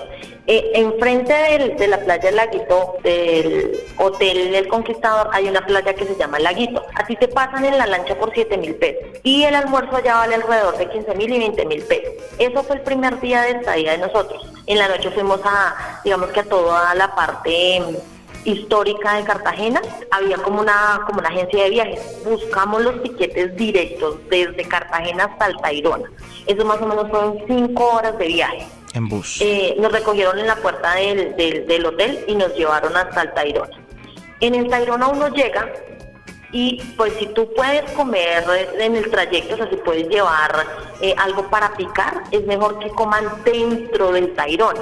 Eh, 0.48 0.74
enfrente 0.76 1.34
de 1.34 1.88
la 1.88 2.00
playa 2.02 2.30
Laguito, 2.30 2.98
del 3.04 3.80
Hotel 3.98 4.54
El 4.54 4.68
Conquistador, 4.68 5.30
hay 5.34 5.48
una 5.48 5.66
playa 5.66 5.96
que 5.96 6.06
se 6.06 6.16
llama 6.16 6.38
Laguito. 6.38 6.86
Así 6.94 7.16
te 7.16 7.28
pasan 7.28 7.66
en 7.66 7.78
la 7.80 7.88
lancha 7.88 8.16
por 8.16 8.32
7 8.32 8.56
mil 8.58 8.76
pesos. 8.76 9.04
Y 9.24 9.44
el 9.44 9.56
almuerzo 9.56 9.96
allá 9.96 10.18
vale 10.18 10.36
alrededor 10.36 10.78
de 10.78 10.88
15 10.88 11.16
mil 11.16 11.34
y 11.34 11.40
20 11.40 11.66
mil 11.66 11.82
pesos. 11.84 12.14
Eso 12.38 12.64
fue 12.64 12.76
el 12.76 12.84
primer 12.84 13.20
día 13.22 13.42
de 13.42 13.52
estadía 13.52 13.94
de 13.94 13.98
nosotros. 13.98 14.48
En 14.68 14.78
la 14.78 14.88
noche 14.88 15.10
fuimos 15.10 15.42
a, 15.44 16.02
digamos 16.04 16.30
que 16.30 16.42
a 16.42 16.44
toda 16.44 16.94
la 16.94 17.16
parte 17.16 17.78
em, 17.78 17.96
histórica 18.44 19.16
de 19.16 19.24
Cartagena, 19.24 19.82
había 20.12 20.38
como 20.38 20.62
una, 20.62 21.02
como 21.08 21.20
una 21.20 21.30
agencia 21.30 21.64
de 21.64 21.70
viajes. 21.72 22.24
Buscamos 22.24 22.84
los 22.84 23.02
tiquetes 23.02 23.56
directos 23.56 24.18
desde 24.30 24.64
Cartagena 24.68 25.26
hasta 25.26 25.48
el. 25.48 25.58
Eso 26.46 26.66
más 26.66 26.80
o 26.80 26.86
menos 26.86 27.10
fueron 27.10 27.40
cinco 27.48 27.96
horas 27.96 28.16
de 28.20 28.28
viaje. 28.28 28.68
En 28.96 29.10
bus. 29.10 29.40
Eh, 29.42 29.76
nos 29.78 29.92
recogieron 29.92 30.40
en 30.40 30.48
la 30.48 30.56
puerta 30.56 30.96
del, 30.96 31.86
hotel 31.86 32.24
y 32.28 32.36
nos 32.36 32.56
llevaron 32.56 32.96
hasta 32.96 33.24
el 33.24 33.34
Tayrona. 33.34 33.78
En 34.40 34.56
el 34.56 34.70
Tayrona 34.70 35.08
uno 35.08 35.28
llega 35.30 35.72
y 36.52 36.82
pues 36.96 37.14
si 37.20 37.28
tú 37.28 37.52
puedes 37.54 37.92
comer 37.92 38.46
en 38.80 38.96
el 38.96 39.12
trayecto, 39.12 39.56
o 39.56 39.58
sea, 39.58 39.70
si 39.70 39.76
puedes 39.76 40.08
llevar 40.08 40.66
eh, 41.02 41.14
algo 41.18 41.50
para 41.50 41.74
picar, 41.74 42.24
es 42.32 42.46
mejor 42.46 42.80
que 42.80 42.90
coman 42.90 43.26
dentro 43.44 44.14
del 44.14 44.34
Tayrona 44.34 44.82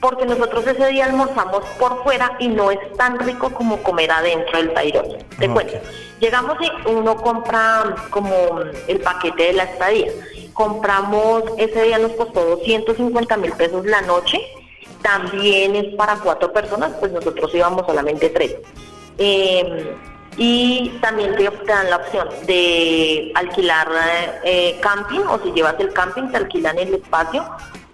porque 0.00 0.24
nosotros 0.24 0.66
ese 0.66 0.86
día 0.88 1.06
almorzamos 1.06 1.64
por 1.78 2.02
fuera 2.02 2.36
y 2.38 2.48
no 2.48 2.70
es 2.70 2.78
tan 2.96 3.18
rico 3.18 3.50
como 3.50 3.82
comer 3.82 4.10
adentro 4.10 4.58
del 4.58 4.72
Tayrona. 4.72 5.18
Te 5.38 5.48
cuento. 5.48 5.74
Llegamos 6.20 6.56
y 6.60 6.88
uno 6.88 7.16
compra 7.16 7.94
como 8.10 8.60
el 8.88 9.00
paquete 9.00 9.44
de 9.44 9.52
la 9.54 9.64
estadía. 9.64 10.10
Compramos, 10.52 11.44
ese 11.58 11.82
día 11.82 11.98
nos 11.98 12.12
costó 12.12 12.44
250 12.44 13.36
mil 13.36 13.52
pesos 13.52 13.84
la 13.86 14.02
noche. 14.02 14.40
También 15.02 15.76
es 15.76 15.94
para 15.94 16.16
cuatro 16.16 16.52
personas, 16.52 16.92
pues 17.00 17.12
nosotros 17.12 17.54
íbamos 17.54 17.86
solamente 17.86 18.28
tres. 18.30 18.56
Eh, 19.18 19.94
y 20.36 20.90
también 21.00 21.34
te, 21.36 21.48
te 21.50 21.64
dan 21.66 21.90
la 21.90 21.96
opción 21.96 22.28
de 22.46 23.32
alquilar 23.34 23.88
eh, 24.44 24.78
camping 24.80 25.20
o 25.20 25.38
si 25.42 25.52
llevas 25.52 25.74
el 25.78 25.92
camping 25.92 26.28
te 26.30 26.36
alquilan 26.36 26.78
el 26.78 26.94
espacio 26.94 27.44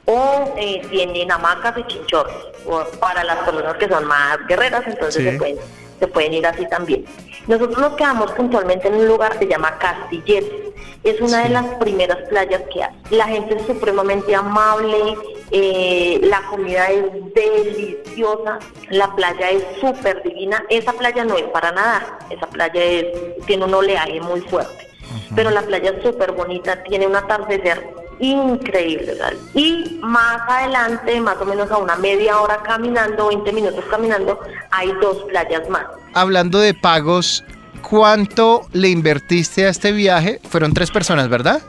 o 0.07 0.55
eh, 0.57 0.83
tienen 0.91 1.31
hamacas 1.31 1.77
y 1.79 1.85
chinchorros 1.85 2.35
o 2.67 2.85
para 3.01 3.23
las 3.25 3.37
personas 3.39 3.75
que 3.77 3.89
son 3.89 4.05
más 4.07 4.39
guerreras 4.49 4.83
entonces 4.87 5.23
Sí. 5.23 5.31
se, 5.31 5.37
pueden, 5.39 5.57
se 6.01 6.07
pueden 6.09 6.35
ir 6.35 6.47
así 6.47 6.67
también. 6.69 7.05
Nosotros 7.47 7.79
nos 7.79 7.95
quedamos 7.95 8.33
puntualmente 8.33 8.89
en 8.89 8.95
un 8.97 9.07
lugar 9.09 9.33
que 9.39 9.47
se 9.47 9.51
llama 9.51 9.79
Castilletes. 9.79 10.73
Es 11.05 11.21
una 11.21 11.45
de 11.45 11.51
las 11.51 11.65
primeras 11.77 12.19
playas 12.29 12.61
que 12.73 12.83
hay. 12.83 12.91
La 13.11 13.27
gente 13.27 13.55
es 13.57 13.67
supremamente 13.67 14.35
amable, 14.35 15.17
eh, 15.53 16.19
la 16.25 16.43
comida 16.51 16.89
es 16.91 17.05
deliciosa, 17.35 18.59
la 18.91 19.15
playa 19.15 19.51
es 19.51 19.63
súper 19.81 20.23
divina. 20.25 20.65
Esa 20.69 20.93
playa 20.93 21.25
no 21.25 21.37
es 21.37 21.45
para 21.45 21.71
nadar, 21.73 22.19
esa 22.31 22.47
playa 22.49 22.83
es- 22.83 23.47
tiene 23.47 23.65
un 23.65 23.75
oleaje 23.75 24.21
muy 24.21 24.41
fuerte. 24.43 24.89
Pero 25.37 25.51
la 25.51 25.63
playa 25.63 25.91
es 25.97 26.03
súper 26.03 26.33
bonita, 26.33 26.83
tiene 26.85 27.07
un 27.07 27.15
atardecer 27.17 27.89
increíble. 28.21 29.07
¿verdad? 29.07 29.33
Y 29.55 29.99
más 30.03 30.41
adelante, 30.49 31.21
más 31.21 31.37
o 31.41 31.45
menos 31.45 31.71
a 31.71 31.79
una 31.79 31.97
media 31.97 32.41
hora 32.41 32.63
caminando, 32.63 33.29
20 33.29 33.53
minutos 33.53 33.85
caminando, 33.91 34.39
hay 34.71 34.93
dos 35.01 35.25
playas 35.29 35.69
más. 35.69 35.85
Hablando 36.15 36.59
de 36.59 36.75
pagos, 36.75 37.45
¿cuánto 37.83 38.67
le 38.73 38.89
invertiste 38.89 39.67
a 39.67 39.71
este 39.71 39.93
viaje? 39.93 40.41
Fueron 40.49 40.73
tres 40.73 40.91
personas, 40.91 41.29
¿verdad? 41.29 41.61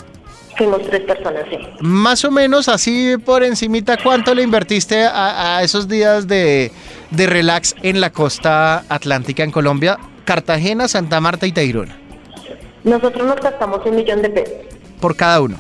Fuimos 0.57 0.81
tres 0.89 1.01
personas, 1.01 1.43
sí. 1.49 1.57
Más 1.81 2.25
o 2.25 2.31
menos 2.31 2.67
así 2.67 3.15
por 3.23 3.43
encimita, 3.43 3.97
¿cuánto 4.01 4.33
le 4.33 4.41
invertiste 4.41 5.03
a, 5.03 5.57
a 5.57 5.63
esos 5.63 5.87
días 5.87 6.27
de, 6.27 6.71
de 7.11 7.27
relax 7.27 7.75
en 7.83 8.01
la 8.01 8.09
costa 8.09 8.83
atlántica 8.89 9.43
en 9.43 9.51
Colombia? 9.51 9.99
Cartagena, 10.25 10.87
Santa 10.87 11.21
Marta 11.21 11.45
y 11.45 11.51
Tayrona. 11.51 11.95
Nosotros 12.83 13.27
nos 13.27 13.35
gastamos 13.35 13.85
un 13.85 13.95
millón 13.97 14.21
de 14.21 14.29
pesos. 14.29 14.55
por 14.99 15.15
cada 15.15 15.41
uno. 15.41 15.57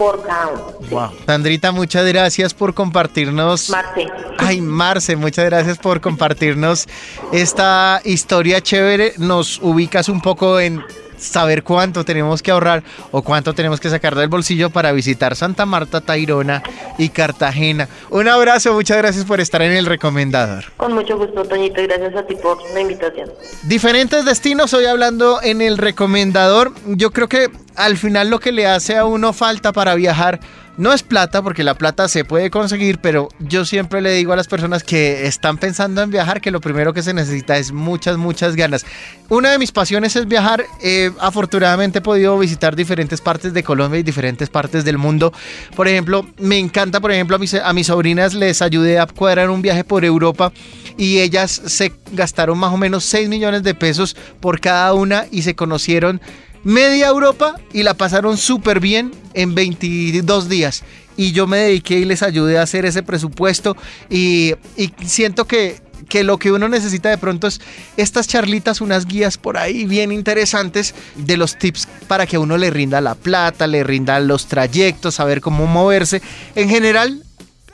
Por 0.00 0.22
cada 0.22 0.48
uno. 0.48 0.72
sí. 0.80 0.94
Wow. 0.94 1.10
Sandrita, 1.26 1.72
muchas 1.72 2.06
gracias 2.06 2.54
por 2.54 2.72
compartirnos. 2.72 3.68
Marce. 3.68 4.06
Ay, 4.38 4.62
Marce, 4.62 5.14
muchas 5.14 5.44
gracias 5.44 5.76
por 5.76 6.00
compartirnos 6.00 6.86
esta 7.32 8.00
historia 8.06 8.62
chévere. 8.62 9.12
Nos 9.18 9.58
ubicas 9.60 10.08
un 10.08 10.22
poco 10.22 10.58
en 10.58 10.82
saber 11.18 11.62
cuánto 11.62 12.02
tenemos 12.02 12.42
que 12.42 12.50
ahorrar 12.50 12.82
o 13.10 13.20
cuánto 13.20 13.52
tenemos 13.52 13.78
que 13.78 13.90
sacar 13.90 14.14
del 14.14 14.28
bolsillo 14.28 14.70
para 14.70 14.90
visitar 14.92 15.36
Santa 15.36 15.66
Marta, 15.66 16.00
Tairona 16.00 16.62
y 16.96 17.10
Cartagena. 17.10 17.86
Un 18.08 18.26
abrazo, 18.26 18.72
muchas 18.72 18.96
gracias 18.96 19.26
por 19.26 19.38
estar 19.38 19.60
en 19.60 19.72
el 19.72 19.84
recomendador. 19.84 20.64
Con 20.78 20.94
mucho 20.94 21.18
gusto, 21.18 21.44
Toñito, 21.44 21.82
y 21.82 21.86
gracias 21.86 22.16
a 22.16 22.26
ti 22.26 22.36
por 22.36 22.58
la 22.72 22.80
invitación. 22.80 23.30
Diferentes 23.64 24.24
destinos, 24.24 24.72
hoy 24.72 24.86
hablando 24.86 25.42
en 25.42 25.60
el 25.60 25.76
recomendador. 25.76 26.72
Yo 26.86 27.10
creo 27.10 27.28
que 27.28 27.50
al 27.76 27.96
final 27.96 28.30
lo 28.30 28.40
que 28.40 28.52
le 28.52 28.66
hace 28.66 28.96
a 28.96 29.04
uno 29.04 29.32
falta 29.32 29.72
para 29.72 29.94
viajar 29.94 30.40
no 30.80 30.94
es 30.94 31.02
plata, 31.02 31.42
porque 31.42 31.62
la 31.62 31.74
plata 31.74 32.08
se 32.08 32.24
puede 32.24 32.48
conseguir, 32.48 33.00
pero 33.00 33.28
yo 33.38 33.66
siempre 33.66 34.00
le 34.00 34.12
digo 34.12 34.32
a 34.32 34.36
las 34.36 34.48
personas 34.48 34.82
que 34.82 35.26
están 35.26 35.58
pensando 35.58 36.00
en 36.00 36.10
viajar 36.10 36.40
que 36.40 36.50
lo 36.50 36.62
primero 36.62 36.94
que 36.94 37.02
se 37.02 37.12
necesita 37.12 37.58
es 37.58 37.70
muchas, 37.70 38.16
muchas 38.16 38.56
ganas. 38.56 38.86
Una 39.28 39.50
de 39.50 39.58
mis 39.58 39.72
pasiones 39.72 40.16
es 40.16 40.26
viajar. 40.26 40.64
Eh, 40.82 41.10
afortunadamente 41.20 41.98
he 41.98 42.00
podido 42.02 42.38
visitar 42.38 42.76
diferentes 42.76 43.20
partes 43.20 43.52
de 43.52 43.62
Colombia 43.62 44.00
y 44.00 44.02
diferentes 44.02 44.48
partes 44.48 44.82
del 44.82 44.96
mundo. 44.96 45.34
Por 45.76 45.86
ejemplo, 45.86 46.26
me 46.38 46.58
encanta, 46.58 46.98
por 46.98 47.12
ejemplo, 47.12 47.36
a 47.36 47.38
mis, 47.38 47.52
a 47.52 47.72
mis 47.74 47.88
sobrinas 47.88 48.32
les 48.32 48.62
ayudé 48.62 48.98
a 48.98 49.06
cuadrar 49.06 49.50
un 49.50 49.60
viaje 49.60 49.84
por 49.84 50.06
Europa 50.06 50.50
y 50.96 51.18
ellas 51.18 51.60
se 51.66 51.92
gastaron 52.12 52.56
más 52.56 52.72
o 52.72 52.78
menos 52.78 53.04
6 53.04 53.28
millones 53.28 53.62
de 53.64 53.74
pesos 53.74 54.16
por 54.40 54.60
cada 54.60 54.94
una 54.94 55.26
y 55.30 55.42
se 55.42 55.54
conocieron 55.54 56.22
media 56.64 57.08
Europa 57.08 57.56
y 57.72 57.82
la 57.82 57.94
pasaron 57.94 58.36
súper 58.36 58.80
bien 58.80 59.12
en 59.34 59.54
22 59.54 60.48
días. 60.48 60.82
Y 61.16 61.32
yo 61.32 61.46
me 61.46 61.58
dediqué 61.58 61.98
y 61.98 62.04
les 62.04 62.22
ayudé 62.22 62.58
a 62.58 62.62
hacer 62.62 62.86
ese 62.86 63.02
presupuesto 63.02 63.76
y, 64.08 64.54
y 64.76 64.92
siento 65.04 65.46
que, 65.46 65.80
que 66.08 66.24
lo 66.24 66.38
que 66.38 66.52
uno 66.52 66.68
necesita 66.68 67.08
de 67.08 67.18
pronto 67.18 67.46
es 67.46 67.60
estas 67.96 68.26
charlitas, 68.26 68.80
unas 68.80 69.06
guías 69.06 69.38
por 69.38 69.56
ahí 69.58 69.84
bien 69.86 70.12
interesantes 70.12 70.94
de 71.16 71.36
los 71.36 71.56
tips 71.58 71.88
para 72.08 72.26
que 72.26 72.38
uno 72.38 72.58
le 72.58 72.70
rinda 72.70 73.00
la 73.00 73.14
plata, 73.14 73.66
le 73.66 73.84
rinda 73.84 74.18
los 74.20 74.46
trayectos, 74.46 75.14
saber 75.14 75.40
cómo 75.40 75.66
moverse. 75.66 76.22
En 76.54 76.68
general, 76.68 77.22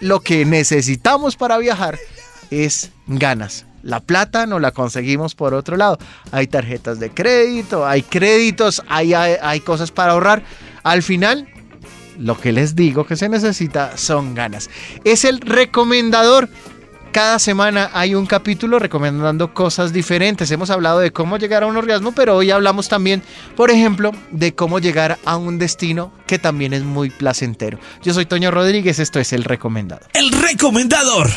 lo 0.00 0.20
que 0.20 0.44
necesitamos 0.44 1.36
para 1.36 1.58
viajar 1.58 1.98
es 2.50 2.90
ganas. 3.06 3.64
La 3.86 4.00
plata 4.00 4.46
no 4.46 4.58
la 4.58 4.72
conseguimos 4.72 5.36
por 5.36 5.54
otro 5.54 5.76
lado. 5.76 5.96
Hay 6.32 6.48
tarjetas 6.48 6.98
de 6.98 7.10
crédito, 7.10 7.86
hay 7.86 8.02
créditos, 8.02 8.82
hay, 8.88 9.14
hay, 9.14 9.60
cosas 9.60 9.92
para 9.92 10.12
ahorrar. 10.12 10.42
Al 10.82 11.04
final, 11.04 11.48
lo 12.18 12.36
que 12.36 12.50
les 12.50 12.74
digo 12.74 13.06
que 13.06 13.14
se 13.14 13.28
necesita 13.28 13.96
son 13.96 14.34
ganas. 14.34 14.70
Es 15.04 15.24
el 15.24 15.40
recomendador. 15.40 16.48
Cada 17.12 17.38
semana 17.38 17.88
hay 17.94 18.16
un 18.16 18.26
capítulo 18.26 18.80
recomendando 18.80 19.54
cosas 19.54 19.92
diferentes. 19.92 20.50
Hemos 20.50 20.70
hablado 20.70 20.98
de 20.98 21.12
cómo 21.12 21.38
llegar 21.38 21.62
a 21.62 21.66
un 21.66 21.76
orgasmo, 21.76 22.10
pero 22.10 22.34
hoy 22.34 22.50
hablamos 22.50 22.88
también, 22.88 23.22
por 23.54 23.70
ejemplo, 23.70 24.10
de 24.32 24.52
cómo 24.56 24.80
llegar 24.80 25.16
a 25.24 25.36
un 25.36 25.58
destino 25.58 26.12
que 26.26 26.40
también 26.40 26.72
es 26.72 26.82
muy 26.82 27.10
placentero. 27.10 27.78
Yo 28.02 28.12
soy 28.12 28.26
Toño 28.26 28.50
Rodríguez, 28.50 28.98
esto 28.98 29.20
es 29.20 29.32
El 29.32 29.44
Recomendador. 29.44 30.08
El 30.12 30.32
recomendador. 30.32 31.30